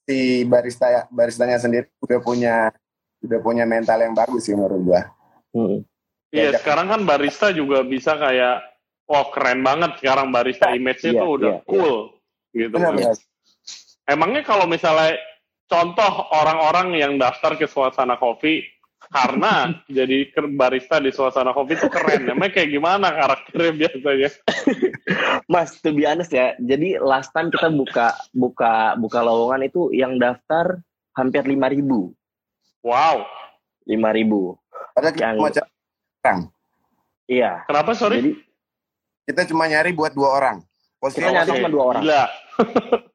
si 0.00 0.16
barista 0.46 0.86
baristanya 1.10 1.58
sendiri 1.58 1.90
udah 1.98 2.22
punya 2.22 2.54
udah 3.18 3.38
punya 3.42 3.66
mental 3.66 3.98
yang 3.98 4.14
bagus 4.14 4.46
sih 4.46 4.54
menurut 4.54 4.78
gua 4.80 5.02
Hmm. 5.50 5.82
Iya, 6.30 6.54
Ya, 6.54 6.60
sekarang 6.60 6.86
kan 6.86 7.00
barista 7.02 7.50
juga 7.50 7.82
bisa 7.82 8.14
kayak 8.14 8.62
wah 9.04 9.26
keren 9.28 9.58
banget 9.60 9.98
sekarang 9.98 10.30
barista 10.30 10.70
image-nya 10.70 11.10
Iya, 11.10 11.18
tuh 11.18 11.30
udah 11.34 11.50
iya, 11.50 11.66
cool 11.66 11.96
gitu. 12.54 12.70
benar 12.70 12.92
kan. 12.92 12.98
benar 13.10 13.16
Emangnya 14.06 14.42
kalau 14.42 14.64
misalnya 14.64 15.18
contoh 15.68 16.12
orang-orang 16.32 16.96
yang 16.96 17.20
daftar 17.20 17.54
ke 17.54 17.68
suasana 17.68 18.16
kopi 18.16 18.64
karena 19.08 19.70
jadi 19.98 20.28
barista 20.56 20.98
di 20.98 21.14
suasana 21.14 21.54
kopi 21.54 21.78
itu 21.78 21.86
keren. 21.86 22.26
Emang 22.28 22.50
kayak 22.50 22.72
gimana 22.72 23.14
karakternya 23.14 23.72
biasanya? 23.76 24.30
Mas, 25.52 25.78
to 25.80 25.94
be 25.94 26.04
honest 26.04 26.34
ya. 26.34 26.58
Jadi 26.58 26.98
last 26.98 27.30
time 27.32 27.48
kita 27.52 27.70
buka 27.70 28.12
buka 28.34 28.98
buka 28.98 29.18
lowongan 29.22 29.68
itu 29.68 29.92
yang 29.94 30.18
daftar 30.18 30.82
hampir 31.14 31.44
5000. 31.44 31.84
Wow. 32.84 33.24
5000. 33.88 33.96
padahal 34.92 35.14
kita 35.16 35.24
Yang- 35.24 35.38
cuma 35.40 35.50
cari 35.54 35.70
orang 36.20 36.40
Iya. 37.28 37.50
Kenapa 37.68 37.90
sorry? 37.96 38.16
Jadi 38.20 38.32
kita 39.28 39.42
cuma 39.48 39.64
nyari 39.68 39.92
buat 39.92 40.12
dua 40.16 40.28
orang 40.36 40.56
posisi 41.00 41.24
Kita 41.24 41.32
nyari 41.32 41.48
cuma 41.48 41.68
dua 41.72 41.84
orang. 41.94 42.02
Gila. 42.04 42.24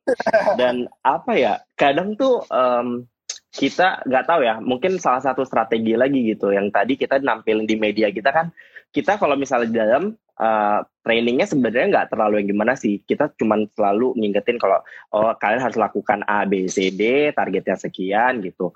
dan 0.59 0.87
apa 1.03 1.31
ya? 1.35 1.53
Kadang 1.79 2.15
tuh 2.19 2.43
em, 2.51 3.07
kita 3.53 4.03
nggak 4.03 4.25
tahu 4.25 4.41
ya. 4.43 4.57
Mungkin 4.59 4.97
salah 4.97 5.21
satu 5.21 5.45
strategi 5.45 5.93
lagi 5.93 6.25
gitu. 6.25 6.51
Yang 6.51 6.67
tadi 6.73 6.93
kita 6.99 7.21
nampilin 7.21 7.69
di 7.69 7.75
media 7.77 8.09
kita 8.09 8.33
kan. 8.33 8.49
Kita 8.93 9.17
kalau 9.17 9.33
misalnya 9.33 9.67
di 9.69 9.77
dalam 9.77 10.03
eh, 10.37 10.79
trainingnya 11.01 11.49
sebenarnya 11.49 11.87
nggak 11.89 12.09
terlalu 12.13 12.43
yang 12.43 12.49
gimana 12.53 12.73
sih. 12.77 13.01
Kita 13.01 13.33
cuman 13.37 13.69
selalu 13.73 14.17
ngingetin 14.17 14.57
kalau 14.61 14.81
oh 15.13 15.33
kalian 15.37 15.61
harus 15.61 15.77
lakukan 15.77 16.21
A, 16.25 16.45
B, 16.45 16.65
C, 16.69 16.93
D, 16.93 17.33
targetnya 17.33 17.77
sekian 17.77 18.41
gitu. 18.41 18.73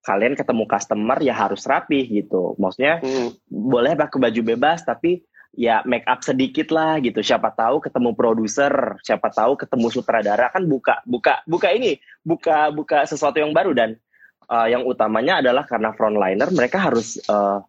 Kalian 0.00 0.32
ketemu 0.32 0.64
customer 0.64 1.18
ya 1.20 1.36
harus 1.36 1.60
rapih 1.68 2.08
gitu. 2.08 2.56
Maksudnya 2.56 3.04
Hmm. 3.04 3.36
boleh 3.48 3.92
pakai 3.96 4.16
baju 4.16 4.40
bebas 4.56 4.80
tapi 4.84 5.20
ya 5.54 5.82
make 5.82 6.06
up 6.06 6.22
sedikit 6.22 6.70
lah 6.70 7.02
gitu. 7.02 7.20
Siapa 7.20 7.50
tahu 7.54 7.82
ketemu 7.82 8.14
produser 8.14 8.96
siapa 9.02 9.30
tahu 9.34 9.58
ketemu 9.58 9.86
sutradara. 9.90 10.50
Kan 10.54 10.70
buka 10.70 11.02
buka 11.06 11.42
buka 11.46 11.68
ini 11.74 11.98
buka 12.22 12.70
buka 12.70 13.04
sesuatu 13.06 13.42
yang 13.42 13.50
baru. 13.50 13.74
Dan 13.74 13.98
uh, 14.46 14.66
yang 14.70 14.86
utamanya 14.86 15.42
adalah 15.42 15.66
karena 15.66 15.90
frontliner 15.94 16.48
mereka 16.54 16.78
harus 16.78 17.18
uh, 17.26 17.60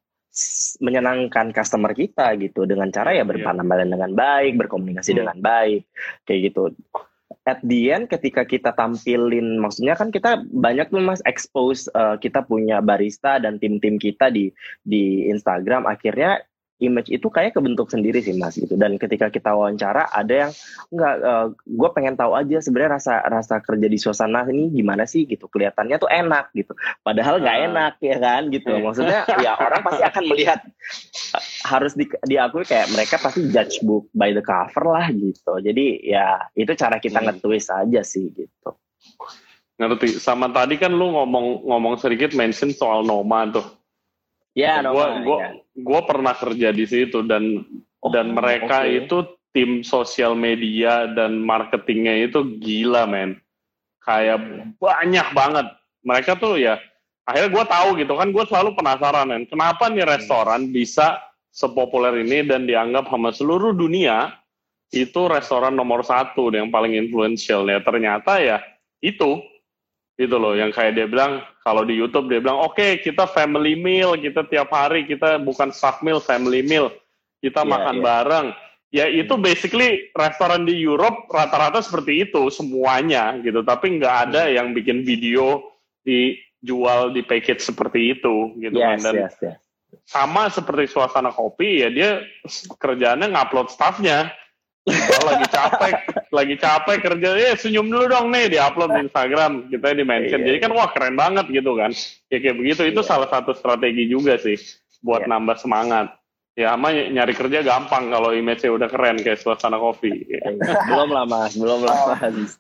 menyenangkan 0.80 1.52
customer 1.52 1.92
kita 1.92 2.38
gitu. 2.40 2.64
Dengan 2.64 2.88
cara 2.94 3.12
ya 3.12 3.24
Iya. 3.24 3.30
berpanambalan 3.30 3.90
dengan 3.90 4.12
baik 4.16 4.56
berkomunikasi 4.62 5.12
Hmm. 5.12 5.20
dengan 5.26 5.38
baik 5.42 5.82
kayak 6.30 6.40
gitu. 6.54 6.64
At 7.42 7.64
the 7.66 7.90
end 7.90 8.06
ketika 8.12 8.46
kita 8.46 8.70
tampilin 8.78 9.58
maksudnya 9.58 9.98
kan 9.98 10.14
kita 10.14 10.46
banyak 10.54 10.94
tuh 10.94 11.02
mas 11.02 11.24
expose 11.26 11.90
uh, 11.98 12.14
kita 12.20 12.46
punya 12.46 12.84
barista 12.86 13.42
dan 13.42 13.58
tim-tim 13.58 13.98
kita 13.98 14.30
di 14.30 14.54
di 14.86 15.26
Instagram. 15.32 15.90
Akhirnya 15.90 16.38
image 16.82 17.08
itu 17.08 17.30
kayak 17.30 17.54
kebentuk 17.54 17.88
sendiri 17.88 18.20
sih 18.20 18.34
mas 18.34 18.58
gitu 18.58 18.74
dan 18.74 18.98
ketika 18.98 19.30
kita 19.30 19.54
wawancara 19.54 20.10
ada 20.10 20.34
yang 20.48 20.52
enggak 20.90 21.16
gue 21.64 21.90
pengen 21.94 22.18
tahu 22.18 22.34
aja 22.34 22.58
sebenarnya 22.58 22.98
rasa 22.98 23.14
rasa 23.24 23.62
kerja 23.62 23.86
di 23.86 23.96
suasana 23.96 24.44
ini 24.50 24.74
gimana 24.74 25.06
sih 25.06 25.24
gitu 25.24 25.46
kelihatannya 25.46 25.96
tuh 25.96 26.10
enak 26.10 26.50
gitu 26.52 26.74
padahal 27.02 27.38
nggak 27.38 27.54
Ah. 27.56 27.66
enak 27.70 27.94
ya 28.02 28.18
kan 28.18 28.42
gitu 28.50 28.70
Iya. 28.74 28.82
maksudnya 28.82 29.20
ya 29.40 29.54
orang 29.56 29.82
pasti 29.86 30.02
akan 30.02 30.24
melihat 30.26 30.60
eh, 31.38 31.44
harus 31.70 31.94
di, 31.94 32.10
diakui 32.26 32.66
kayak 32.66 32.90
mereka 32.90 33.16
pasti 33.16 33.46
judge 33.48 33.80
book 33.86 34.10
by 34.12 34.34
the 34.34 34.42
cover 34.42 34.90
lah 34.90 35.08
gitu 35.14 35.62
jadi 35.62 35.86
ya 36.02 36.26
itu 36.54 36.74
cara 36.74 36.98
kita 36.98 37.22
Hmm. 37.22 37.30
nge-twist 37.30 37.70
aja 37.70 38.02
sih 38.02 38.34
gitu 38.34 38.74
Ngerti. 39.78 40.22
Sama 40.22 40.46
tadi 40.54 40.78
kan 40.78 40.94
lu 40.94 41.10
ngomong 41.10 41.66
ngomong 41.66 41.98
sedikit 41.98 42.38
mention 42.38 42.70
soal 42.70 43.02
Noma 43.02 43.50
tuh. 43.50 43.66
Ya 44.58 44.84
gua 44.84 45.16
Noma, 45.16 45.24
gua 45.24 45.38
ya. 45.39 45.49
gua 45.80 46.02
pernah 46.04 46.34
kerja 46.36 46.70
di 46.76 46.86
situ 46.88 47.24
dan 47.24 47.66
Oh, 48.02 48.10
dan 48.10 48.34
mereka 48.34 48.82
oke. 48.82 48.97
itu 49.06 49.18
tim 49.54 49.86
sosial 49.86 50.34
media 50.34 51.06
dan 51.14 51.45
marketingnya 51.45 52.26
itu 52.26 52.58
gila 52.58 53.06
men. 53.06 53.38
Kayak 54.02 54.41
banyak 54.82 55.28
banget. 55.38 55.68
Mereka 56.02 56.41
tuh 56.41 56.58
ya 56.58 56.82
akhirnya 57.30 57.54
gue 57.54 57.66
tahu 57.70 57.89
gitu 58.02 58.14
kan 58.18 58.34
gue 58.34 58.43
selalu 58.49 58.74
penasaran 58.74 59.30
kan 59.30 59.45
kenapa 59.45 59.93
nih 59.93 60.10
restoran 60.10 60.74
bisa 60.74 61.22
sepopuler 61.54 62.18
ini 62.18 62.41
dan 62.41 62.66
dianggap 62.66 63.06
sama 63.14 63.30
seluruh 63.30 63.78
dunia 63.78 64.34
itu 64.89 65.30
restoran 65.30 65.78
nomor 65.78 66.02
satu 66.02 66.49
yang 66.49 66.74
paling 66.74 66.97
influential? 66.97 67.70
Ya 67.70 67.78
ternyata 67.86 68.41
ya 68.41 68.58
itu 69.06 69.45
gitu 70.22 70.38
loh 70.38 70.53
yang 70.53 70.69
kayak 70.69 70.93
dia 70.93 71.09
bilang 71.09 71.41
kalau 71.65 71.82
di 71.82 71.97
YouTube 71.97 72.30
dia 72.30 72.38
bilang 72.38 72.61
oke 72.61 73.01
kita 73.01 73.26
family 73.26 73.74
meal 73.74 74.13
kita 74.13 74.45
tiap 74.45 74.69
hari 74.69 75.09
kita 75.09 75.41
bukan 75.41 75.74
staff 75.74 76.05
meal 76.05 76.22
family 76.22 76.61
meal. 76.61 76.93
Kita 77.41 77.65
Iya, 77.65 77.72
makan 77.74 77.95
iya. 77.97 78.03
bareng. 78.05 78.47
Ya 78.91 79.05
itu 79.09 79.34
basically 79.34 80.13
restoran 80.13 80.61
di 80.61 80.78
Europe 80.78 81.26
rata-rata 81.32 81.82
seperti 81.82 82.30
itu 82.30 82.53
semuanya 82.53 83.34
gitu. 83.41 83.65
Tapi 83.65 83.97
nggak 83.97 84.15
ada 84.30 84.45
Hmm. 84.45 84.53
yang 84.53 84.67
bikin 84.78 85.01
video 85.01 85.63
dijual 86.05 87.09
di 87.09 87.26
package 87.26 87.65
seperti 87.65 88.13
itu 88.13 88.53
gitu 88.61 88.78
kan 88.78 88.99
yes 88.99 89.01
dan 89.01 89.13
yes 89.15 89.34
yes. 89.41 89.57
sama 90.05 90.51
seperti 90.51 90.86
suasana 90.86 91.34
kopi 91.34 91.82
ya 91.82 91.89
dia 91.89 92.09
kerjaannya 92.78 93.34
ngupload 93.34 93.74
staffnya. 93.74 94.30
Kalau 94.82 95.24
lagi 95.30 95.45
capek 95.49 95.93
lagi 96.32 96.56
capek 96.56 96.98
kerja 97.04 97.30
ya 97.36 97.54
senyum 97.60 97.92
dulu 97.92 98.08
dong 98.08 98.32
nih 98.32 98.48
diupload 98.48 98.96
di 98.96 99.00
Instagram 99.12 99.52
kita 99.68 99.92
di 99.92 100.06
mention. 100.08 100.40
Iya, 100.42 100.48
jadi 100.48 100.58
kan 100.64 100.72
wah 100.72 100.90
keren 100.96 101.16
banget 101.20 101.46
gitu 101.52 101.76
kan. 101.76 101.92
Ya 102.32 102.38
kayak 102.40 102.56
begitu 102.56 102.82
itu 102.88 103.02
Iya. 103.04 103.10
salah 103.12 103.28
satu 103.28 103.52
strategi 103.52 104.08
juga 104.08 104.40
sih 104.40 104.56
buat 105.04 105.28
Iya. 105.28 105.32
nambah 105.36 105.58
semangat. 105.60 106.16
Ya 106.56 106.76
sama 106.76 106.92
ny- 106.92 107.12
nyari 107.16 107.32
kerja 107.32 107.64
gampang 107.64 108.12
kalau 108.12 108.36
image-nya 108.36 108.76
udah 108.76 108.88
keren 108.92 109.20
kayak 109.24 109.40
suasana 109.40 109.80
kopi. 109.80 110.12
Belum 110.88 111.10
lah 111.12 111.24
mas 111.28 111.56
belum 111.56 111.80
lah 111.84 111.96
mas 112.20 112.60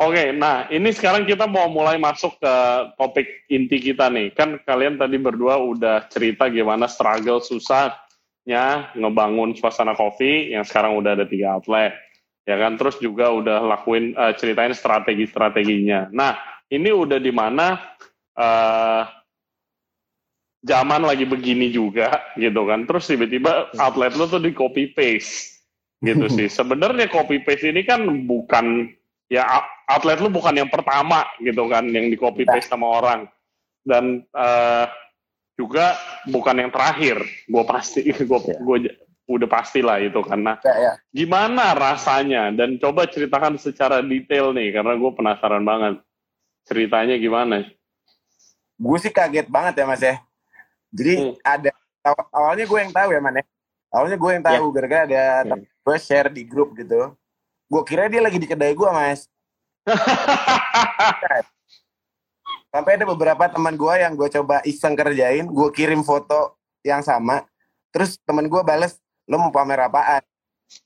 Oke, 0.00 0.32
nah 0.32 0.64
ini 0.72 0.96
sekarang 0.96 1.28
kita 1.28 1.44
mau 1.44 1.68
mulai 1.68 2.00
masuk 2.00 2.40
ke 2.40 2.54
topik 2.96 3.44
inti 3.52 3.76
kita 3.92 4.08
nih. 4.08 4.32
Kan 4.32 4.56
kalian 4.64 4.96
tadi 4.96 5.20
berdua 5.20 5.60
udah 5.60 6.08
cerita 6.08 6.48
gimana 6.48 6.88
struggle 6.88 7.36
susahnya 8.40 8.96
ngebangun 8.96 9.52
suasana 9.56 9.92
kopi 9.92 10.52
yang 10.52 10.64
sekarang 10.64 10.96
udah 10.96 11.12
ada 11.16 11.26
tiga 11.28 11.56
outlet. 11.60 11.92
Ya 12.48 12.56
kan, 12.56 12.80
terus 12.80 12.96
juga 12.98 13.30
udah 13.30 13.62
lakuin 13.62 14.16
eh, 14.16 14.32
ceritain 14.40 14.72
strategi-strateginya. 14.72 16.10
Nah, 16.10 16.34
ini 16.72 16.90
udah 16.90 17.20
di 17.20 17.30
mana 17.30 17.78
eh, 18.34 19.02
zaman 20.64 21.04
lagi 21.04 21.28
begini 21.28 21.70
juga 21.70 22.32
gitu 22.34 22.64
kan. 22.66 22.88
Terus 22.88 23.06
tiba-tiba 23.06 23.70
outlet 23.76 24.16
lo 24.16 24.26
tuh 24.26 24.42
di 24.42 24.56
copy 24.56 24.90
paste 24.90 25.62
gitu 26.02 26.26
sih. 26.32 26.48
Sebenarnya 26.58 27.06
copy 27.12 27.44
paste 27.44 27.70
ini 27.70 27.84
kan 27.84 28.02
bukan 28.24 28.88
ya 29.30 29.46
out- 29.46 29.72
outlet 29.86 30.18
lu 30.18 30.32
bukan 30.32 30.58
yang 30.58 30.70
pertama 30.72 31.22
gitu 31.38 31.70
kan 31.70 31.86
yang 31.86 32.10
di 32.10 32.18
copy 32.18 32.42
paste 32.42 32.72
sama 32.72 32.98
orang 32.98 33.20
dan 33.86 34.26
eh, 34.26 34.86
juga 35.60 35.92
bukan 36.24 36.56
yang 36.56 36.70
terakhir. 36.72 37.20
Gue 37.44 37.64
pasti 37.64 38.00
gue 38.08 38.38
Ya. 38.48 38.56
gue 38.56 38.76
udah 39.30 39.46
pasti 39.46 39.78
lah 39.78 40.00
itu 40.00 40.18
karena 40.24 40.56
ya, 40.58 40.74
ya. 40.74 40.92
gimana 41.12 41.70
rasanya? 41.70 42.48
Dan 42.50 42.80
coba 42.80 43.04
ceritakan 43.04 43.60
secara 43.60 44.00
detail 44.00 44.50
nih 44.50 44.72
karena 44.72 44.96
gue 44.96 45.10
penasaran 45.12 45.62
banget. 45.62 46.00
Ceritanya 46.64 47.14
gimana? 47.14 47.62
Gue 48.74 48.96
sih 48.96 49.12
kaget 49.12 49.46
banget 49.46 49.76
ya 49.76 49.84
mas 49.84 50.00
ya. 50.00 50.16
Jadi 50.90 51.14
Hmm. 51.20 51.34
ada 51.44 51.70
aw- 52.02 52.28
awalnya 52.32 52.64
gue 52.64 52.78
yang 52.80 52.90
tahu 52.90 53.08
ya 53.12 53.20
man 53.20 53.36
ya. 53.36 53.44
Awalnya 53.90 54.16
gue 54.16 54.30
yang 54.32 54.44
tahu 54.44 54.64
gara-gara 54.72 55.02
ada 55.04 55.22
Hmm. 55.46 55.62
gue 55.62 55.96
share 56.00 56.28
di 56.28 56.42
grup 56.42 56.72
gitu. 56.74 57.12
Gue 57.66 57.82
kira 57.84 58.08
dia 58.08 58.18
lagi 58.18 58.34
di 58.34 58.48
kedai 58.48 58.72
gue 58.72 58.88
mas 58.88 59.30
sampai 62.70 62.96
ada 62.96 63.04
beberapa 63.06 63.44
teman 63.50 63.74
gue 63.74 63.94
yang 63.98 64.14
gue 64.14 64.28
coba 64.30 64.62
iseng 64.62 64.94
kerjain 64.94 65.46
gue 65.46 65.68
kirim 65.74 66.06
foto 66.06 66.56
yang 66.86 67.02
sama 67.02 67.44
terus 67.90 68.16
teman 68.22 68.46
gue 68.46 68.62
bales 68.62 68.98
lo 69.30 69.38
mau 69.38 69.54
pamer 69.54 69.86
apaan? 69.86 70.22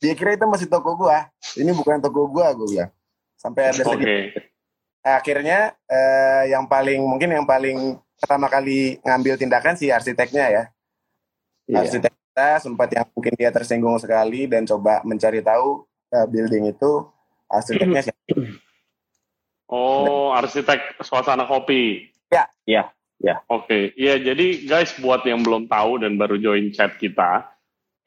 Dia 0.00 0.12
kira 0.12 0.36
itu 0.36 0.44
masih 0.44 0.68
toko 0.68 0.96
gue 0.96 1.16
ini 1.60 1.72
bukan 1.72 2.00
toko 2.00 2.28
gue 2.28 2.46
gue 2.60 2.66
bilang. 2.76 2.92
Sampai 3.40 3.72
ada 3.72 3.84
sedikit 3.84 4.52
akhirnya 5.04 5.76
eh, 5.84 6.48
yang 6.48 6.64
paling 6.64 7.04
mungkin 7.04 7.28
yang 7.28 7.44
paling 7.44 8.00
pertama 8.16 8.48
kali 8.48 8.96
ngambil 9.04 9.36
tindakan 9.36 9.76
si 9.76 9.92
arsiteknya 9.92 10.44
ya. 10.48 10.64
Iya. 11.64 11.80
arsitek 11.84 12.12
kita 12.12 12.48
sempat 12.60 12.88
yang 12.92 13.06
mungkin 13.12 13.32
dia 13.40 13.48
tersinggung 13.52 13.96
sekali 14.00 14.44
dan 14.44 14.64
coba 14.64 15.04
mencari 15.04 15.44
tahu 15.44 15.84
eh, 16.12 16.26
building 16.28 16.72
itu 16.72 16.92
arsiteknya 17.48 18.00
siapa. 18.00 18.63
Oh, 19.74 20.30
arsitek 20.30 21.02
suasana 21.02 21.50
kopi. 21.50 22.06
Ya. 22.30 22.46
Ya, 22.62 22.94
ya. 23.18 23.42
Oke, 23.50 23.90
iya 23.98 24.22
jadi 24.22 24.62
guys 24.70 24.94
buat 25.02 25.26
yang 25.26 25.42
belum 25.42 25.66
tahu 25.66 26.06
dan 26.06 26.14
baru 26.14 26.38
join 26.38 26.70
chat 26.70 26.94
kita, 26.94 27.42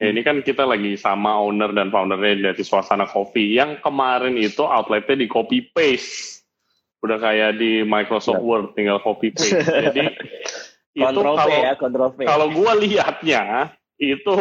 ya 0.00 0.06
ini 0.08 0.24
kan 0.24 0.40
kita 0.40 0.64
lagi 0.64 0.96
sama 0.96 1.36
owner 1.36 1.76
dan 1.76 1.92
foundernya 1.92 2.52
dari 2.52 2.62
suasana 2.64 3.04
kopi. 3.04 3.52
Yang 3.52 3.84
kemarin 3.84 4.40
itu 4.40 4.64
outletnya 4.64 5.20
di 5.20 5.28
copy 5.28 5.68
paste, 5.68 6.48
udah 7.04 7.20
kayak 7.20 7.60
di 7.60 7.84
Microsoft 7.84 8.40
Ya. 8.40 8.44
Word 8.44 8.66
tinggal 8.72 8.98
copy 9.04 9.36
paste. 9.36 9.60
Jadi 9.60 10.08
itu 10.98 11.04
Kontrol 11.04 11.36
kalau 11.36 11.58
ya, 11.62 11.72
kontrol 11.78 12.10
kalau 12.16 12.46
gue 12.50 12.72
lihatnya 12.88 13.70
itu 14.02 14.34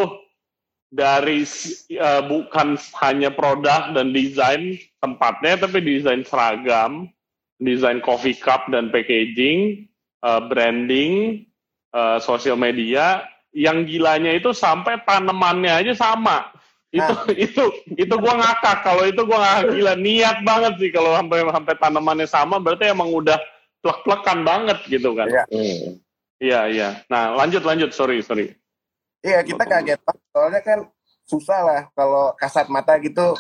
dari 0.87 1.43
eh, 1.91 2.21
bukan 2.23 2.79
hanya 3.03 3.29
produk 3.35 3.91
dan 3.91 4.15
desain 4.15 4.79
tempatnya 5.03 5.67
tapi 5.67 5.83
desain 5.83 6.23
seragam 6.23 7.11
desain 7.57 7.99
coffee 8.01 8.37
cup 8.37 8.69
dan 8.69 8.93
packaging 8.93 9.85
eh, 10.23 10.41
branding 10.49 11.43
eh, 11.93 12.17
sosial 12.21 12.57
media 12.57 13.25
yang 13.55 13.89
gilanya 13.89 14.37
itu 14.37 14.53
sampai 14.53 15.01
tanamannya 15.01 15.73
aja 15.81 15.93
sama. 15.97 16.53
Itu 16.93 17.13
itu 17.49 17.63
itu 17.97 18.13
gua 18.17 18.37
ngakak. 18.37 18.85
Kalau 18.85 19.03
itu 19.09 19.21
gua 19.25 19.39
ngakak 19.41 19.63
gila 19.73 19.93
niat 19.97 20.37
banget 20.45 20.73
sih. 20.77 20.89
Kalau 20.93 21.17
sampai 21.17 21.37
sampai 21.49 21.73
tanamannya 21.81 22.27
sama 22.29 22.55
berarti 22.61 22.93
emang 22.93 23.09
udah 23.09 23.37
plek-plekan 23.81 24.45
banget 24.45 24.77
gitu 24.85 25.17
kan. 25.17 25.27
Iya. 25.27 25.43
Iya 26.37 26.61
iya. 26.69 26.89
Nah 27.09 27.33
lanjut 27.33 27.65
lanjut. 27.65 27.89
Sorry 27.91 28.21
sorry. 28.21 28.53
Iya 29.25 29.41
kita 29.41 29.65
kaget. 29.65 29.99
Soalnya 30.29 30.61
kan 30.61 30.79
susah 31.27 31.59
lah 31.59 31.81
kalau 31.91 32.31
kasat 32.39 32.71
mata 32.71 32.95
gitu 33.03 33.35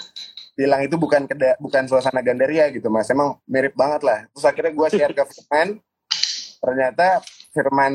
bilang 0.57 0.81
itu 0.81 0.97
bukan 0.97 1.29
keda, 1.29 1.53
bukan 1.61 1.85
suasana 1.85 2.25
Gandaria 2.25 2.65
gitu 2.73 2.89
mas. 2.89 3.05
Emang 3.13 3.37
mirip 3.45 3.77
banget 3.77 4.01
lah. 4.01 4.25
Terus 4.33 4.45
akhirnya 4.49 4.73
gue 4.73 4.87
share 4.89 5.13
ke 5.13 5.23
Firman. 5.29 5.77
Ternyata 6.57 7.21
Firman 7.53 7.93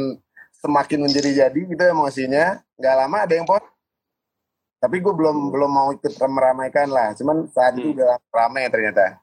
semakin 0.62 0.98
menjadi 1.02 1.30
jadi 1.44 1.60
gitu 1.66 1.82
emosinya. 1.82 2.62
Nggak 2.78 2.94
lama 2.94 3.16
ada 3.26 3.34
yang 3.34 3.44
post. 3.44 3.66
Tapi 4.78 5.02
gue 5.02 5.10
belum 5.10 5.50
belum 5.50 5.70
mau 5.70 5.90
ikut 5.90 6.14
meramaikan 6.30 6.86
lah. 6.86 7.10
Cuman 7.18 7.50
saat 7.50 7.74
itu 7.74 7.90
Hmm. 7.90 7.98
udah 7.98 8.22
ramai 8.30 8.70
ternyata. 8.70 9.18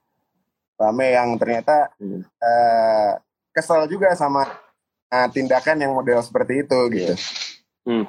Ramai 0.75 1.15
yang 1.15 1.39
ternyata 1.39 1.87
Hmm. 1.95 2.27
eh, 2.27 3.11
kesel 3.55 3.87
juga 3.87 4.11
sama 4.19 4.43
eh, 5.09 5.27
tindakan 5.31 5.79
yang 5.79 5.95
model 5.95 6.19
seperti 6.21 6.67
itu 6.67 6.79
gitu. 6.91 7.15
Hmm. 7.87 8.03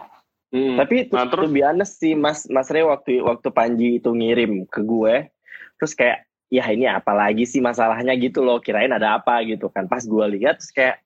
Tapi 0.50 1.06
to, 1.06 1.14
Nah, 1.14 1.30
terus- 1.30 1.50
be 1.54 1.62
honest 1.62 2.02
sih 2.02 2.18
Mas 2.18 2.50
Mas 2.50 2.66
Re 2.68 2.82
waktu 2.82 3.22
waktu 3.22 3.48
Panji 3.50 3.88
itu 4.02 4.10
ngirim 4.10 4.66
ke 4.66 4.82
gue, 4.82 5.30
terus 5.78 5.94
kayak 5.94 6.26
ya 6.50 6.66
ini 6.66 6.90
apa 6.90 7.14
lagi 7.14 7.46
sih 7.46 7.62
masalahnya 7.62 8.10
gitu 8.18 8.42
loh, 8.42 8.58
kirain 8.58 8.90
ada 8.90 9.14
apa 9.16 9.38
gitu 9.46 9.70
kan. 9.70 9.86
Pas 9.86 10.02
gue 10.02 10.24
lihat 10.34 10.58
terus 10.58 10.74
kayak 10.74 10.98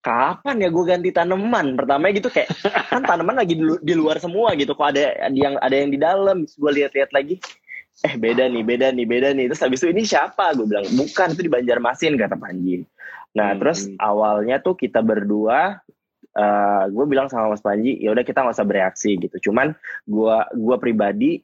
kapan 0.00 0.64
ya 0.64 0.68
gue 0.72 0.84
ganti 0.88 1.10
tanaman? 1.12 1.76
Pertama 1.76 2.08
gitu 2.16 2.32
kayak 2.32 2.48
kan 2.88 3.04
tanaman 3.04 3.36
lagi 3.36 3.60
di, 3.60 3.68
di 3.84 3.92
luar 3.92 4.16
semua 4.16 4.56
gitu, 4.56 4.72
kok 4.72 4.88
ada 4.88 5.12
yang 5.36 5.60
ada 5.60 5.76
yang 5.76 5.92
di 5.92 6.00
dalam. 6.00 6.48
Gue 6.48 6.70
lihat-lihat 6.80 7.12
lagi, 7.12 7.36
eh 8.08 8.14
beda 8.16 8.48
nih, 8.48 8.64
beda 8.64 8.88
nih, 8.88 9.04
beda 9.04 9.28
nih. 9.36 9.52
Terus 9.52 9.60
habis 9.60 9.84
itu 9.84 9.92
ini 9.92 10.08
siapa? 10.08 10.56
Gue 10.56 10.64
bilang 10.64 10.88
bukan 10.96 11.36
itu 11.36 11.44
di 11.44 11.52
Banjarmasin 11.52 12.16
kata 12.16 12.40
Panji. 12.40 12.88
Nah 13.36 13.52
Hmm. 13.52 13.60
terus 13.60 13.92
awalnya 14.00 14.64
tuh 14.64 14.72
kita 14.72 15.04
berdua 15.04 15.84
eh 16.38 16.84
gue 16.94 17.04
bilang 17.10 17.26
sama 17.26 17.50
Mas 17.50 17.64
Panji, 17.64 17.98
ya 17.98 18.14
udah 18.14 18.22
kita 18.22 18.46
nggak 18.46 18.54
usah 18.54 18.68
bereaksi 18.68 19.18
gitu. 19.18 19.50
Cuman 19.50 19.74
gue 20.06 20.36
gua 20.54 20.76
pribadi 20.78 21.42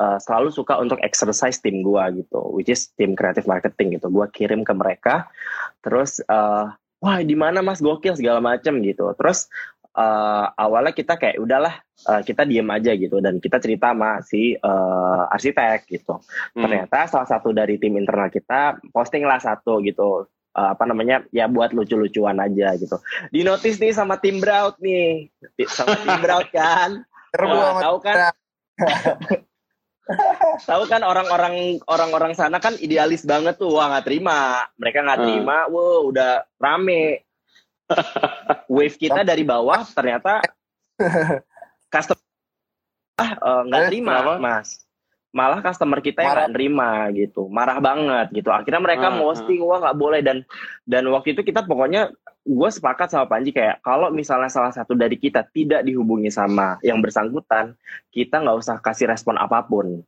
eh, 0.00 0.18
selalu 0.20 0.52
suka 0.52 0.76
untuk 0.76 1.00
exercise 1.00 1.58
tim 1.64 1.80
gue 1.80 2.04
gitu, 2.20 2.40
which 2.52 2.68
is 2.68 2.92
tim 3.00 3.16
creative 3.16 3.48
marketing 3.48 3.96
gitu. 3.96 4.12
Gue 4.12 4.28
kirim 4.28 4.60
ke 4.62 4.76
mereka, 4.76 5.32
terus 5.80 6.20
eh, 6.20 6.64
wah 7.00 7.18
di 7.24 7.36
mana 7.36 7.64
Mas 7.64 7.80
gokil 7.80 8.16
segala 8.20 8.44
macem 8.44 8.84
gitu. 8.84 9.08
Terus 9.16 9.48
eh, 9.96 10.46
awalnya 10.60 10.92
kita 10.92 11.16
kayak 11.16 11.40
udahlah 11.40 11.74
eh, 12.04 12.22
kita 12.28 12.44
diem 12.44 12.68
aja 12.68 12.92
gitu 12.92 13.24
dan 13.24 13.40
kita 13.40 13.56
cerita 13.64 13.96
sama 13.96 14.20
si 14.20 14.52
eh, 14.52 15.24
arsitek 15.32 15.88
gitu. 15.88 16.20
Hmm. 16.52 16.68
Ternyata 16.68 17.08
salah 17.08 17.28
satu 17.28 17.56
dari 17.56 17.80
tim 17.80 17.96
internal 17.96 18.28
kita 18.28 18.76
posting 18.92 19.24
lah 19.24 19.40
satu 19.40 19.80
gitu 19.80 20.28
eh, 20.54 20.68
apa 20.74 20.84
namanya 20.86 21.26
ya 21.30 21.50
buat 21.50 21.74
lucu-lucuan 21.74 22.38
aja 22.38 22.78
gitu. 22.78 22.96
Di 23.28 23.42
notice 23.42 23.78
nih 23.78 23.92
sama 23.92 24.18
tim 24.18 24.38
Braut 24.38 24.78
nih, 24.78 25.28
sama 25.66 25.98
tim 26.00 26.18
Braut 26.22 26.48
kan. 26.50 27.02
Wah, 27.34 27.74
sama 27.74 27.82
tahu 27.82 27.96
kan? 28.00 28.16
Tahu 30.68 30.84
kan 30.84 31.00
orang-orang 31.00 31.80
orang-orang 31.88 32.36
sana 32.36 32.60
kan 32.60 32.76
idealis 32.76 33.24
banget 33.24 33.56
tuh, 33.56 33.72
wah 33.72 33.88
nggak 33.88 34.04
terima, 34.04 34.68
mereka 34.76 35.00
nggak 35.00 35.16
Hmm. 35.16 35.26
terima, 35.32 35.56
wow 35.72 36.04
udah 36.04 36.44
rame. 36.60 37.24
Wave 38.68 38.96
kita 38.96 39.24
dari 39.24 39.44
bawah 39.44 39.80
ternyata 39.84 40.40
customer 41.92 42.20
ah 43.16 43.30
eh, 43.32 43.60
nggak 43.68 43.80
Eh, 43.80 43.88
terima 43.92 44.14
mas 44.40 44.84
malah 45.34 45.58
customer 45.58 45.98
kita 45.98 46.22
yang 46.22 46.30
nggak 46.38 46.54
terima 46.54 47.10
gitu. 47.10 47.50
Marah 47.50 47.82
banget 47.82 48.30
gitu. 48.30 48.54
Akhirnya 48.54 48.78
mereka 48.78 49.10
Ah, 49.10 49.18
posting 49.18 49.58
wah 49.66 49.82
nggak 49.82 49.98
boleh. 49.98 50.20
Dan 50.22 50.46
dan 50.86 51.02
waktu 51.10 51.34
itu 51.34 51.42
kita 51.42 51.66
pokoknya 51.66 52.14
gue 52.46 52.70
sepakat 52.70 53.10
sama 53.10 53.26
Panji 53.26 53.50
kayak 53.50 53.82
kalau 53.82 54.14
misalnya 54.14 54.46
salah 54.46 54.70
satu 54.70 54.94
dari 54.94 55.18
kita 55.18 55.42
tidak 55.50 55.82
dihubungi 55.82 56.30
sama 56.30 56.78
yang 56.86 57.02
bersangkutan 57.02 57.74
kita 58.14 58.38
nggak 58.46 58.56
usah 58.62 58.78
kasih 58.78 59.10
respon 59.10 59.34
apa 59.34 59.66
pun. 59.66 60.06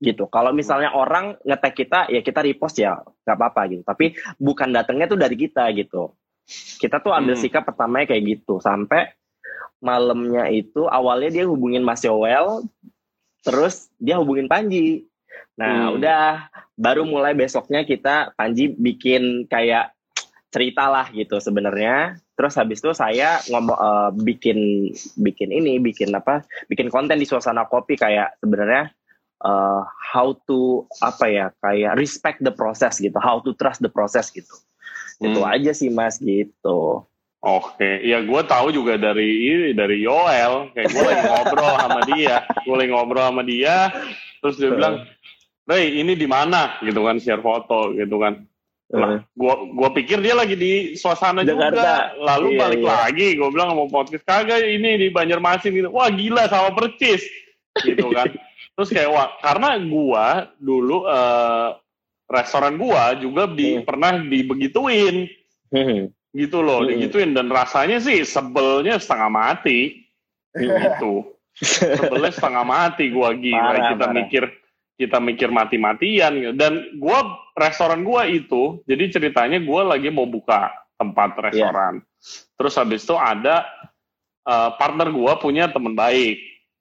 Gitu. 0.00 0.24
Kalau 0.32 0.56
misalnya 0.56 0.96
orang 0.96 1.36
ngetek 1.44 1.84
kita 1.84 2.08
ya 2.08 2.24
kita 2.24 2.40
repost 2.40 2.80
ya 2.80 2.96
nggak 3.04 3.36
apa-apa 3.36 3.68
gitu. 3.68 3.82
Tapi 3.84 4.16
bukan 4.40 4.72
datangnya 4.72 5.12
tuh 5.12 5.20
dari 5.20 5.36
kita 5.36 5.68
gitu. 5.76 6.16
Kita 6.80 7.04
tuh 7.04 7.12
ambil 7.12 7.36
Hmm. 7.36 7.42
sikap 7.44 7.68
pertamanya 7.68 8.16
kayak 8.16 8.24
gitu. 8.24 8.64
Sampai 8.64 9.12
malamnya 9.84 10.48
itu 10.48 10.88
awalnya 10.88 11.28
dia 11.28 11.44
hubungin 11.44 11.84
Mas 11.84 12.00
Yowel 12.00 12.64
terus 13.40 13.88
dia 13.96 14.20
hubungin 14.20 14.46
Panji. 14.46 15.06
Nah 15.56 15.90
Hmm. 15.90 15.96
udah. 16.00 16.48
Baru 16.80 17.04
mulai 17.04 17.36
besoknya 17.36 17.84
kita 17.84 18.32
Panji 18.32 18.72
bikin 18.72 19.44
kayak 19.44 19.92
cerita 20.50 20.88
lah 20.88 21.06
gitu 21.12 21.36
sebenarnya. 21.38 22.16
Terus 22.34 22.56
habis 22.56 22.80
itu 22.80 22.90
saya 22.96 23.38
ngomong 23.52 23.76
eh, 23.76 24.10
bikin 24.24 24.58
bikin 25.20 25.52
ini 25.52 25.76
bikin 25.76 26.08
apa 26.16 26.42
bikin 26.72 26.88
konten 26.88 27.20
di 27.20 27.28
suasana 27.28 27.68
kopi 27.68 28.00
kayak 28.00 28.40
sebenarnya 28.40 28.88
eh, 29.44 29.82
how 29.84 30.32
to 30.48 30.88
apa 31.04 31.28
ya 31.28 31.46
kayak 31.60 32.00
respect 32.00 32.40
the 32.40 32.52
process 32.52 32.96
gitu 32.96 33.16
how 33.20 33.38
to 33.44 33.52
trust 33.60 33.84
the 33.84 33.92
process 33.92 34.32
gitu. 34.32 34.52
Itu 35.20 35.44
Hmm. 35.44 35.52
aja 35.52 35.76
sih 35.76 35.92
mas 35.92 36.16
gitu 36.16 37.04
Oke, 37.40 38.04
ya 38.04 38.20
gue 38.20 38.42
tahu 38.44 38.68
juga 38.68 39.00
dari 39.00 39.48
ini 39.48 39.68
dari 39.72 40.04
Yoel, 40.04 40.76
kayak 40.76 40.92
gue 40.92 41.02
lagi 41.08 41.22
ngobrol 41.24 41.72
sama 41.80 42.00
dia, 42.04 42.36
gue 42.44 42.76
lagi 42.76 42.90
ngobrol 42.92 43.24
sama 43.32 43.42
dia, 43.48 43.76
terus 44.44 44.60
dia 44.60 44.68
bilang, 44.68 45.08
Ray 45.64 46.04
ini 46.04 46.12
di 46.12 46.28
mana, 46.28 46.76
gitu 46.84 47.00
kan, 47.00 47.16
share 47.16 47.40
foto, 47.40 47.96
gitu 47.96 48.20
kan. 48.20 48.44
Lah, 48.90 49.22
gua 49.38 49.70
gua 49.70 49.94
pikir 49.94 50.18
dia 50.18 50.34
lagi 50.34 50.58
di 50.58 50.98
suasana 50.98 51.46
Jakarta. 51.46 51.78
juga, 51.78 51.94
lalu 52.18 52.48
Iya, 52.52 52.58
balik 52.58 52.80
iya. 52.82 52.90
lagi, 53.06 53.26
gue 53.38 53.48
bilang 53.54 53.68
mau 53.78 53.86
podcast 53.86 54.26
kagak 54.26 54.66
ini 54.66 54.98
di 54.98 55.06
Banjarmasin 55.14 55.70
gitu, 55.72 55.88
wah 55.94 56.10
gila 56.10 56.50
sama 56.50 56.74
percis, 56.74 57.22
gitu 57.86 58.10
kan. 58.10 58.34
Terus 58.74 58.90
kayak 58.90 59.08
wah, 59.14 59.30
karena 59.40 59.78
gua 59.86 60.50
dulu 60.58 61.06
eh, 61.06 61.68
restoran 62.28 62.74
gua 62.76 63.14
juga 63.14 63.46
di 63.46 63.78
Hmm. 63.78 63.86
pernah 63.86 64.12
dibegituin 64.18 65.30
Hmm. 65.70 66.10
Gitu 66.30 66.62
loh, 66.62 66.82
Hmm. 66.82 66.94
digituin 66.94 67.34
dan 67.34 67.48
rasanya 67.48 67.98
sih 67.98 68.22
sebelnya 68.22 68.96
setengah 68.96 69.28
mati 69.28 70.06
gitu. 70.54 71.34
Sebelnya 71.52 72.30
setengah 72.30 72.62
mati 72.62 73.10
gua 73.10 73.34
gila 73.34 73.58
Parah, 73.74 73.88
kita 73.92 74.04
parah. 74.06 74.14
mikir 74.14 74.44
kita 74.94 75.16
mikir 75.16 75.48
mati-matian 75.48 76.32
gitu. 76.36 76.52
dan 76.54 76.72
gua 76.96 77.24
restoran 77.56 78.04
gua 78.04 78.24
itu 78.24 78.78
jadi 78.84 79.10
ceritanya 79.10 79.58
gua 79.58 79.96
lagi 79.96 80.08
mau 80.08 80.24
buka 80.24 80.70
tempat 80.94 81.34
Iya. 81.34 81.42
restoran. 81.48 81.94
Terus 82.54 82.74
habis 82.76 83.02
itu 83.02 83.16
ada 83.16 83.66
eh, 84.42 84.70
partner 84.76 85.10
gua 85.10 85.36
punya 85.36 85.68
teman 85.68 85.92
baik. 85.92 86.38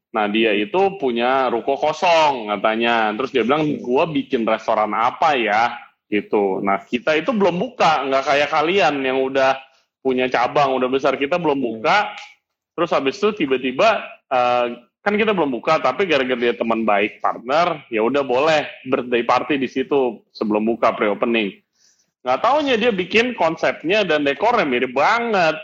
Nah 0.09 0.25
dia 0.25 0.53
itu 0.53 0.97
punya 0.97 1.49
ruko 1.49 1.77
kosong 1.77 2.49
katanya. 2.49 3.13
Terus 3.13 3.29
dia 3.29 3.45
bilang, 3.45 3.61
gue 3.77 4.03
bikin 4.09 4.41
restoran 4.41 4.89
apa 4.89 5.37
ya? 5.37 5.69
Gitu. 6.09 6.59
Nah 6.65 6.81
kita 6.81 7.13
itu 7.13 7.29
belum 7.29 7.61
buka, 7.61 8.09
nggak 8.09 8.23
kayak 8.25 8.49
kalian 8.49 9.05
yang 9.05 9.21
udah 9.21 9.61
punya 10.01 10.25
cabang, 10.25 10.73
udah 10.73 10.89
besar. 10.89 11.13
Kita 11.15 11.37
belum 11.37 11.61
buka. 11.61 12.17
Terus 12.73 12.89
habis 12.89 13.21
itu 13.21 13.45
tiba-tiba 13.45 14.01
uh, 14.33 14.73
kan 14.99 15.15
kita 15.15 15.31
belum 15.31 15.53
buka, 15.61 15.79
tapi 15.79 16.09
gara-gara 16.09 16.35
dia 16.35 16.55
teman 16.57 16.83
baik 16.83 17.23
partner, 17.23 17.83
ya 17.87 18.03
udah 18.03 18.23
boleh 18.23 18.67
birthday 18.87 19.23
party 19.23 19.55
di 19.55 19.69
situ 19.69 20.19
sebelum 20.35 20.67
buka 20.67 20.91
pre-opening. 20.91 21.55
Nggak 22.19 22.39
taunya 22.43 22.75
dia 22.75 22.91
bikin 22.91 23.31
konsepnya 23.31 24.03
dan 24.03 24.27
dekornya 24.27 24.67
mirip 24.67 24.91
banget. 24.91 25.55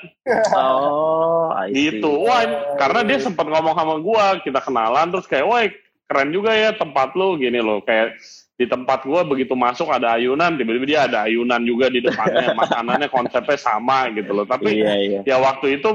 Oh, 0.55 1.51
gitu. 1.67 2.23
Wah, 2.23 2.47
karena 2.79 3.03
dia 3.03 3.19
sempat 3.19 3.43
ngomong 3.43 3.75
sama 3.75 3.95
gua, 3.99 4.39
kita 4.39 4.63
kenalan 4.63 5.11
terus 5.11 5.27
kayak, 5.27 5.45
"Woi, 5.45 5.65
keren 6.07 6.31
juga 6.31 6.55
ya 6.55 6.71
tempat 6.71 7.11
lu." 7.11 7.35
Gini 7.35 7.59
loh, 7.59 7.83
kayak 7.83 8.15
di 8.56 8.66
tempat 8.66 9.03
gua 9.03 9.28
begitu 9.28 9.51
masuk 9.51 9.91
ada 9.91 10.16
ayunan, 10.16 10.56
tiba-tiba 10.56 10.86
dia 10.88 11.01
ada 11.12 11.28
ayunan 11.28 11.60
juga 11.62 11.91
di 11.91 11.99
depannya, 11.99 12.56
makanannya 12.60 13.12
konsepnya 13.12 13.60
sama 13.60 14.08
gitu 14.16 14.32
loh. 14.32 14.47
Tapi 14.47 14.72
Iya, 14.80 14.93
iya. 14.95 15.20
ya 15.28 15.38
waktu 15.43 15.80
itu 15.80 15.91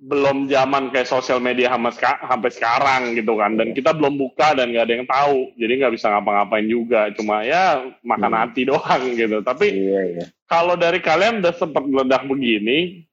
belum 0.00 0.48
zaman 0.48 0.88
kayak 0.96 1.04
sosial 1.04 1.44
media 1.44 1.68
sampai 1.76 2.48
sekarang 2.48 3.12
gitu 3.20 3.36
kan 3.36 3.52
dan 3.60 3.76
kita 3.76 3.92
belum 3.92 4.16
buka 4.16 4.56
dan 4.56 4.72
nggak 4.72 4.84
ada 4.88 4.94
yang 4.96 5.04
tahu 5.04 5.52
jadi 5.60 5.72
nggak 5.76 5.92
bisa 5.92 6.08
ngapa-ngapain 6.08 6.64
juga 6.64 7.12
cuma 7.12 7.44
ya 7.44 7.84
makan 8.00 8.32
Hmm. 8.32 8.40
hati 8.40 8.64
doang 8.64 9.02
gitu 9.12 9.44
tapi 9.44 9.68
Iya, 9.68 10.00
iya. 10.08 10.24
kalau 10.48 10.72
dari 10.80 11.04
kalian 11.04 11.44
udah 11.44 11.52
sempat 11.52 11.84
meledak 11.84 12.24
begini 12.24 13.04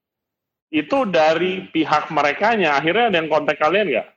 itu 0.72 0.98
dari 1.12 1.68
pihak 1.68 2.08
merekanya 2.08 2.80
akhirnya 2.80 3.12
ada 3.12 3.18
yang 3.20 3.28
kontak 3.28 3.60
kalian 3.60 3.92
nggak? 3.92 4.08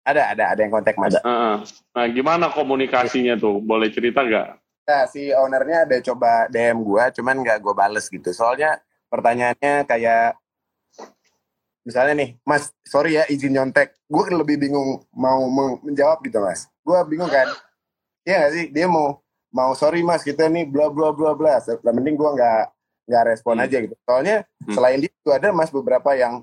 Ada, 0.00 0.32
ada, 0.32 0.44
ada 0.56 0.60
yang 0.64 0.72
kontak 0.72 0.96
mas. 0.96 1.14
Heeh. 1.14 1.54
Nah 1.92 2.06
gimana 2.08 2.48
komunikasinya 2.48 3.36
tuh 3.36 3.60
boleh 3.60 3.92
cerita 3.92 4.24
nggak? 4.24 4.48
Nah, 4.90 5.06
si 5.06 5.30
ownernya 5.30 5.86
ada 5.86 5.96
coba 6.02 6.50
DM 6.50 6.82
gua, 6.82 7.14
cuman 7.14 7.46
nggak 7.46 7.62
gue 7.62 7.74
bales 7.76 8.10
gitu. 8.10 8.34
Soalnya 8.34 8.80
pertanyaannya 9.06 9.86
kayak 9.86 10.34
misalnya 11.86 12.14
nih, 12.16 12.30
Mas, 12.42 12.74
sorry 12.82 13.14
ya 13.20 13.24
izin 13.30 13.54
nyontek. 13.54 13.94
Gue 14.10 14.26
lebih 14.34 14.58
bingung 14.58 15.04
mau 15.14 15.46
menjawab 15.84 16.24
gitu, 16.26 16.42
Mas. 16.42 16.66
Gue 16.82 16.98
bingung 17.06 17.30
kan. 17.30 17.46
Iya 18.26 18.36
nggak 18.42 18.52
sih? 18.52 18.64
Dia 18.74 18.86
mau 18.90 19.22
mau 19.54 19.72
sorry 19.78 20.02
Mas, 20.02 20.26
kita 20.26 20.50
nih 20.50 20.66
bla 20.66 20.90
bla 20.90 21.14
bla 21.14 21.38
bla. 21.38 21.62
Yang 21.62 21.78
penting 21.80 22.16
gue 22.18 22.30
nggak 22.34 22.62
nggak 23.06 23.24
respon 23.30 23.54
Hmm. 23.58 23.64
aja 23.66 23.76
gitu. 23.82 23.94
Soalnya 24.06 24.36
Hmm. 24.66 24.74
selain 24.74 25.00
itu 25.02 25.28
ada 25.30 25.54
Mas 25.54 25.70
beberapa 25.70 26.14
yang 26.18 26.42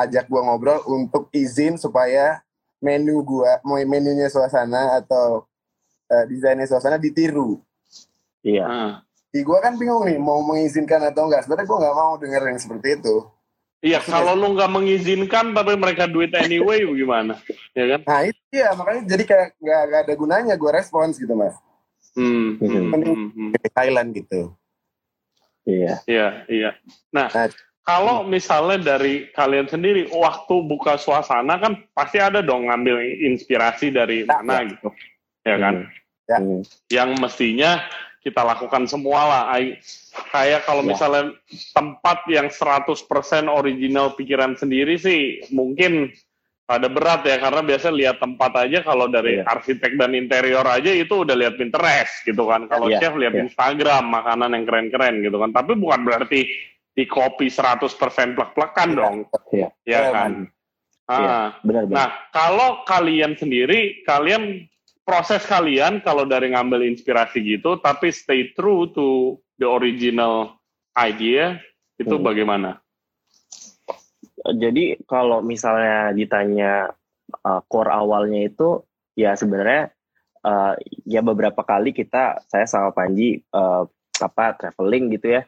ajak 0.00 0.24
gua 0.26 0.40
ngobrol 0.42 0.80
untuk 0.86 1.28
izin 1.30 1.76
supaya 1.76 2.40
menu 2.78 3.20
gua, 3.20 3.60
mau 3.60 3.76
menunya 3.76 4.26
suasana 4.26 4.96
atau 4.96 5.44
eh, 6.06 6.24
desainnya 6.26 6.64
suasana 6.64 6.96
ditiru 6.96 7.60
Iya. 8.40 8.64
Heeh. 8.64 8.92
di 9.30 9.40
gua 9.44 9.60
kan 9.60 9.76
bingung 9.76 10.02
nih 10.02 10.16
mau 10.16 10.40
mengizinkan 10.40 10.98
atau 11.06 11.28
enggak 11.28 11.44
sebenarnya 11.44 11.68
gua 11.68 11.78
nggak 11.78 11.96
mau 11.96 12.12
denger 12.16 12.42
yang 12.46 12.58
seperti 12.58 12.88
itu 12.96 13.16
Iya 13.80 13.96
kalau 14.00 14.36
lu 14.36 14.52
nggak 14.52 14.68
mengizinkan 14.68 15.56
tapi 15.56 15.72
mereka 15.72 16.04
duit 16.04 16.28
anyway 16.36 16.84
gimana? 17.00 17.32
Ya 17.72 17.96
kan? 17.96 18.00
nah 18.04 18.20
itu 18.24 18.42
ya 18.52 18.76
makanya 18.76 19.02
jadi 19.08 19.24
kayak 19.24 19.46
nggak 19.56 20.00
ada 20.04 20.14
gunanya 20.16 20.54
gua 20.56 20.76
respons 20.76 21.16
gitu 21.16 21.32
mas 21.32 21.56
Hmm, 22.10 22.58
hmm, 22.58 22.90
Mending 22.90 23.14
hmm, 23.14 23.28
hmm. 23.30 23.50
di 23.54 23.70
Thailand 23.70 24.08
gitu 24.12 24.50
Iya. 25.62 26.00
Iya, 26.08 26.26
iya. 26.48 26.70
Nah, 27.12 27.28
Nah. 27.30 27.46
Kalau 27.90 28.22
misalnya 28.22 28.78
dari 28.94 29.26
kalian 29.34 29.66
sendiri, 29.66 30.06
waktu 30.14 30.54
buka 30.62 30.94
suasana 30.94 31.58
kan 31.58 31.82
pasti 31.90 32.22
ada 32.22 32.38
dong 32.38 32.70
ngambil 32.70 33.02
inspirasi 33.02 33.90
dari 33.90 34.22
Ya, 34.22 34.38
mana 34.38 34.62
ya. 34.62 34.70
gitu, 34.70 34.88
ya 35.42 35.56
kan? 35.58 35.74
Ya. 36.30 36.38
Hmm. 36.38 36.62
Yang 36.86 37.10
mestinya 37.18 37.70
kita 38.22 38.46
lakukan 38.46 38.86
semua 38.86 39.20
lah. 39.26 39.42
Kayak 40.30 40.62
kalau 40.62 40.86
Ya. 40.86 40.94
misalnya 40.94 41.22
tempat 41.74 42.22
yang 42.30 42.46
100% 42.46 43.50
original 43.50 44.14
pikiran 44.14 44.54
sendiri 44.54 44.94
sih 44.94 45.42
mungkin 45.50 46.14
pada 46.70 46.86
berat 46.86 47.26
ya 47.26 47.42
karena 47.42 47.66
biasa 47.66 47.90
lihat 47.90 48.22
tempat 48.22 48.54
aja 48.54 48.86
kalau 48.86 49.10
dari 49.10 49.42
Iya. 49.42 49.50
arsitek 49.50 49.98
dan 49.98 50.14
interior 50.14 50.62
aja 50.62 50.94
itu 50.94 51.26
udah 51.26 51.34
lihat 51.34 51.58
Pinterest 51.58 52.22
gitu 52.22 52.46
kan. 52.46 52.70
Kalau 52.70 52.86
Iya, 52.86 53.02
chef 53.02 53.18
lihat 53.18 53.34
iya. 53.34 53.42
Instagram 53.50 54.06
makanan 54.06 54.54
yang 54.54 54.64
keren-keren 54.70 55.18
gitu 55.26 55.42
kan. 55.42 55.50
Tapi 55.50 55.74
bukan 55.74 56.06
berarti 56.06 56.46
di 56.90 57.04
copy 57.06 57.46
100% 57.48 58.34
plek-plekan 58.36 58.88
Iya. 58.92 58.98
dong. 58.98 59.16
Iya. 59.54 59.68
Ya 59.86 59.98
Iya, 60.02 60.10
kan. 60.12 60.32
Ah. 61.06 61.18
Iya. 61.18 61.38
Benar, 61.66 61.82
benar. 61.86 61.96
Nah, 61.96 62.08
kalau 62.30 62.70
kalian 62.84 63.34
sendiri, 63.34 64.02
kalian 64.04 64.66
proses 65.02 65.42
kalian 65.46 66.02
kalau 66.02 66.22
dari 66.22 66.54
ngambil 66.54 66.86
inspirasi 66.86 67.42
gitu, 67.42 67.78
tapi 67.82 68.14
stay 68.14 68.54
true 68.54 68.90
to 68.94 69.38
the 69.58 69.66
original 69.66 70.54
idea, 70.94 71.58
itu 71.98 72.14
Hmm. 72.14 72.24
bagaimana? 72.24 72.78
Jadi 74.40 74.96
kalau 75.04 75.44
misalnya 75.44 76.16
ditanya 76.16 76.88
uh, 77.44 77.60
core 77.68 77.92
awalnya 77.92 78.48
itu 78.48 78.80
ya 79.12 79.36
sebenarnya 79.36 79.92
uh, 80.48 80.72
ya 81.04 81.20
beberapa 81.20 81.60
kali 81.60 81.92
kita 81.92 82.40
saya 82.48 82.64
sama 82.64 82.88
Panji 82.96 83.44
uh, 83.52 83.84
apa 84.16 84.56
traveling 84.56 85.12
gitu 85.12 85.36
ya. 85.40 85.42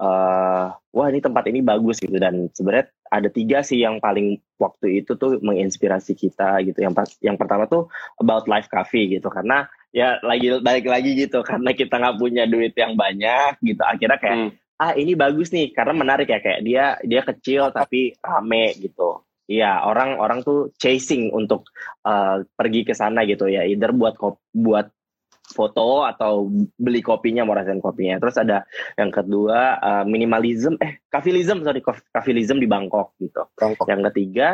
Uh, 0.00 0.72
wah 0.96 1.12
ini 1.12 1.20
tempat 1.20 1.44
ini 1.52 1.60
bagus 1.60 2.00
gitu. 2.00 2.16
Dan 2.16 2.48
sebenarnya 2.56 2.88
ada 3.12 3.28
tiga 3.28 3.60
sih 3.60 3.84
yang 3.84 4.00
paling 4.00 4.40
waktu 4.56 5.04
itu 5.04 5.12
tuh 5.20 5.36
menginspirasi 5.44 6.16
kita 6.16 6.64
gitu. 6.64 6.80
Yang 6.80 6.94
pas- 6.96 7.20
yang 7.20 7.36
pertama 7.36 7.68
tuh 7.68 7.92
about 8.16 8.48
life 8.48 8.66
cafe 8.72 9.12
gitu. 9.12 9.28
Karena 9.28 9.68
ya 9.92 10.16
lagi 10.24 10.56
balik 10.64 10.88
lagi 10.88 11.12
gitu. 11.20 11.44
Karena 11.44 11.76
kita 11.76 12.00
nggak 12.00 12.16
punya 12.16 12.48
duit 12.48 12.72
yang 12.72 12.96
banyak 12.96 13.60
gitu. 13.60 13.82
Akhirnya 13.84 14.16
kayak 14.16 14.38
Hmm. 14.40 14.50
ah 14.80 14.96
ini 14.96 15.12
bagus 15.12 15.52
nih. 15.52 15.76
Karena 15.76 15.92
menarik 15.92 16.32
ya. 16.32 16.40
Kayak 16.40 16.60
dia 16.64 16.84
dia 17.04 17.20
kecil 17.20 17.68
tapi 17.76 18.16
rame 18.24 18.72
gitu. 18.80 19.20
Iya 19.50 19.82
orang 19.82 20.22
orang 20.22 20.46
tuh 20.46 20.70
chasing 20.78 21.34
untuk 21.34 21.66
uh, 22.06 22.46
pergi 22.54 22.86
ke 22.86 22.94
sana 22.94 23.26
gitu 23.26 23.50
ya, 23.50 23.66
either 23.66 23.90
buat 23.90 24.14
buat 24.54 24.86
foto 25.50 26.06
atau 26.06 26.48
beli 26.78 27.02
kopinya 27.04 27.42
mau 27.44 27.54
rasain 27.54 27.82
kopinya. 27.82 28.18
Terus 28.22 28.36
ada 28.38 28.64
yang 28.96 29.10
kedua 29.10 29.78
uh, 29.82 30.04
minimalism 30.06 30.78
eh 30.78 31.02
kafilism 31.10 31.62
sorry 31.66 31.82
kaf- 31.82 32.06
kafilism 32.14 32.62
di 32.62 32.70
Bangkok 32.70 33.14
gitu. 33.18 33.46
Bangkok. 33.58 33.86
Yang 33.90 34.02
ketiga 34.12 34.48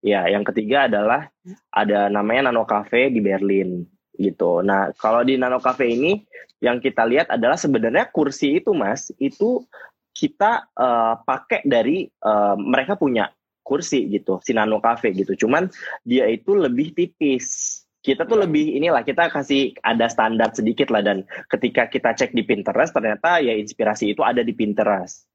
ya 0.00 0.26
yang 0.30 0.46
ketiga 0.46 0.86
adalah 0.86 1.28
ada 1.74 2.08
namanya 2.08 2.48
Nano 2.50 2.64
Cafe 2.64 3.12
di 3.12 3.20
Berlin 3.20 3.84
gitu. 4.18 4.64
Nah 4.64 4.90
kalau 4.98 5.22
di 5.22 5.38
Nano 5.38 5.62
Cafe 5.62 5.94
ini 5.94 6.18
yang 6.58 6.82
kita 6.82 7.06
lihat 7.06 7.30
adalah 7.30 7.54
sebenarnya 7.54 8.10
kursi 8.10 8.58
itu 8.58 8.74
mas 8.74 9.14
itu 9.22 9.62
kita 10.10 10.66
eh, 10.74 11.14
pakai 11.22 11.62
dari 11.62 12.10
eh, 12.10 12.56
mereka 12.58 12.98
punya 12.98 13.30
kursi 13.62 14.08
gitu 14.08 14.40
si 14.40 14.56
Nano 14.56 14.80
Cafe 14.80 15.12
gitu 15.12 15.46
cuman 15.46 15.68
dia 16.02 16.24
itu 16.26 16.56
lebih 16.56 16.96
tipis 16.96 17.84
kita 18.08 18.24
tuh 18.24 18.40
lebih 18.40 18.80
inilah 18.80 19.04
kita 19.04 19.28
kasih 19.28 19.76
ada 19.84 20.08
standar 20.08 20.56
sedikit 20.56 20.88
lah 20.88 21.04
dan 21.04 21.28
ketika 21.52 21.92
kita 21.92 22.16
cek 22.16 22.32
di 22.32 22.40
Pinterest 22.40 22.96
ternyata 22.96 23.44
ya 23.44 23.52
inspirasi 23.52 24.16
itu 24.16 24.24
ada 24.24 24.40
di 24.40 24.56
Pinterest 24.56 25.28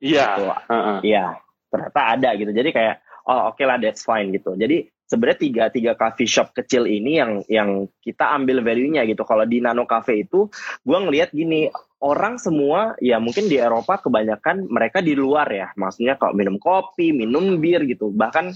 Iya. 0.00 0.26
Gitu. 0.36 0.44
Heeh. 0.70 0.98
Iya, 1.06 1.24
ternyata 1.72 2.00
ada 2.16 2.30
gitu. 2.36 2.50
Jadi 2.52 2.70
kayak 2.74 2.96
oh 3.28 3.52
oke 3.52 3.62
lah 3.64 3.80
that's 3.80 4.04
fine 4.04 4.32
gitu. 4.34 4.52
Jadi 4.56 4.88
sebenarnya 5.08 5.38
tiga 5.40 5.64
tiga 5.72 5.92
coffee 5.98 6.28
shop 6.28 6.54
kecil 6.54 6.86
ini 6.86 7.18
yang 7.18 7.42
yang 7.50 7.70
kita 8.04 8.28
ambil 8.36 8.60
value-nya 8.60 9.08
gitu. 9.08 9.24
Kalau 9.24 9.48
di 9.48 9.58
Nano 9.64 9.88
Cafe 9.88 10.24
itu 10.28 10.46
gue 10.84 10.98
ngelihat 10.98 11.32
gini 11.32 11.66
orang 12.00 12.40
semua 12.40 12.96
ya 13.02 13.20
mungkin 13.20 13.48
di 13.48 13.60
Eropa 13.60 14.00
kebanyakan 14.00 14.68
mereka 14.68 15.00
di 15.00 15.16
luar 15.16 15.48
ya. 15.50 15.72
Maksudnya 15.76 16.20
kalau 16.20 16.36
minum 16.36 16.60
kopi, 16.60 17.12
minum 17.16 17.58
bir 17.58 17.84
gitu. 17.88 18.12
Bahkan 18.12 18.52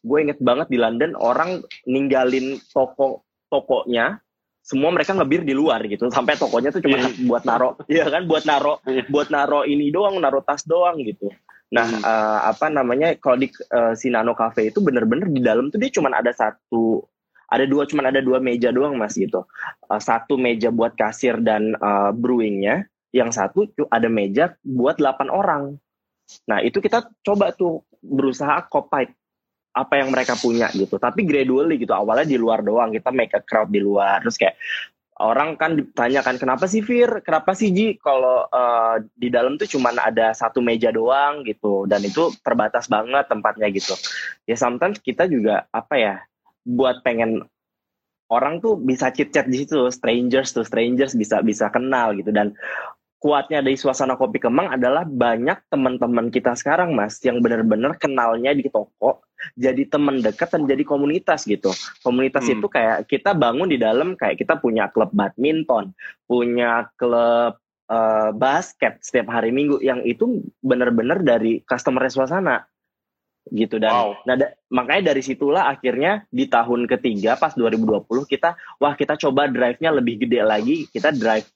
gue 0.00 0.18
inget 0.20 0.38
banget 0.40 0.68
di 0.72 0.78
London 0.80 1.12
orang 1.16 1.60
ninggalin 1.84 2.56
toko 2.72 3.24
tokonya 3.52 4.16
semua 4.60 4.92
mereka 4.92 5.16
ngebir 5.16 5.42
di 5.42 5.56
luar 5.56 5.82
gitu. 5.88 6.06
Sampai 6.12 6.36
tokonya 6.38 6.70
tuh 6.70 6.84
cuma 6.84 7.00
Iya. 7.00 7.10
buat 7.26 7.42
naro. 7.48 7.70
Iya. 7.90 8.06
Kan? 8.12 8.22
Buat 8.28 8.44
naro 8.46 8.78
Iya. 8.86 9.02
buat 9.08 9.28
naro 9.32 9.66
ini 9.66 9.90
doang 9.90 10.20
naro 10.20 10.44
tas 10.44 10.62
doang 10.62 11.00
gitu. 11.02 11.26
Nah 11.74 11.86
Hmm. 11.86 12.02
eh, 12.04 12.40
apa 12.50 12.66
namanya 12.70 13.16
kalau 13.18 13.40
di 13.40 13.48
eh, 13.50 13.92
si 13.96 14.10
Nano 14.12 14.36
Cafe 14.36 14.70
itu 14.70 14.78
bener-bener 14.78 15.26
di 15.26 15.40
dalam 15.42 15.72
tuh 15.72 15.80
dia 15.80 15.90
cuma 15.90 16.12
ada 16.12 16.30
satu 16.30 17.02
ada 17.50 17.66
dua 17.66 17.82
cuman 17.82 18.14
ada 18.14 18.22
dua 18.22 18.38
meja 18.38 18.70
doang 18.70 18.94
mas 18.94 19.16
gitu. 19.18 19.42
Eh, 19.90 20.00
satu 20.00 20.38
meja 20.38 20.70
buat 20.70 20.94
kasir 20.94 21.40
dan 21.42 21.74
eh, 21.74 22.10
brewingnya 22.14 22.86
yang 23.10 23.34
satu 23.34 23.66
tuh 23.74 23.90
ada 23.90 24.06
meja 24.06 24.54
buat 24.62 25.02
8 25.02 25.34
orang. 25.34 25.74
Nah 26.46 26.62
itu 26.62 26.78
kita 26.78 27.10
coba 27.26 27.50
tuh 27.50 27.82
berusaha 27.98 28.62
copy 28.70 29.10
apa 29.70 30.02
yang 30.02 30.10
mereka 30.10 30.34
punya 30.34 30.70
gitu. 30.74 30.98
Tapi 30.98 31.22
gradually 31.22 31.78
gitu 31.78 31.94
awalnya 31.94 32.26
di 32.26 32.38
luar 32.38 32.62
doang 32.64 32.90
kita 32.90 33.10
make 33.14 33.34
a 33.34 33.42
crowd 33.42 33.70
di 33.70 33.78
luar. 33.78 34.22
Terus 34.22 34.36
kayak 34.38 34.56
orang 35.20 35.54
kan 35.60 35.76
ditanyakan 35.76 36.40
kenapa 36.40 36.64
sih 36.64 36.80
Fir, 36.80 37.20
kenapa 37.20 37.52
sih 37.52 37.70
Ji? 37.70 38.00
Kalau 38.00 38.48
uh, 38.48 38.96
di 39.14 39.28
dalam 39.28 39.60
tuh 39.60 39.68
cuman 39.68 40.00
ada 40.00 40.32
satu 40.32 40.64
meja 40.64 40.88
doang 40.88 41.44
gitu 41.44 41.84
dan 41.84 42.00
itu 42.00 42.32
terbatas 42.40 42.88
banget 42.88 43.28
tempatnya 43.28 43.68
gitu. 43.70 43.94
Ya 44.48 44.56
sometimes 44.56 44.98
kita 44.98 45.28
juga 45.28 45.68
apa 45.70 45.94
ya 46.00 46.14
buat 46.64 47.04
pengen 47.04 47.44
orang 48.32 48.64
tuh 48.64 48.80
bisa 48.80 49.12
chit 49.12 49.30
chat 49.30 49.44
di 49.44 49.62
situ, 49.62 49.92
strangers 49.92 50.56
tuh 50.56 50.64
strangers 50.64 51.12
bisa 51.12 51.44
bisa 51.44 51.68
kenal 51.68 52.16
gitu. 52.16 52.32
Dan 52.32 52.56
kuatnya 53.20 53.60
dari 53.60 53.76
suasana 53.76 54.16
kopi 54.16 54.40
Kemang 54.40 54.72
adalah 54.72 55.04
banyak 55.04 55.68
teman-teman 55.68 56.32
kita 56.32 56.56
sekarang 56.56 56.96
mas 56.96 57.20
yang 57.20 57.44
benar-benar 57.44 58.00
kenalnya 58.00 58.56
di 58.56 58.64
toko 58.72 59.20
jadi 59.56 59.82
teman 59.88 60.20
dekat 60.20 60.48
dan 60.52 60.68
jadi 60.68 60.82
komunitas 60.84 61.44
gitu. 61.48 61.72
Komunitas 62.04 62.46
hmm. 62.46 62.54
itu 62.58 62.66
kayak 62.66 62.98
kita 63.08 63.32
bangun 63.32 63.68
di 63.68 63.78
dalam 63.80 64.14
kayak 64.14 64.40
kita 64.40 64.60
punya 64.60 64.88
klub 64.92 65.10
badminton 65.12 65.92
punya 66.30 66.86
klub 66.94 67.58
uh, 67.90 68.30
basket 68.30 69.02
setiap 69.02 69.34
hari 69.34 69.50
minggu 69.50 69.82
yang 69.82 70.00
itu 70.06 70.44
benar-benar 70.62 71.20
dari 71.26 71.60
customer 71.66 72.06
suasana 72.06 72.62
gitu. 73.50 73.82
Dan 73.82 73.90
wow. 73.90 74.10
nah 74.28 74.36
da, 74.38 74.54
makanya 74.70 75.10
dari 75.10 75.22
situlah 75.26 75.66
akhirnya 75.66 76.24
di 76.30 76.46
tahun 76.46 76.86
ketiga 76.86 77.34
pas 77.34 77.56
2020 77.58 78.06
kita 78.28 78.54
wah 78.78 78.94
kita 78.94 79.18
coba 79.18 79.50
drive-nya 79.50 79.90
lebih 79.90 80.22
gede 80.26 80.40
lagi. 80.46 80.86
Kita 80.86 81.10
drive 81.10 81.48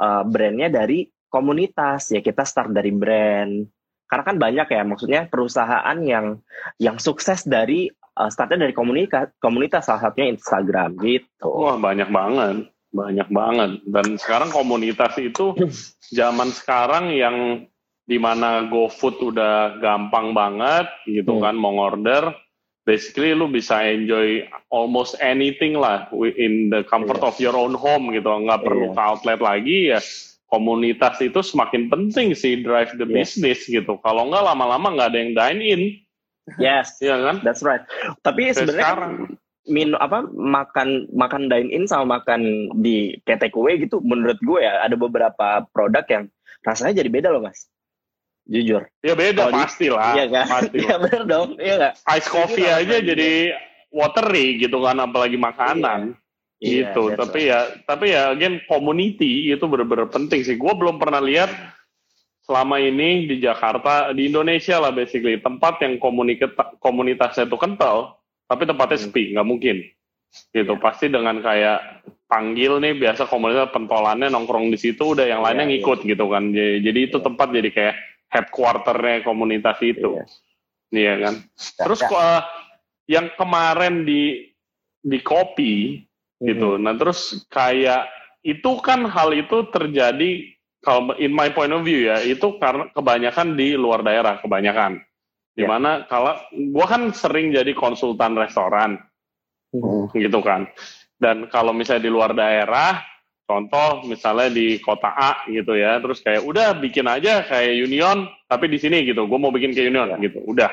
uh, 0.00 0.24
brandnya 0.24 0.72
dari 0.72 1.04
komunitas. 1.28 2.14
Ya 2.14 2.24
kita 2.24 2.48
start 2.48 2.72
dari 2.72 2.90
brand 2.94 3.68
karena 4.10 4.24
kan 4.24 4.36
banyak 4.36 4.68
ya 4.68 4.82
maksudnya 4.84 5.20
perusahaan 5.28 5.98
yang 6.04 6.40
yang 6.76 6.96
sukses 7.00 7.44
dari 7.48 7.88
uh, 8.18 8.28
startnya 8.28 8.68
dari 8.68 8.74
komunitas 8.76 9.32
komunitas 9.40 9.88
salah 9.88 10.10
satunya 10.10 10.32
Instagram 10.32 11.00
gitu 11.00 11.48
wah 11.48 11.76
banyak 11.80 12.08
banget 12.12 12.68
banyak 12.92 13.28
banget 13.32 13.70
dan 13.88 14.06
sekarang 14.20 14.52
komunitas 14.52 15.16
itu 15.16 15.56
zaman 16.18 16.52
sekarang 16.52 17.12
yang 17.16 17.66
di 18.02 18.18
mana 18.18 18.68
GoFood 18.68 19.32
udah 19.32 19.80
gampang 19.80 20.34
banget 20.36 20.90
gitu 21.08 21.38
hmm. 21.38 21.42
kan 21.42 21.54
mau 21.56 21.72
order 21.80 22.34
basically 22.82 23.30
lu 23.32 23.46
bisa 23.46 23.78
enjoy 23.86 24.42
almost 24.74 25.14
anything 25.22 25.78
lah 25.78 26.10
in 26.34 26.68
the 26.68 26.82
comfort 26.90 27.22
yeah. 27.22 27.28
of 27.30 27.34
your 27.38 27.54
own 27.54 27.78
home 27.78 28.10
gitu 28.10 28.26
nggak 28.26 28.60
yeah. 28.60 28.66
perlu 28.66 28.86
ke 28.90 29.00
outlet 29.00 29.40
lagi 29.40 29.78
ya 29.94 30.00
komunitas 30.52 31.16
itu 31.24 31.40
semakin 31.40 31.88
penting 31.88 32.36
sih 32.36 32.60
drive 32.60 32.92
the 33.00 33.08
yes. 33.08 33.40
business 33.40 33.64
gitu. 33.64 33.96
Kalau 34.04 34.28
nggak 34.28 34.44
lama-lama 34.52 34.92
nggak 34.92 35.08
ada 35.08 35.18
yang 35.18 35.32
dine 35.32 35.60
in. 35.64 35.82
Yes. 36.60 36.92
Ya 37.00 37.16
kan? 37.16 37.40
That's 37.40 37.64
right. 37.64 37.80
Tapi 38.20 38.52
sebenarnya 38.52 39.32
min 39.64 39.96
apa 39.96 40.28
makan 40.28 41.08
makan 41.16 41.48
dine 41.48 41.72
in 41.72 41.88
sama 41.88 42.20
makan 42.20 42.68
di 42.84 43.16
takeaway 43.24 43.80
gitu 43.80 44.04
menurut 44.04 44.36
gue 44.44 44.60
ya 44.60 44.84
ada 44.84 44.98
beberapa 44.98 45.64
produk 45.72 46.04
yang 46.12 46.24
rasanya 46.68 47.00
jadi 47.00 47.08
beda 47.08 47.28
loh 47.32 47.48
mas. 47.48 47.64
Jujur. 48.44 48.84
Ya 49.00 49.16
beda 49.16 49.48
Kalo 49.48 49.64
pasti 49.64 49.88
di, 49.88 49.94
lah 49.94 50.12
iya 50.18 50.26
kan? 50.28 50.46
Pasti. 50.52 50.78
Ya 50.92 50.96
benar 51.00 51.22
dong. 51.24 51.48
Iya 51.56 51.74
gak? 51.80 51.94
ice 52.20 52.28
coffee 52.28 52.68
iya, 52.68 52.84
aja 52.84 52.96
jadi 53.00 53.30
watery 53.88 54.60
gitu 54.60 54.84
kan 54.84 55.00
apalagi 55.00 55.40
makanan 55.40 56.20
iya. 56.62 56.94
gitu 56.94 57.10
iya, 57.10 57.16
tapi 57.18 57.40
right. 57.42 57.50
ya 57.50 57.58
tapi 57.84 58.04
ya 58.14 58.22
again 58.30 58.62
community 58.70 59.50
itu 59.50 59.64
benar-benar 59.66 60.06
penting 60.14 60.46
sih 60.46 60.54
gue 60.54 60.72
belum 60.72 61.02
pernah 61.02 61.18
lihat 61.18 61.50
selama 62.46 62.78
ini 62.78 63.26
di 63.26 63.42
Jakarta 63.42 64.14
di 64.14 64.30
Indonesia 64.30 64.78
lah 64.78 64.94
basically 64.94 65.42
tempat 65.42 65.82
yang 65.82 65.98
komunitasnya 66.78 67.50
itu 67.50 67.58
kental 67.58 68.22
tapi 68.46 68.62
tempatnya 68.62 68.98
hmm. 68.98 69.06
sepi 69.10 69.22
nggak 69.34 69.48
mungkin 69.48 69.76
gitu 70.54 70.74
yeah. 70.78 70.80
pasti 70.80 71.10
dengan 71.10 71.42
kayak 71.42 72.06
panggil 72.30 72.80
nih 72.80 72.96
biasa 72.96 73.28
komunitas 73.28 73.68
pentolannya 73.74 74.32
nongkrong 74.32 74.72
di 74.72 74.78
situ 74.80 75.12
udah 75.12 75.28
yang 75.28 75.44
lainnya 75.44 75.68
yeah, 75.68 75.72
ngikut 75.76 75.98
yeah. 76.06 76.08
gitu 76.14 76.24
kan 76.30 76.42
jadi, 76.54 76.76
jadi 76.80 76.98
itu 77.10 77.18
yeah. 77.20 77.26
tempat 77.26 77.48
jadi 77.52 77.70
kayak 77.74 77.96
headquarternya 78.32 79.28
komunitas 79.28 79.76
itu. 79.84 80.16
Iya, 80.16 80.24
iya 80.96 81.14
kan. 81.20 81.34
Terus 81.52 82.00
uh, 82.08 82.40
yang 83.04 83.28
kemarin 83.36 84.08
di 84.08 84.48
di 85.04 85.18
kopi. 85.20 86.00
Gitu. 86.42 86.76
Nah, 86.78 86.94
terus 86.98 87.46
kayak 87.46 88.10
itu 88.42 88.70
kan 88.82 89.06
hal 89.06 89.30
itu 89.30 89.70
terjadi 89.70 90.50
kalau 90.82 91.14
in 91.22 91.30
my 91.30 91.54
point 91.54 91.70
of 91.70 91.86
view 91.86 92.10
ya, 92.10 92.18
itu 92.26 92.58
karena 92.58 92.90
kebanyakan 92.90 93.54
di 93.54 93.78
luar 93.78 94.02
daerah, 94.02 94.42
kebanyakan. 94.42 94.98
Di 95.54 95.62
mana 95.62 96.02
yeah. 96.02 96.08
kalau 96.10 96.34
gua 96.74 96.86
kan 96.90 97.14
sering 97.14 97.54
jadi 97.54 97.70
konsultan 97.76 98.34
restoran. 98.34 98.98
Mm-hmm. 99.70 100.18
Gitu 100.18 100.40
kan. 100.42 100.66
Dan 101.16 101.46
kalau 101.46 101.70
misalnya 101.70 102.02
di 102.02 102.12
luar 102.12 102.34
daerah, 102.34 102.98
Contoh 103.42 104.06
misalnya 104.08 104.48
di 104.48 104.78
kota 104.78 105.12
A 105.12 105.44
gitu 105.50 105.76
ya, 105.76 106.00
terus 106.00 106.24
kayak 106.24 106.40
udah 106.40 106.78
bikin 106.78 107.04
aja 107.04 107.44
kayak 107.44 107.84
Union, 107.84 108.24
tapi 108.48 108.70
di 108.70 108.80
sini 108.80 109.04
gitu, 109.04 109.28
gue 109.28 109.38
mau 109.38 109.52
bikin 109.52 109.76
kayak 109.76 109.92
Union 109.92 110.08
gitu, 110.22 110.40
udah, 110.46 110.72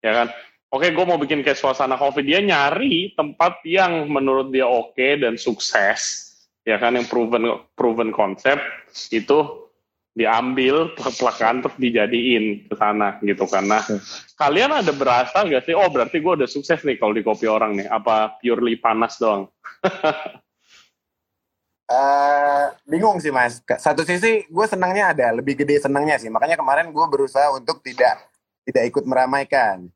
ya 0.00 0.12
kan? 0.22 0.28
Oke, 0.74 0.90
gue 0.90 1.06
mau 1.06 1.14
bikin 1.14 1.46
kayak 1.46 1.54
suasana 1.54 1.94
coffee, 1.94 2.26
dia 2.26 2.42
nyari 2.42 3.14
tempat 3.14 3.62
yang 3.62 4.10
menurut 4.10 4.50
dia 4.50 4.66
oke 4.66 5.22
dan 5.22 5.38
sukses, 5.38 6.34
ya 6.66 6.82
kan, 6.82 6.98
yang 6.98 7.06
proven 7.06 7.46
proven 7.78 8.10
konsep 8.10 8.58
itu 9.14 9.70
diambil 10.14 10.94
pelakan 10.98 11.62
terus 11.62 11.78
dijadiin 11.78 12.70
ke 12.70 12.74
sana 12.78 13.18
gitu 13.18 13.50
karena 13.50 13.82
kalian 14.38 14.70
ada 14.70 14.94
berasa 14.94 15.42
nggak 15.42 15.66
sih 15.66 15.74
oh 15.74 15.90
berarti 15.90 16.22
gue 16.22 16.32
udah 16.38 16.46
sukses 16.46 16.86
nih 16.86 17.02
kalau 17.02 17.10
di 17.10 17.26
kopi 17.26 17.50
orang 17.50 17.74
nih 17.74 17.90
apa 17.90 18.38
purely 18.38 18.78
panas 18.78 19.18
doang 19.18 19.50
Uh, 21.84 22.72
bingung 22.88 23.20
sih 23.20 23.28
mas. 23.28 23.60
Satu 23.76 24.08
sisi 24.08 24.48
gue 24.48 24.66
senangnya 24.70 25.12
ada, 25.12 25.36
lebih 25.36 25.52
gede 25.52 25.84
senangnya 25.84 26.16
sih. 26.16 26.32
Makanya 26.32 26.56
kemarin 26.56 26.88
gue 26.88 27.06
berusaha 27.12 27.52
untuk 27.52 27.84
tidak 27.84 28.24
tidak 28.64 28.88
ikut 28.88 29.04
meramaikan. 29.04 29.92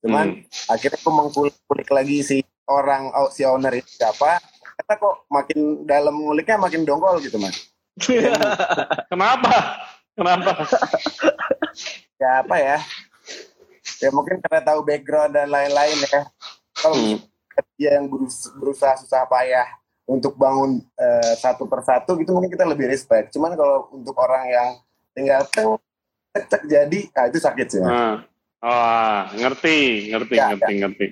Cuman 0.00 0.40
hmm. 0.40 0.72
akhirnya 0.72 0.98
gue 1.00 1.12
mengkulik 1.12 1.88
lagi 1.92 2.16
si 2.24 2.36
orang 2.68 3.12
oh, 3.12 3.28
si 3.28 3.44
owner 3.44 3.72
itu 3.76 3.90
siapa. 4.00 4.40
Kata 4.80 4.96
kok 4.96 5.28
makin 5.28 5.84
dalam 5.84 6.16
nguliknya 6.16 6.56
makin 6.56 6.88
dongkol 6.88 7.20
gitu 7.20 7.36
mas. 7.36 7.56
Kenapa? 9.12 9.54
Kenapa? 10.16 10.52
ya 12.16 12.40
apa 12.40 12.56
ya? 12.56 12.78
Ya 14.00 14.08
mungkin 14.08 14.40
karena 14.40 14.60
tahu 14.64 14.80
background 14.84 15.36
dan 15.36 15.52
lain-lain 15.52 15.96
ya. 16.08 16.20
Kalau 16.72 16.96
hmm. 16.96 17.20
dia 17.76 18.00
yang 18.00 18.08
berusaha 18.56 18.96
susah 19.04 19.28
payah 19.28 19.68
untuk 20.08 20.34
bangun 20.34 20.80
uh, 20.96 21.34
satu 21.36 21.68
persatu 21.68 22.16
gitu 22.16 22.32
mungkin 22.32 22.48
kita 22.48 22.64
lebih 22.64 22.88
respect. 22.88 23.36
Cuman 23.36 23.52
kalau 23.52 23.92
untuk 23.92 24.16
orang 24.16 24.48
yang 24.48 24.68
tinggal 25.12 25.44
cek 25.52 26.44
cek 26.48 26.62
jadi, 26.66 27.00
ah 27.12 27.24
itu 27.28 27.38
sakit 27.38 27.66
sih. 27.68 27.80
Nah. 27.84 28.29
Oh, 28.60 29.20
ngerti, 29.40 30.12
ngerti, 30.12 30.34
ya, 30.36 30.52
ngerti, 30.52 30.72
ya. 30.72 30.78
ngerti. 30.84 31.06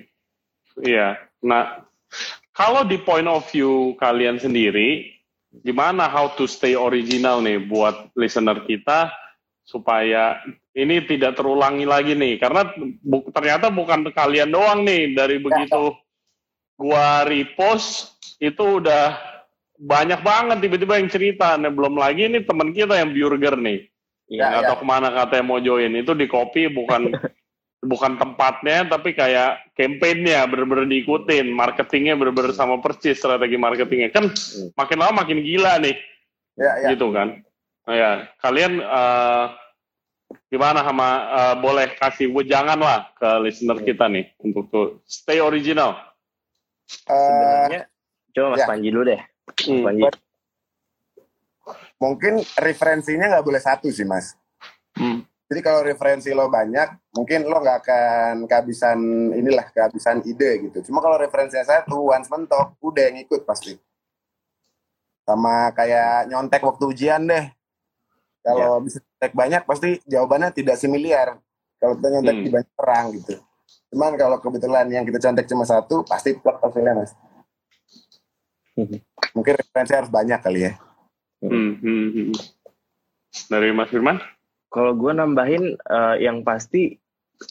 Iya. 0.85 1.07
Nah, 1.41 1.81
kalau 2.53 2.85
di 2.85 3.01
point 3.01 3.25
of 3.25 3.41
view 3.49 3.97
kalian 3.97 4.37
sendiri, 4.37 5.09
gimana 5.65 6.05
how 6.05 6.29
to 6.37 6.45
stay 6.45 6.77
original 6.77 7.41
nih 7.41 7.57
buat 7.57 8.13
listener 8.13 8.61
kita 8.69 9.09
supaya 9.65 10.37
ini 10.77 11.01
tidak 11.05 11.37
terulangi 11.37 11.85
lagi 11.89 12.13
nih 12.13 12.37
karena 12.37 12.69
bu, 13.01 13.29
ternyata 13.33 13.73
bukan 13.73 14.05
kalian 14.13 14.49
doang 14.53 14.85
nih 14.85 15.13
dari 15.17 15.41
begitu 15.41 15.93
gua 16.77 17.25
repost 17.25 18.17
itu 18.37 18.81
udah 18.81 19.17
banyak 19.79 20.19
banget 20.21 20.57
tiba-tiba 20.59 20.99
yang 20.99 21.09
cerita. 21.09 21.55
Nah, 21.55 21.71
belum 21.71 21.95
lagi 21.95 22.27
ini 22.27 22.43
teman 22.43 22.75
kita 22.75 22.99
yang 22.99 23.15
burger 23.15 23.55
nih. 23.55 23.87
Ya, 24.29 24.61
atau 24.61 24.77
ya. 24.77 24.79
ke 24.79 24.85
mana 24.85 25.09
katanya 25.09 25.41
mau 25.49 25.57
join 25.57 25.89
itu 25.97 26.13
di 26.13 26.29
kopi 26.29 26.69
bukan 26.69 27.09
bukan 27.79 28.19
tempatnya 28.19 28.83
tapi 28.91 29.15
kayak 29.15 29.71
campaignnya 29.71 30.43
bener-bener 30.51 30.83
diikutin 30.87 31.47
marketingnya 31.55 32.19
bener-bener 32.19 32.51
sama 32.51 32.83
persis 32.83 33.15
strategi 33.15 33.55
marketingnya 33.55 34.11
kan 34.11 34.27
hmm. 34.27 34.75
makin 34.75 34.97
lama 34.99 35.23
makin 35.23 35.39
gila 35.39 35.79
nih 35.79 35.95
ya, 36.59 36.71
ya. 36.83 36.89
gitu 36.91 37.15
kan 37.15 37.39
nah, 37.87 37.95
ya 37.95 38.11
kalian 38.43 38.83
uh, 38.83 39.55
gimana 40.51 40.83
sama 40.83 41.07
uh, 41.31 41.55
boleh 41.57 41.95
kasih 41.95 42.27
wejangan 42.35 42.77
lah 42.77 43.09
ke 43.15 43.29
listener 43.47 43.79
hmm. 43.79 43.87
kita 43.87 44.05
nih 44.11 44.25
untuk 44.43 44.67
tuh 44.67 44.99
stay 45.07 45.39
original 45.39 45.95
uh, 47.07 47.15
sebenarnya 47.15 47.87
Coba 48.33 48.55
Mas 48.55 48.61
ya. 48.61 48.67
Panji 48.69 48.87
dulu 48.93 49.03
deh. 49.09 49.21
Hmm. 49.65 49.83
Panji. 49.85 50.01
Mungkin 51.99 52.33
referensinya 52.55 53.25
nggak 53.35 53.45
boleh 53.45 53.61
satu 53.61 53.87
sih 53.91 54.07
Mas. 54.07 54.37
Hmm. 54.95 55.25
Jadi 55.49 55.65
kalau 55.65 55.81
referensi 55.81 56.29
lo 56.29 56.45
banyak, 56.45 57.09
mungkin 57.17 57.49
lo 57.49 57.57
nggak 57.57 57.77
akan 57.81 58.33
kehabisan 58.45 59.33
inilah 59.33 59.65
kehabisan 59.73 60.21
ide 60.21 60.69
gitu. 60.69 60.85
Cuma 60.85 61.01
kalau 61.01 61.17
referensinya 61.17 61.65
satu, 61.65 62.13
once 62.13 62.29
mentok, 62.29 62.77
udah 62.77 63.09
yang 63.09 63.17
ikut 63.25 63.49
pasti. 63.49 63.73
Sama 65.25 65.73
kayak 65.73 66.29
nyontek 66.29 66.61
waktu 66.61 66.85
ujian 66.85 67.25
deh. 67.25 67.49
Kalau 68.45 68.77
yeah. 68.77 68.83
bisa 68.85 68.97
nyontek 69.01 69.33
banyak, 69.33 69.61
pasti 69.65 69.89
jawabannya 70.05 70.49
tidak 70.53 70.77
semiliar. 70.77 71.41
Kalau 71.81 71.97
kita 71.97 72.07
nyontek 72.13 72.35
hmm. 72.37 72.45
di 72.45 72.49
banyak 72.53 72.73
orang 72.77 73.05
gitu. 73.17 73.35
Cuman 73.89 74.13
kalau 74.21 74.37
kebetulan 74.37 74.85
yang 74.93 75.01
kita 75.01 75.17
contek 75.17 75.49
cuma 75.49 75.65
satu, 75.65 76.05
pasti 76.05 76.37
plot 76.37 76.61
hasilnya 76.61 76.93
mas. 76.93 77.17
Mungkin 79.33 79.53
referensi 79.57 79.93
harus 79.97 80.13
banyak 80.13 80.39
kali 80.45 80.69
ya. 80.69 80.77
Hmm, 81.41 81.73
hmm, 81.81 82.07
hmm. 82.13 82.31
Dari 83.49 83.73
Mas 83.73 83.89
Firman? 83.89 84.21
Kalau 84.69 84.93
gue 84.93 85.11
nambahin 85.13 85.77
uh, 85.89 86.15
yang 86.21 86.45
pasti 86.45 86.93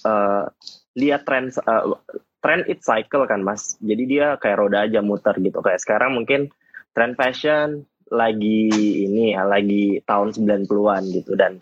uh, 0.06 0.46
lihat 0.94 1.26
tren 1.26 1.50
uh, 1.66 1.98
tren 2.38 2.62
it 2.70 2.86
cycle 2.86 3.26
kan 3.26 3.42
mas. 3.42 3.74
Jadi 3.82 4.06
dia 4.06 4.38
kayak 4.38 4.58
roda 4.58 4.86
aja 4.86 5.02
muter 5.02 5.34
gitu. 5.42 5.58
Kayak 5.58 5.82
sekarang 5.82 6.14
mungkin 6.14 6.50
tren 6.94 7.18
fashion 7.18 7.86
lagi 8.08 8.72
ini 9.04 9.36
ya, 9.36 9.44
lagi 9.44 10.00
tahun 10.08 10.32
90-an 10.32 11.02
gitu 11.12 11.36
dan 11.36 11.60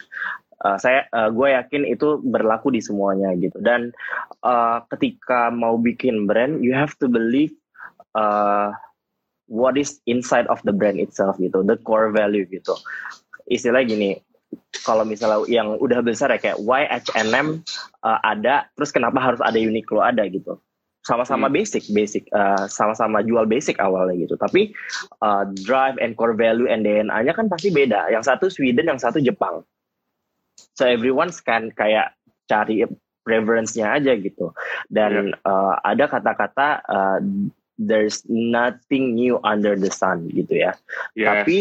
uh, 0.63 0.79
saya 0.79 1.11
uh, 1.11 1.29
gue 1.35 1.53
yakin 1.53 1.83
itu 1.91 2.23
berlaku 2.23 2.71
di 2.71 2.81
semuanya 2.81 3.35
gitu. 3.37 3.59
Dan 3.61 3.91
uh, 4.47 4.85
ketika 4.95 5.51
mau 5.51 5.77
bikin 5.77 6.25
brand, 6.25 6.63
you 6.63 6.73
have 6.73 6.95
to 7.03 7.11
believe 7.11 7.53
uh, 8.15 8.71
what 9.51 9.75
is 9.79 9.99
inside 10.07 10.47
of 10.49 10.63
the 10.63 10.75
brand 10.75 10.99
itself 11.03 11.37
gitu, 11.39 11.63
the 11.67 11.79
core 11.83 12.11
value 12.15 12.47
gitu. 12.47 12.75
Istilah 13.47 13.87
gini, 13.87 14.19
kalau 14.87 15.03
misalnya 15.03 15.43
yang 15.51 15.75
udah 15.83 15.99
besar 16.05 16.31
ya 16.31 16.39
kayak 16.39 16.63
why 16.63 16.87
H&M 16.87 17.67
uh, 18.07 18.19
ada, 18.23 18.71
terus 18.79 18.95
kenapa 18.95 19.19
harus 19.19 19.43
ada 19.43 19.59
Uniqlo 19.59 19.99
ada 19.99 20.23
gitu. 20.31 20.59
Sama-sama 21.07 21.47
hmm. 21.47 21.55
basic, 21.55 21.83
basic, 21.95 22.27
uh, 22.35 22.67
sama-sama 22.67 23.23
jual 23.23 23.47
basic 23.47 23.79
awalnya 23.79 24.27
gitu. 24.27 24.35
Tapi 24.39 24.75
uh, 25.23 25.47
drive 25.67 25.99
and 26.03 26.19
core 26.19 26.35
value 26.35 26.67
and 26.67 26.83
DNA-nya 26.83 27.35
kan 27.35 27.47
pasti 27.47 27.71
beda. 27.71 28.11
Yang 28.11 28.31
satu 28.31 28.47
Sweden, 28.51 28.91
yang 28.91 28.99
satu 28.99 29.23
Jepang. 29.23 29.63
So 30.75 30.87
everyone 30.87 31.31
kan 31.47 31.71
kayak 31.75 32.15
cari 32.51 32.83
preference-nya 33.27 33.99
aja 33.99 34.15
gitu. 34.19 34.55
Dan 34.91 35.35
yeah. 35.35 35.47
uh, 35.47 35.75
ada 35.83 36.11
kata-kata 36.11 36.83
uh, 36.87 37.19
there's 37.79 38.23
nothing 38.31 39.15
new 39.15 39.39
under 39.43 39.75
the 39.79 39.91
sun 39.91 40.31
gitu 40.33 40.63
ya. 40.63 40.73
Yes. 41.15 41.27
Tapi 41.27 41.57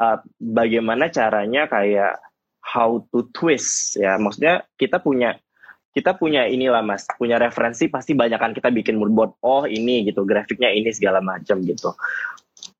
uh, 0.00 0.18
bagaimana 0.38 1.08
caranya 1.12 1.68
kayak 1.68 2.20
how 2.62 3.00
to 3.12 3.28
twist 3.32 3.96
ya. 3.96 4.18
Maksudnya 4.18 4.66
kita 4.76 5.00
punya 5.00 5.36
kita 5.96 6.12
punya 6.12 6.44
inilah 6.44 6.84
mas, 6.84 7.08
punya 7.16 7.40
referensi 7.40 7.88
pasti 7.88 8.12
banyak 8.12 8.36
kan 8.36 8.52
kita 8.52 8.68
bikin 8.68 9.00
moodboard. 9.00 9.32
Oh 9.40 9.64
ini 9.64 10.04
gitu, 10.04 10.28
grafiknya 10.28 10.68
ini 10.68 10.92
segala 10.92 11.24
macam 11.24 11.64
gitu. 11.64 11.96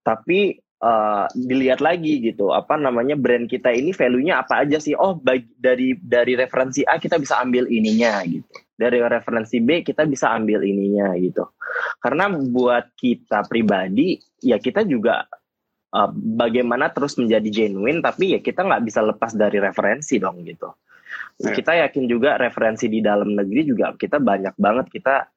Tapi 0.04 0.60
uh, 0.84 1.24
dilihat 1.32 1.80
lagi 1.80 2.20
gitu, 2.20 2.52
apa 2.52 2.76
namanya 2.76 3.16
brand 3.16 3.48
kita 3.48 3.72
ini 3.72 3.96
value-nya 3.96 4.44
apa 4.44 4.68
aja 4.68 4.76
sih? 4.76 4.92
Oh 4.92 5.16
bagi, 5.16 5.48
dari 5.56 5.96
dari 5.96 6.36
referensi 6.36 6.84
A 6.84 7.00
kita 7.00 7.16
bisa 7.16 7.40
ambil 7.40 7.64
ininya 7.72 8.20
gitu 8.28 8.52
dari 8.76 9.00
referensi 9.00 9.56
B 9.64 9.80
kita 9.80 10.04
bisa 10.04 10.36
ambil 10.36 10.60
ininya 10.60 11.16
gitu. 11.16 11.48
Karena 11.96 12.28
buat 12.28 12.92
kita 12.92 13.48
pribadi 13.48 14.20
ya 14.44 14.60
kita 14.60 14.84
juga 14.84 15.24
uh, 15.94 16.10
bagaimana 16.14 16.90
terus 16.90 17.14
menjadi 17.20 17.46
genuine 17.46 18.02
tapi 18.02 18.34
ya 18.34 18.40
kita 18.42 18.64
nggak 18.66 18.82
bisa 18.86 19.04
lepas 19.04 19.36
dari 19.36 19.60
referensi 19.60 20.18
dong 20.18 20.42
gitu. 20.42 20.72
Yeah. 21.36 21.52
Kita 21.52 21.72
yakin 21.86 22.08
juga 22.08 22.40
referensi 22.40 22.88
di 22.88 23.04
dalam 23.04 23.36
negeri 23.36 23.62
juga 23.68 23.92
kita 23.92 24.18
banyak 24.18 24.56
banget 24.56 24.86
kita 24.88 25.28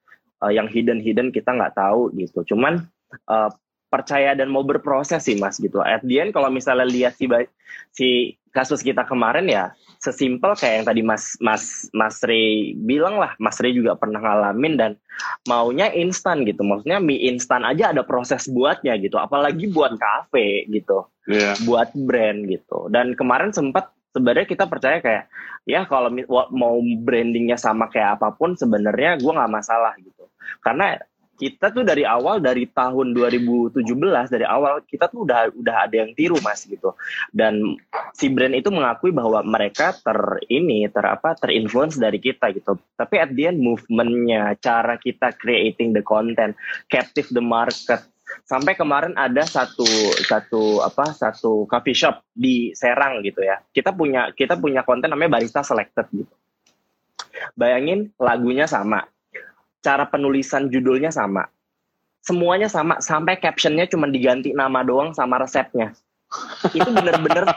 uh, 0.41 0.51
yang 0.51 0.71
hidden 0.71 1.03
hidden 1.03 1.29
kita 1.29 1.51
nggak 1.51 1.75
tahu 1.75 2.09
gitu. 2.15 2.55
Cuman 2.55 2.87
uh, 3.27 3.51
percaya 3.89 4.37
dan 4.37 4.53
mau 4.53 4.61
berproses 4.61 5.25
sih 5.25 5.35
mas 5.41 5.57
gitu. 5.57 5.81
At 5.81 6.05
the 6.05 6.21
end 6.21 6.31
kalau 6.31 6.53
misalnya 6.53 6.85
lihat 6.85 7.17
si 7.17 7.25
si 7.91 8.07
kasus 8.53 8.81
kita 8.85 9.05
kemarin 9.05 9.49
ya 9.49 9.73
sesimpel 9.99 10.55
kayak 10.55 10.73
yang 10.81 10.87
tadi 10.87 11.01
Mas 11.03 11.35
Mas 11.43 11.91
Mas 11.91 12.23
Ray 12.23 12.71
bilang 12.73 13.19
lah, 13.19 13.35
Mas 13.35 13.59
Ray 13.59 13.75
juga 13.75 13.99
pernah 13.99 14.23
ngalamin 14.23 14.79
dan 14.79 14.91
maunya 15.45 15.91
instan 15.91 16.47
gitu. 16.47 16.63
Maksudnya 16.63 17.03
mie 17.03 17.19
instan 17.27 17.67
aja 17.67 17.91
ada 17.91 18.07
proses 18.07 18.47
buatnya 18.47 18.95
gitu, 19.03 19.19
apalagi 19.19 19.67
buat 19.69 19.99
kafe 19.99 20.65
gitu. 20.71 21.03
Yeah. 21.27 21.59
Buat 21.67 21.91
brand 21.93 22.47
gitu. 22.47 22.87
Dan 22.87 23.13
kemarin 23.19 23.51
sempat 23.51 23.91
sebenarnya 24.15 24.47
kita 24.47 24.65
percaya 24.65 25.03
kayak 25.03 25.29
ya 25.67 25.85
kalau 25.85 26.09
mau 26.55 26.79
brandingnya 27.03 27.59
sama 27.59 27.91
kayak 27.91 28.17
apa 28.17 28.33
pun 28.33 28.55
sebenarnya 28.55 29.19
gue 29.19 29.31
nggak 29.35 29.53
masalah 29.53 29.93
gitu. 29.99 30.31
Karena 30.63 30.95
kita 31.39 31.71
tuh 31.71 31.87
dari 31.87 32.03
awal 32.03 32.43
dari 32.43 32.67
tahun 32.67 33.15
2017 33.15 33.79
dari 34.27 34.43
awal 34.43 34.83
kita 34.83 35.07
tuh 35.07 35.23
udah 35.23 35.55
udah 35.55 35.75
ada 35.87 35.95
yang 36.03 36.11
tiru 36.11 36.35
mas 36.43 36.67
gitu. 36.67 36.91
Dan 37.31 37.79
si 38.11 38.27
brand 38.27 38.51
itu 38.51 38.67
mengakui 38.67 39.15
bahwa 39.15 39.39
mereka 39.47 39.95
ter 39.95 40.19
ini 40.51 40.83
ter 40.91 41.07
apa 41.07 41.39
terinfluence 41.39 41.95
dari 41.95 42.19
kita 42.19 42.51
gitu. 42.51 42.75
Tapi 42.99 43.15
at 43.23 43.31
the 43.31 43.47
end 43.47 43.63
movementnya 43.63 44.59
cara 44.59 44.99
kita 44.99 45.31
creating 45.39 45.95
the 45.95 46.03
content 46.03 46.59
captive 46.91 47.31
the 47.31 47.39
market. 47.39 48.03
Sampai 48.45 48.75
kemarin 48.75 49.15
ada 49.15 49.41
satu 49.47 49.87
satu 50.27 50.83
apa 50.83 51.15
satu 51.15 51.65
coffee 51.65 51.95
shop 51.95 52.21
di 52.35 52.75
Serang 52.75 53.23
gitu 53.23 53.41
ya. 53.41 53.63
Kita 53.71 53.95
punya 53.95 54.35
kita 54.35 54.59
punya 54.59 54.83
konten 54.83 55.07
namanya 55.07 55.39
barista 55.39 55.63
selected 55.63 56.05
gitu. 56.11 56.35
Bayangin 57.55 58.11
lagunya 58.19 58.67
sama 58.67 59.07
cara 59.79 60.07
penulisan 60.07 60.67
judulnya 60.67 61.11
sama. 61.11 61.47
Semuanya 62.19 62.67
sama, 62.67 62.99
sampai 62.99 63.39
captionnya 63.39 63.87
cuma 63.87 64.05
diganti 64.05 64.51
nama 64.51 64.83
doang 64.83 65.15
sama 65.15 65.39
resepnya. 65.39 65.95
Itu 66.75 66.91
bener-bener 66.91 67.47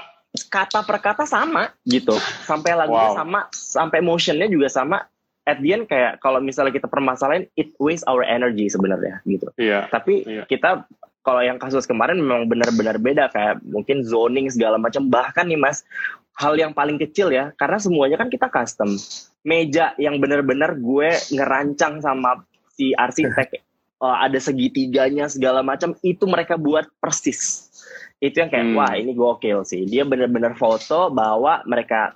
kata 0.49 0.87
per 0.87 0.99
kata 1.03 1.25
sama 1.29 1.75
gitu. 1.85 2.15
Sampai 2.47 2.73
lagunya 2.79 3.13
wow. 3.13 3.19
sama, 3.19 3.41
sampai 3.53 3.99
motionnya 4.01 4.49
juga 4.49 4.71
sama. 4.71 5.05
At 5.43 5.59
the 5.59 5.75
end 5.75 5.91
kayak 5.91 6.23
kalau 6.23 6.39
misalnya 6.39 6.71
kita 6.71 6.87
permasalahin, 6.87 7.51
it 7.59 7.75
waste 7.83 8.07
our 8.07 8.23
energy 8.23 8.71
sebenarnya 8.71 9.19
gitu. 9.27 9.51
Iya. 9.59 9.91
Tapi 9.91 10.23
iya. 10.23 10.47
kita 10.47 10.87
kalau 11.27 11.43
yang 11.43 11.59
kasus 11.59 11.87
kemarin 11.87 12.19
memang 12.19 12.51
benar-benar 12.51 12.99
beda 12.99 13.31
kayak 13.31 13.63
mungkin 13.67 14.03
zoning 14.03 14.51
segala 14.51 14.79
macam 14.79 15.07
bahkan 15.07 15.47
nih 15.47 15.59
mas 15.59 15.87
hal 16.35 16.59
yang 16.59 16.75
paling 16.75 16.99
kecil 16.99 17.31
ya 17.31 17.55
karena 17.55 17.79
semuanya 17.79 18.19
kan 18.19 18.29
kita 18.29 18.51
custom 18.51 18.91
meja 19.43 19.95
yang 19.99 20.23
benar-benar 20.23 20.79
gue 20.79 21.11
ngerancang 21.35 21.99
sama 21.99 22.47
si 22.75 22.95
arsitek 22.95 23.63
uh, 23.99 24.19
ada 24.27 24.39
segitiganya 24.39 25.27
segala 25.27 25.61
macam 25.61 25.95
itu 26.03 26.25
mereka 26.27 26.55
buat 26.59 26.87
persis. 27.03 27.69
Itu 28.23 28.39
yang 28.39 28.51
kayak 28.55 28.67
hmm. 28.71 28.79
wah 28.79 28.95
ini 28.95 29.13
gokil 29.19 29.67
sih. 29.67 29.83
Dia 29.83 30.07
benar-benar 30.07 30.55
foto 30.55 31.11
bawa 31.11 31.67
mereka 31.67 32.15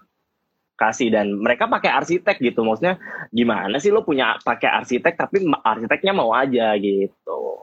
kasih 0.79 1.11
dan 1.11 1.35
mereka 1.43 1.67
pakai 1.67 1.91
arsitek 1.91 2.39
gitu. 2.39 2.63
Maksudnya 2.63 3.03
gimana 3.35 3.83
sih 3.83 3.91
lo 3.91 4.07
punya 4.07 4.39
pakai 4.39 4.71
arsitek 4.71 5.19
tapi 5.19 5.43
arsiteknya 5.67 6.13
mau 6.15 6.31
aja 6.31 6.79
gitu. 6.79 7.59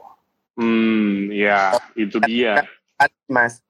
Hmm 0.60 1.32
ya 1.32 1.72
itu 1.96 2.20
dia. 2.20 2.68
Mas 3.26 3.64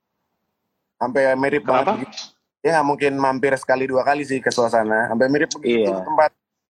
sampai 0.99 1.35
mirip 1.37 1.63
Kenapa? 1.67 2.01
banget 2.01 2.34
ya 2.65 2.81
nggak 2.81 2.89
mungkin 2.89 3.13
mampir 3.21 3.53
sekali 3.61 3.85
dua 3.85 4.01
kali 4.01 4.25
sih 4.25 4.41
ke 4.41 4.49
suasana 4.49 5.13
sampai 5.13 5.29
mirip 5.29 5.53
begitu 5.61 5.93
iya. 5.93 6.01
tempat 6.01 6.31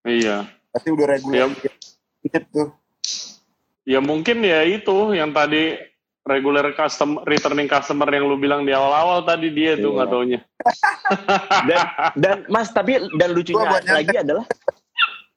iya 0.09 0.37
pasti 0.73 0.89
udah 0.89 1.05
reguler 1.05 1.53
ya. 1.53 2.39
tuh 2.49 2.73
ya 3.85 3.99
mungkin 4.01 4.41
ya 4.41 4.65
itu 4.65 5.13
yang 5.13 5.29
tadi 5.29 5.77
regular 6.25 6.65
custom 6.73 7.21
returning 7.29 7.69
customer 7.69 8.09
yang 8.09 8.25
lu 8.25 8.41
bilang 8.41 8.65
di 8.65 8.73
awal-awal 8.73 9.21
tadi 9.21 9.53
dia 9.53 9.77
iya. 9.77 9.83
tuh 9.85 9.91
nggak 9.93 10.09
taunya 10.09 10.39
dan 11.69 11.79
dan 12.17 12.35
mas 12.49 12.73
tapi 12.73 12.97
dan 13.21 13.29
lucunya 13.29 13.69
lagi 13.85 14.17
adalah 14.17 14.49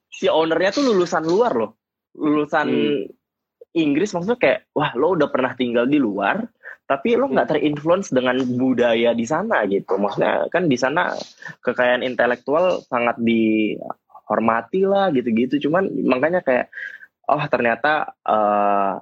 si 0.09 0.25
ownernya 0.25 0.73
tuh 0.73 0.89
lulusan 0.89 1.21
luar 1.21 1.53
loh 1.53 1.77
lulusan 2.17 2.65
hmm. 2.65 3.77
Inggris 3.77 4.09
maksudnya 4.09 4.41
kayak 4.41 4.59
wah 4.73 4.89
lo 4.97 5.13
udah 5.13 5.29
pernah 5.29 5.53
tinggal 5.53 5.85
di 5.85 6.01
luar 6.01 6.41
tapi 6.87 7.19
lo 7.19 7.27
nggak 7.27 7.51
terinfluence 7.51 8.15
dengan 8.15 8.39
budaya 8.55 9.11
di 9.11 9.27
sana 9.27 9.67
gitu. 9.67 9.99
Maksudnya 9.99 10.47
kan 10.47 10.71
di 10.71 10.79
sana 10.79 11.11
kekayaan 11.59 11.99
intelektual 12.01 12.79
sangat 12.87 13.19
dihormati 13.19 14.87
lah 14.87 15.11
gitu-gitu. 15.11 15.67
Cuman 15.67 15.91
makanya 16.07 16.39
kayak 16.39 16.71
oh 17.27 17.43
ternyata 17.51 18.15
uh, 18.23 18.95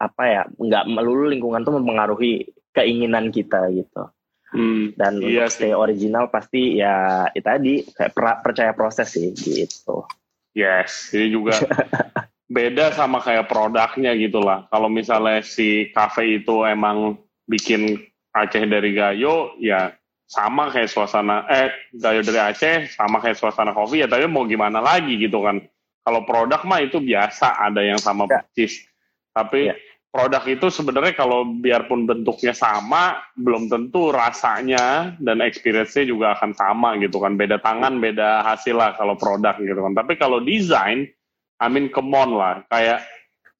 apa 0.00 0.22
ya 0.24 0.42
nggak 0.48 0.84
melulu 0.88 1.28
lingkungan 1.28 1.60
tuh 1.60 1.76
mempengaruhi 1.76 2.48
keinginan 2.72 3.28
kita 3.28 3.68
gitu. 3.68 4.08
Hmm, 4.56 4.96
dan 4.96 5.20
iya 5.20 5.44
untuk 5.44 5.52
stay 5.52 5.72
original 5.76 6.32
pasti 6.32 6.80
ya 6.80 7.28
itu 7.36 7.44
tadi 7.44 7.74
kayak 7.84 8.16
percaya 8.40 8.72
proses 8.72 9.12
sih 9.12 9.36
gitu. 9.36 10.08
Yes 10.56 11.12
ini 11.12 11.36
juga 11.36 11.60
beda 12.56 12.96
sama 12.96 13.20
kayak 13.20 13.50
produknya 13.50 14.16
gitu 14.16 14.40
lah. 14.40 14.64
Kalau 14.72 14.88
misalnya 14.88 15.44
si 15.44 15.92
cafe 15.92 16.40
itu 16.40 16.64
emang 16.64 17.25
bikin 17.46 18.02
Aceh 18.36 18.68
dari 18.68 18.92
Gayo 18.92 19.56
ya 19.56 19.94
sama 20.26 20.68
kayak 20.68 20.90
suasana 20.90 21.46
eh 21.48 21.72
Gayo 21.94 22.20
dari 22.20 22.40
Aceh 22.42 22.92
sama 22.92 23.22
kayak 23.22 23.38
suasana 23.38 23.72
kopi 23.72 24.04
ya 24.04 24.10
tapi 24.10 24.28
mau 24.28 24.44
gimana 24.44 24.82
lagi 24.82 25.16
gitu 25.16 25.40
kan. 25.40 25.62
Kalau 26.06 26.22
produk 26.22 26.62
mah 26.62 26.84
itu 26.86 27.02
biasa 27.02 27.58
ada 27.58 27.82
yang 27.82 27.98
sama 27.98 28.30
ya. 28.30 28.38
persis. 28.38 28.86
Tapi 29.34 29.72
ya. 29.72 29.74
produk 30.14 30.42
itu 30.46 30.70
sebenarnya 30.70 31.18
kalau 31.18 31.42
biarpun 31.42 32.06
bentuknya 32.06 32.54
sama 32.54 33.18
belum 33.34 33.66
tentu 33.66 34.14
rasanya 34.14 35.18
dan 35.18 35.42
experience-nya 35.42 36.06
juga 36.06 36.38
akan 36.38 36.54
sama 36.54 36.94
gitu 37.02 37.18
kan. 37.18 37.34
Beda 37.34 37.58
tangan 37.58 37.98
beda 37.98 38.46
hasil 38.46 38.78
lah 38.78 38.94
kalau 38.94 39.18
produk 39.18 39.58
gitu 39.58 39.82
kan. 39.82 39.98
Tapi 39.98 40.14
kalau 40.14 40.38
desain 40.38 41.10
I 41.58 41.66
mean 41.72 41.90
come 41.90 42.14
on 42.14 42.36
lah. 42.36 42.62
Kayak 42.70 43.02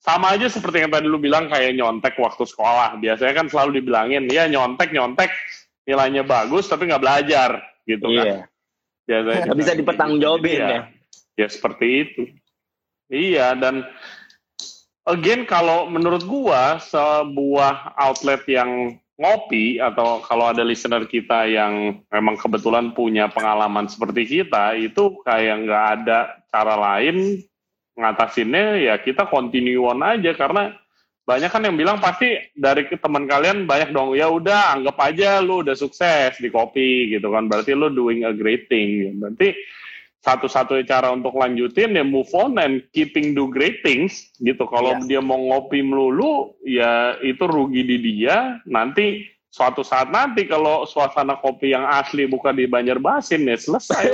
sama 0.06 0.38
aja 0.38 0.46
seperti 0.46 0.86
yang 0.86 0.94
tadi 0.94 1.10
lu 1.10 1.18
bilang 1.18 1.50
kayak 1.50 1.74
nyontek 1.74 2.14
waktu 2.14 2.46
sekolah. 2.46 2.94
Biasanya 3.02 3.34
kan 3.34 3.46
selalu 3.50 3.82
dibilangin, 3.82 4.30
ya 4.30 4.46
nyontek 4.46 4.94
nyontek 4.94 5.34
nilainya 5.82 6.22
bagus 6.22 6.70
tapi 6.70 6.86
nggak 6.86 7.02
belajar 7.02 7.58
gitu 7.82 8.06
Iya. 8.14 8.22
kan. 8.22 8.30
Biasanya 9.06 9.42
Nggak 9.50 9.58
bisa 9.58 9.72
gitu. 9.74 9.80
dipertanggungjawabin 9.82 10.58
Jadi 10.62 10.70
ya. 10.70 10.80
Ya 11.36 11.48
seperti 11.50 11.86
itu. 12.06 12.22
Iya 13.06 13.46
dan 13.58 13.82
again 15.06 15.42
kalau 15.46 15.90
menurut 15.90 16.22
gua 16.22 16.78
sebuah 16.82 17.98
outlet 17.98 18.42
yang 18.46 18.98
ngopi 19.16 19.78
atau 19.80 20.20
kalau 20.22 20.50
ada 20.52 20.60
listener 20.62 21.06
kita 21.08 21.48
yang 21.48 22.02
memang 22.10 22.36
kebetulan 22.36 22.92
punya 22.92 23.26
pengalaman 23.32 23.88
seperti 23.88 24.22
kita 24.42 24.76
itu 24.76 25.18
kayak 25.24 25.66
nggak 25.66 25.84
ada 25.98 26.18
cara 26.52 26.74
lain 26.76 27.40
ngatasinnya 27.96 28.78
ya 28.78 28.94
kita 29.00 29.26
continue 29.26 29.82
on 29.82 30.04
aja. 30.04 30.36
Karena 30.36 30.72
banyak 31.26 31.50
kan 31.50 31.66
yang 31.66 31.74
bilang 31.74 31.98
pasti 31.98 32.38
dari 32.54 32.86
teman 32.86 33.26
kalian 33.26 33.66
banyak 33.66 33.90
dong 33.90 34.14
ya 34.14 34.30
udah 34.30 34.78
anggap 34.78 34.94
aja 35.02 35.42
lu 35.42 35.66
udah 35.66 35.74
sukses 35.74 36.38
di 36.38 36.52
kopi 36.52 37.10
gitu 37.10 37.34
kan. 37.34 37.50
Berarti 37.50 37.74
lu 37.74 37.90
doing 37.90 38.22
a 38.22 38.32
great 38.36 38.70
thing. 38.70 39.18
Berarti 39.18 39.56
satu-satunya 40.26 40.82
cara 40.90 41.14
untuk 41.14 41.38
lanjutin 41.38 41.94
ya 41.94 42.02
move 42.02 42.30
on 42.34 42.58
and 42.58 42.82
keeping 42.90 43.30
do 43.34 43.46
great 43.46 43.82
things 43.86 44.34
gitu. 44.42 44.66
Kalau 44.66 44.98
dia 45.06 45.22
mau 45.22 45.38
ngopi 45.38 45.86
melulu 45.86 46.54
ya 46.66 47.14
itu 47.22 47.46
rugi 47.46 47.82
di 47.86 47.96
dia. 48.02 48.58
Nanti 48.66 49.22
suatu 49.46 49.86
saat 49.86 50.10
nanti 50.10 50.44
kalau 50.50 50.82
suasana 50.84 51.38
kopi 51.38 51.72
yang 51.72 51.86
asli 51.86 52.26
bukan 52.26 52.58
di 52.58 52.66
Banjarmasin 52.66 53.46
ya 53.46 53.56
selesai. 53.56 54.04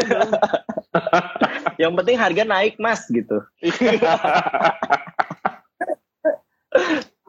Yang 1.78 1.92
penting 2.00 2.16
harga 2.18 2.42
naik 2.44 2.74
mas 2.80 3.04
gitu. 3.08 3.40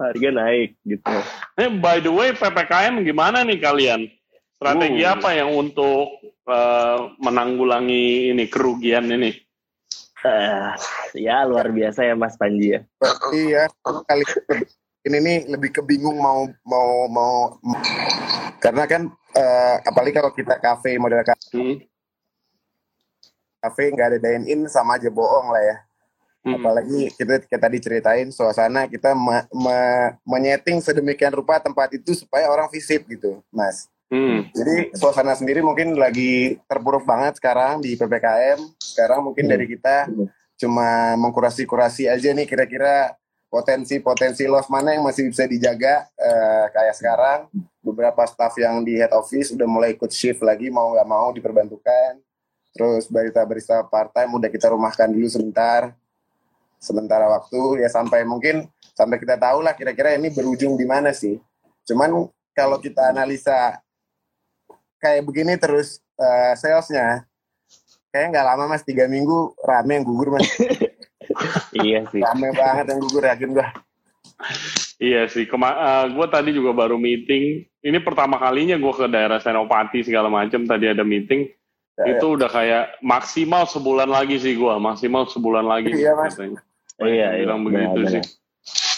harga 0.04 0.30
naik 0.32 0.76
gitu. 0.84 1.16
Eh, 1.60 1.70
by 1.80 2.00
the 2.04 2.12
way, 2.12 2.34
PPKM 2.34 3.04
gimana 3.04 3.44
nih 3.46 3.60
kalian? 3.60 4.10
Strategi 4.58 5.04
Uh. 5.04 5.12
apa 5.16 5.30
yang 5.36 5.52
untuk 5.52 6.24
eh, 6.48 7.00
menanggulangi 7.20 8.32
ini 8.32 8.48
kerugian 8.48 9.12
ini? 9.12 9.32
Eh, 10.24 10.72
ya 11.20 11.44
luar 11.44 11.68
biasa 11.68 12.08
ya 12.08 12.16
Mas 12.16 12.40
Panji 12.40 12.80
ya. 12.80 12.82
Iya, 13.36 13.68
kali 14.08 14.24
ini 15.04 15.18
nih 15.20 15.38
lebih 15.52 15.76
kebingung 15.76 16.16
mau 16.16 16.48
mau 16.64 17.12
mau 17.12 17.60
karena 18.64 18.88
kan 18.88 19.12
eh, 19.36 19.76
apalagi 19.84 20.16
kalau 20.16 20.32
kita 20.32 20.56
kafe 20.64 20.96
model 20.96 21.24
kafe 21.28 21.42
Hmm. 21.54 21.78
Nggak 23.72 24.08
ada 24.16 24.20
dine 24.20 24.46
in 24.52 24.62
sama 24.68 25.00
aja 25.00 25.08
bohong 25.08 25.54
lah 25.54 25.64
ya. 25.64 25.78
Hmm. 26.44 26.60
Apalagi 26.60 27.08
kita 27.16 27.40
kita 27.48 27.56
tadi 27.56 27.78
ceritain 27.80 28.28
suasana 28.28 28.84
kita 28.92 29.16
me- 29.16 29.48
me- 29.56 30.12
menyeting 30.28 30.84
sedemikian 30.84 31.32
rupa 31.32 31.56
tempat 31.64 31.96
itu 31.96 32.12
supaya 32.12 32.52
orang 32.52 32.68
visit 32.68 33.08
gitu, 33.08 33.40
Mas. 33.48 33.88
Hmm. 34.12 34.52
Jadi 34.52 34.92
suasana 34.94 35.34
sendiri 35.34 35.64
mungkin 35.64 35.96
lagi 35.96 36.60
terpuruk 36.68 37.08
banget 37.08 37.40
sekarang 37.40 37.80
di 37.80 37.96
ppkm. 37.96 38.60
Sekarang 38.76 39.24
mungkin 39.24 39.48
dari 39.48 39.66
kita 39.66 40.12
cuma 40.60 41.16
mengkurasi-kurasi 41.18 42.12
aja 42.12 42.30
nih 42.36 42.46
kira-kira 42.46 43.16
potensi-potensi 43.50 44.46
loss 44.46 44.70
mana 44.70 44.94
yang 44.94 45.02
masih 45.06 45.32
bisa 45.32 45.48
dijaga 45.48 46.06
eh, 46.20 46.66
kayak 46.76 46.96
sekarang. 47.00 47.40
Beberapa 47.80 48.28
staff 48.28 48.54
yang 48.60 48.84
di 48.84 49.00
head 49.00 49.16
office 49.16 49.56
udah 49.56 49.66
mulai 49.66 49.96
ikut 49.96 50.12
shift 50.12 50.44
lagi 50.44 50.68
mau 50.70 50.92
nggak 50.94 51.08
mau 51.08 51.32
diperbantukan. 51.32 52.20
Terus 52.74 53.06
barista-barista 53.08 53.86
part 53.86 54.10
time 54.12 54.42
udah 54.42 54.50
kita 54.50 54.74
rumahkan 54.74 55.10
dulu 55.14 55.30
sebentar. 55.30 55.94
Sementara 56.82 57.30
waktu 57.30 57.86
ya 57.86 57.88
sampai 57.88 58.28
mungkin 58.28 58.68
sampai 58.98 59.22
kita 59.22 59.40
tahu 59.40 59.64
lah 59.64 59.72
kira-kira 59.78 60.18
ini 60.18 60.34
berujung 60.34 60.76
di 60.76 60.84
mana 60.84 61.14
sih. 61.14 61.40
Cuman 61.88 62.28
kalau 62.52 62.82
kita 62.82 63.14
analisa 63.14 63.78
kayak 65.00 65.24
begini 65.24 65.56
terus 65.56 66.02
eh, 66.18 66.54
salesnya 66.58 67.28
kayak 68.14 68.30
nggak 68.30 68.46
lama 68.46 68.64
mas 68.72 68.86
tiga 68.86 69.10
minggu 69.10 69.58
rame 69.66 70.00
yang 70.00 70.06
gugur 70.06 70.38
mas 70.38 70.48
iya 71.84 72.06
sih. 72.08 72.22
rame 72.22 72.54
banget 72.54 72.86
yang 72.94 73.02
gugur 73.02 73.26
yakin 73.26 73.52
gua 73.58 73.68
Iya 75.04 75.28
sih, 75.28 75.44
Kema 75.44 75.72
gue 76.16 76.28
tadi 76.32 76.56
juga 76.56 76.72
baru 76.72 76.96
meeting. 76.96 77.68
Ini 77.84 78.00
pertama 78.04 78.40
kalinya 78.40 78.80
gue 78.80 78.94
ke 78.96 79.08
daerah 79.12 79.40
Senopati 79.40 80.00
segala 80.00 80.32
macam. 80.32 80.64
Tadi 80.64 80.88
ada 80.88 81.04
meeting. 81.04 81.48
Ya, 81.94 82.18
itu 82.18 82.26
udah 82.26 82.50
kayak 82.50 82.98
maksimal 83.06 83.70
sebulan 83.70 84.10
lagi 84.10 84.42
sih 84.42 84.58
gue, 84.58 84.74
maksimal 84.82 85.30
sebulan 85.30 85.66
lagi. 85.66 85.94
Iya, 85.94 86.18
Mas. 86.18 86.34
katanya. 86.34 86.62
Iya, 86.98 87.28
iya, 87.38 87.46
bilang 87.46 87.62
begitu 87.62 88.00
benar, 88.02 88.12
sih. 88.12 88.24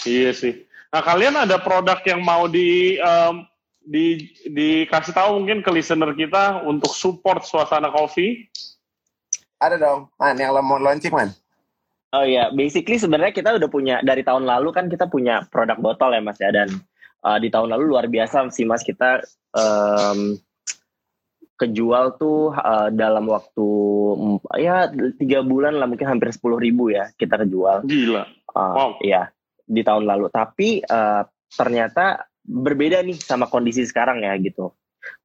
Iya 0.06 0.30
sih. 0.32 0.52
Nah 0.94 1.02
kalian 1.04 1.36
ada 1.36 1.60
produk 1.60 2.00
yang 2.08 2.24
mau 2.24 2.48
di 2.48 2.96
em, 2.96 3.34
di 3.84 4.32
dikasih 4.48 5.12
tahu 5.12 5.44
mungkin 5.44 5.60
ke 5.60 5.70
listener 5.74 6.16
kita 6.16 6.64
untuk 6.64 6.96
support 6.96 7.44
suasana 7.44 7.92
kopi? 7.92 8.48
ada 9.60 9.76
dong 9.80 10.12
man 10.20 10.36
yang 10.36 10.52
lo 10.52 10.60
mau 10.60 10.76
launching 10.76 11.12
man 11.12 11.32
Oh 12.14 12.22
iya, 12.22 12.48
basically 12.54 12.96
sebenarnya 12.96 13.34
kita 13.34 13.58
udah 13.58 13.68
punya 13.68 13.98
dari 14.00 14.22
tahun 14.22 14.46
lalu 14.46 14.70
kan 14.72 14.86
kita 14.86 15.10
punya 15.10 15.42
produk 15.52 15.76
botol 15.76 16.14
ya 16.14 16.22
Mas 16.22 16.38
ya 16.38 16.54
dan 16.54 16.70
uh, 17.26 17.36
di 17.36 17.50
tahun 17.50 17.74
lalu 17.74 17.92
luar 17.92 18.06
biasa 18.08 18.46
sih 18.54 18.62
Mas 18.62 18.86
kita 18.86 19.20
em, 19.52 20.38
kejual 21.56 22.20
tuh 22.20 22.52
uh, 22.52 22.92
dalam 22.92 23.24
waktu 23.32 23.68
ya 24.60 24.92
tiga 25.16 25.40
bulan 25.40 25.80
lah 25.80 25.88
mungkin 25.88 26.06
hampir 26.06 26.32
sepuluh 26.32 26.60
ribu 26.60 26.92
ya 26.92 27.08
kita 27.16 27.40
kejual. 27.42 27.84
Gila. 27.88 28.24
Uh, 28.52 28.72
Wow. 28.76 28.90
Iya 29.00 29.32
di 29.66 29.82
tahun 29.82 30.06
lalu. 30.06 30.30
Tapi 30.30 30.80
uh, 30.86 31.26
ternyata 31.50 32.28
berbeda 32.46 33.02
nih 33.02 33.18
sama 33.18 33.50
kondisi 33.50 33.82
sekarang 33.82 34.22
ya 34.22 34.36
gitu. 34.38 34.72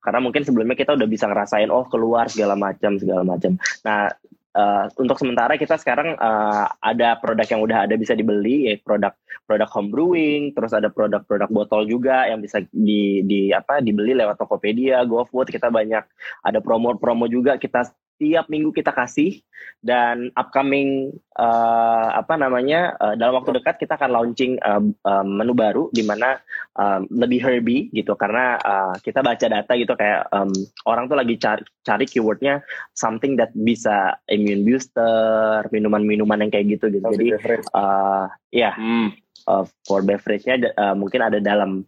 Karena 0.01 0.21
mungkin 0.21 0.41
sebelumnya 0.41 0.73
kita 0.77 0.97
udah 0.97 1.07
bisa 1.09 1.29
ngerasain 1.29 1.69
oh 1.69 1.85
keluar 1.89 2.29
segala 2.29 2.57
macam 2.57 2.97
segala 2.97 3.21
macam. 3.21 3.57
Nah 3.85 4.09
uh, 4.55 4.85
untuk 4.99 5.17
sementara 5.19 5.55
kita 5.55 5.79
sekarang 5.79 6.15
uh, 6.19 6.65
ada 6.83 7.17
produk 7.19 7.47
yang 7.47 7.61
udah 7.63 7.77
ada 7.87 7.95
bisa 7.95 8.15
dibeli 8.15 8.71
ya 8.71 8.75
produk 8.83 9.13
produk 9.47 9.69
home 9.71 9.89
brewing, 9.91 10.41
terus 10.55 10.71
ada 10.71 10.87
produk-produk 10.87 11.49
botol 11.51 11.83
juga 11.83 12.27
yang 12.27 12.39
bisa 12.39 12.63
di 12.71 13.23
di 13.27 13.51
apa 13.51 13.83
dibeli 13.83 14.15
lewat 14.15 14.39
Tokopedia, 14.39 15.03
GoFood 15.03 15.51
kita 15.51 15.67
banyak. 15.67 16.03
Ada 16.43 16.63
promo-promo 16.63 17.27
juga 17.27 17.59
kita 17.59 17.87
tiap 18.21 18.45
minggu 18.53 18.69
kita 18.69 18.93
kasih 18.93 19.41
dan 19.81 20.29
upcoming 20.37 21.09
uh, 21.41 22.13
apa 22.13 22.37
namanya 22.37 22.93
uh, 23.01 23.17
dalam 23.17 23.41
waktu 23.41 23.57
dekat 23.57 23.81
kita 23.81 23.97
akan 23.97 24.13
launching 24.13 24.61
uh, 24.61 24.77
uh, 25.09 25.25
menu 25.25 25.57
baru 25.57 25.89
di 25.89 26.05
mana 26.05 26.37
um, 26.77 27.09
lebih 27.09 27.41
herby 27.41 27.89
gitu 27.89 28.13
karena 28.13 28.61
uh, 28.61 28.93
kita 29.01 29.25
baca 29.25 29.41
data 29.49 29.73
gitu 29.73 29.97
kayak 29.97 30.29
um, 30.29 30.53
orang 30.85 31.09
tuh 31.09 31.17
lagi 31.17 31.33
cari 31.41 31.65
cari 31.81 32.05
keywordnya 32.05 32.61
something 32.93 33.33
that 33.33 33.49
bisa 33.57 34.21
immune 34.29 34.61
booster 34.61 35.65
minuman-minuman 35.73 36.45
yang 36.45 36.51
kayak 36.53 36.77
gitu 36.77 36.93
gitu 36.93 37.05
jadi 37.17 37.27
uh, 37.73 38.29
ya 38.53 38.77
Hmm. 38.77 39.13
uh, 39.49 39.65
for 39.85 40.05
beverage-nya 40.05 40.77
uh, 40.77 40.93
mungkin 40.93 41.25
ada 41.25 41.41
dalam 41.41 41.81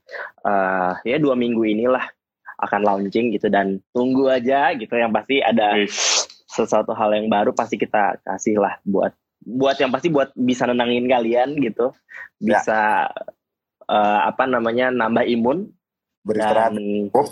uh, 0.45 0.93
ya 1.05 1.21
dua 1.21 1.37
minggu 1.37 1.61
inilah 1.61 2.05
akan 2.63 2.81
launching 2.85 3.35
gitu 3.35 3.51
dan 3.51 3.83
tunggu 3.91 4.31
aja 4.31 4.71
gitu 4.77 4.93
yang 4.95 5.11
pasti 5.11 5.43
ada. 5.43 5.75
Sesuatu 6.53 6.93
hal 6.93 7.17
yang 7.17 7.27
baru 7.27 7.51
pasti 7.51 7.81
kita 7.81 8.21
kasih 8.21 8.61
lah 8.61 8.77
buat 8.85 9.11
buat 9.43 9.75
yang 9.81 9.91
pasti 9.91 10.07
buat 10.13 10.31
bisa 10.37 10.69
nenangin 10.69 11.09
kalian 11.09 11.57
gitu 11.59 11.91
bisa 12.39 13.09
uh, 13.89 14.19
apa 14.29 14.45
namanya 14.45 14.93
nambah 14.93 15.25
imun 15.27 15.67
beristirahat 16.23 16.77
dan 16.77 17.09
cukup. 17.09 17.27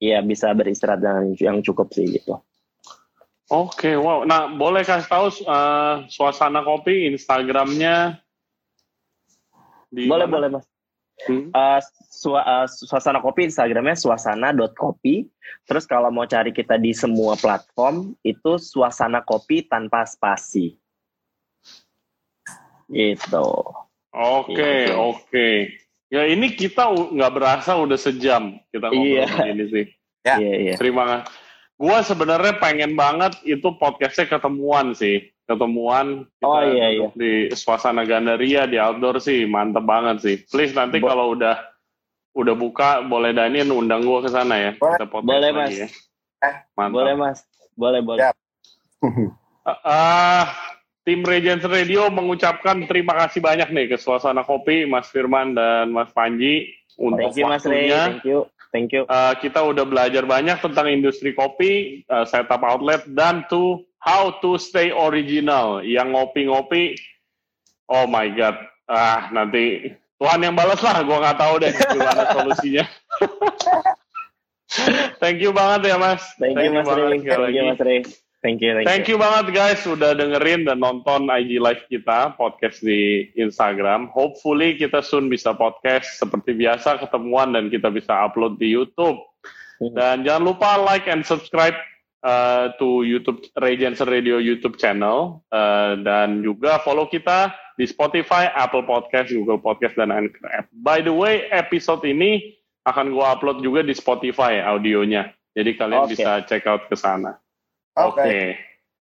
iya 0.00 0.22
bisa 0.24 0.54
beristirahat 0.54 1.02
dengan 1.02 1.24
yang 1.36 1.58
cukup 1.60 1.90
sih 1.92 2.06
gitu 2.06 2.38
Oke, 3.46 3.94
wow. 3.94 4.26
Nah, 4.26 4.50
boleh 4.50 4.82
kasih 4.82 5.06
tahu 5.06 5.30
uh, 5.46 6.02
suasana 6.10 6.66
kopi 6.66 7.14
Instagramnya? 7.14 8.18
Di 9.86 10.10
boleh 10.10 10.26
mana? 10.26 10.34
boleh 10.34 10.48
mas 10.50 10.66
Hmm. 11.24 11.48
Uh, 11.48 11.80
sua- 12.12 12.44
uh, 12.44 12.66
suasana 12.68 13.24
kopi 13.24 13.48
Instagramnya 13.48 13.96
suasana.kopi. 13.96 15.24
Terus 15.64 15.88
kalau 15.88 16.12
mau 16.12 16.28
cari 16.28 16.52
kita 16.52 16.76
di 16.76 16.92
semua 16.92 17.40
platform 17.40 18.12
itu 18.20 18.60
suasana 18.60 19.24
kopi 19.24 19.64
tanpa 19.64 20.04
spasi. 20.04 20.76
Gitu. 22.92 23.48
Oke, 24.16 24.92
Iya. 24.92 24.94
oke. 24.96 25.48
Ya 26.06 26.22
ini 26.28 26.54
kita 26.54 26.86
nggak 26.92 27.32
berasa 27.34 27.74
udah 27.74 27.98
sejam 27.98 28.62
kita 28.70 28.88
ngobrol 28.92 29.26
Iya. 29.26 29.50
ini 29.50 29.64
sih. 29.72 29.86
Ya. 30.22 30.36
Iya 30.38 30.54
iya. 30.62 30.74
Terima 30.78 31.02
kasih. 31.04 31.26
Gua 31.76 31.98
sebenarnya 32.00 32.56
pengen 32.56 32.96
banget 32.96 33.36
itu 33.44 33.68
podcastnya 33.76 34.24
ketemuan 34.30 34.96
sih, 34.96 35.28
ketemuan 35.46 36.26
kita 36.36 36.44
Oh, 36.44 36.60
iya, 36.60 36.86
duduk 36.92 37.14
di 37.14 37.32
suasana 37.54 38.02
gandaria 38.02 38.66
di 38.66 38.76
outdoor 38.76 39.18
sih, 39.18 39.46
mantep 39.46 39.82
banget 39.82 40.16
sih. 40.20 40.36
Please 40.46 40.74
nanti 40.74 40.98
Bo- 40.98 41.08
kalau 41.08 41.32
udah 41.32 41.56
udah 42.34 42.52
buka 42.52 43.00
boleh 43.00 43.32
Daniel 43.32 43.72
undang 43.72 44.04
gua 44.04 44.20
ke 44.20 44.28
sana 44.28 44.58
ya. 44.58 44.70
Boleh. 44.76 44.98
Kita 45.00 45.06
Boleh, 45.22 45.50
Mas. 45.54 45.70
ya. 45.72 45.88
Eh, 46.44 46.54
Mantap. 46.76 46.94
Boleh 47.00 47.14
mas. 47.16 47.38
Boleh 47.72 48.00
boleh. 48.02 48.20
Ya. 48.20 48.30
Ah, 49.64 50.46
tim 51.06 51.22
Regency 51.22 51.64
Radio 51.64 52.10
mengucapkan 52.10 52.82
terima 52.84 53.14
kasih 53.16 53.40
banyak 53.40 53.70
nih 53.70 53.86
ke 53.88 53.96
Suasana 53.96 54.42
Kopi, 54.42 54.84
Mas 54.84 55.08
Firman 55.08 55.54
dan 55.54 55.94
Mas 55.94 56.10
Panji 56.10 56.68
untuk 56.96 57.30
Thank 57.32 57.40
you 57.40 57.46
Mas 57.46 57.62
Ray, 57.62 57.88
waktunya. 57.88 58.02
thank 58.04 58.26
you. 58.26 58.38
Thank 58.76 58.92
you. 58.92 59.08
Uh, 59.08 59.32
kita 59.40 59.64
udah 59.64 59.88
belajar 59.88 60.28
banyak 60.28 60.60
tentang 60.60 60.92
industri 60.92 61.32
kopi, 61.32 62.04
uh, 62.12 62.28
setup 62.28 62.60
outlet, 62.60 63.08
dan 63.08 63.48
to 63.48 63.80
how 64.04 64.36
to 64.44 64.60
stay 64.60 64.92
original. 64.92 65.80
Yang 65.80 66.12
ngopi-ngopi, 66.12 66.92
oh 67.88 68.04
my 68.04 68.28
god, 68.36 68.60
ah 68.84 69.32
nanti 69.32 69.96
Tuhan 70.20 70.44
yang 70.44 70.52
balas 70.52 70.84
lah, 70.84 71.00
gue 71.00 71.16
nggak 71.16 71.40
tahu 71.40 71.54
deh 71.56 71.72
gimana 71.72 72.22
solusinya. 72.36 72.84
thank 75.24 75.40
you 75.40 75.56
banget 75.56 75.92
ya 75.92 75.96
mas. 75.96 76.20
Thank 76.36 76.60
you 76.60 76.76
Mas 76.76 76.84
sekali 76.84 77.16
thank 77.24 77.56
you. 77.56 77.64
Mas 77.72 77.80
Ray. 77.80 78.00
Thank 78.46 78.62
you, 78.62 78.78
thank, 78.78 78.86
Thank 78.86 79.06
you. 79.10 79.18
you 79.18 79.24
banget 79.26 79.46
guys 79.50 79.82
sudah 79.82 80.14
dengerin 80.14 80.70
dan 80.70 80.78
nonton 80.78 81.26
IG 81.26 81.58
live 81.58 81.82
kita 81.90 82.38
podcast 82.38 82.78
di 82.78 83.26
Instagram. 83.34 84.06
Hopefully 84.14 84.78
kita 84.78 85.02
soon 85.02 85.26
bisa 85.26 85.50
podcast 85.50 86.22
seperti 86.22 86.54
biasa 86.54 87.02
ketemuan 87.02 87.58
dan 87.58 87.66
kita 87.74 87.90
bisa 87.90 88.14
upload 88.22 88.54
di 88.62 88.70
YouTube. 88.70 89.18
Mhm. 89.82 89.98
Dan 89.98 90.16
jangan 90.22 90.42
lupa 90.46 90.78
like 90.78 91.10
and 91.10 91.26
subscribe 91.26 91.74
uh, 92.22 92.70
to 92.78 93.02
YouTube 93.02 93.42
Regency 93.58 94.06
Radio 94.06 94.38
YouTube 94.38 94.78
channel 94.78 95.42
Uh, 95.50 95.98
dan 96.06 96.46
juga 96.46 96.78
follow 96.86 97.10
kita 97.10 97.50
di 97.74 97.82
Spotify, 97.82 98.46
Apple 98.54 98.86
Podcast, 98.86 99.34
Google 99.34 99.58
Podcast 99.58 99.98
dan 99.98 100.14
Anchor 100.14 100.46
app. 100.54 100.70
By 100.70 101.02
the 101.02 101.10
way, 101.10 101.50
episode 101.50 102.06
ini 102.06 102.54
akan 102.86 103.10
gua 103.10 103.34
upload 103.34 103.58
juga 103.58 103.82
di 103.82 103.90
Spotify 103.90 104.62
audionya. 104.62 105.34
Jadi 105.50 105.74
kalian 105.74 106.06
Oke. 106.06 106.14
bisa 106.14 106.46
check 106.46 106.62
out 106.70 106.86
ke 106.86 106.94
sana. 106.94 107.42
Oke. 107.96 108.18
Oke. 108.20 108.38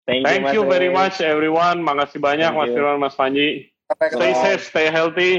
Thank, 0.07 0.23
Thank 0.25 0.43
Mas 0.43 0.53
you 0.53 0.63
very 0.69 0.89
Ray. 0.89 0.93
much 0.93 1.17
everyone. 1.21 1.81
Makasih 1.81 2.21
banyak 2.21 2.51
Thank 2.53 2.59
Mas 2.59 2.69
you. 2.69 2.75
Firman, 2.77 2.97
Mas 3.01 3.15
Panji. 3.17 3.71
Sampai 3.89 4.07
Stay 4.13 4.33
ketemu. 4.33 4.41
safe, 4.41 4.63
stay 4.69 4.87
healthy, 4.91 5.31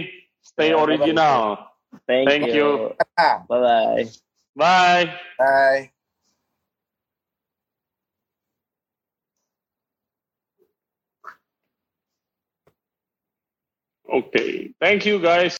stay 0.42 0.70
Yeah, 0.74 0.82
original. 0.82 1.58
Thank, 2.06 2.26
Thank 2.28 2.50
you. 2.54 2.94
Ah, 3.18 3.42
Bye 3.46 3.60
bye. 3.62 4.04
Bye. 4.56 5.06
Bye. 5.38 5.90
Okay. 14.10 14.74
Thank 14.80 15.06
you 15.06 15.20
guys. 15.22 15.54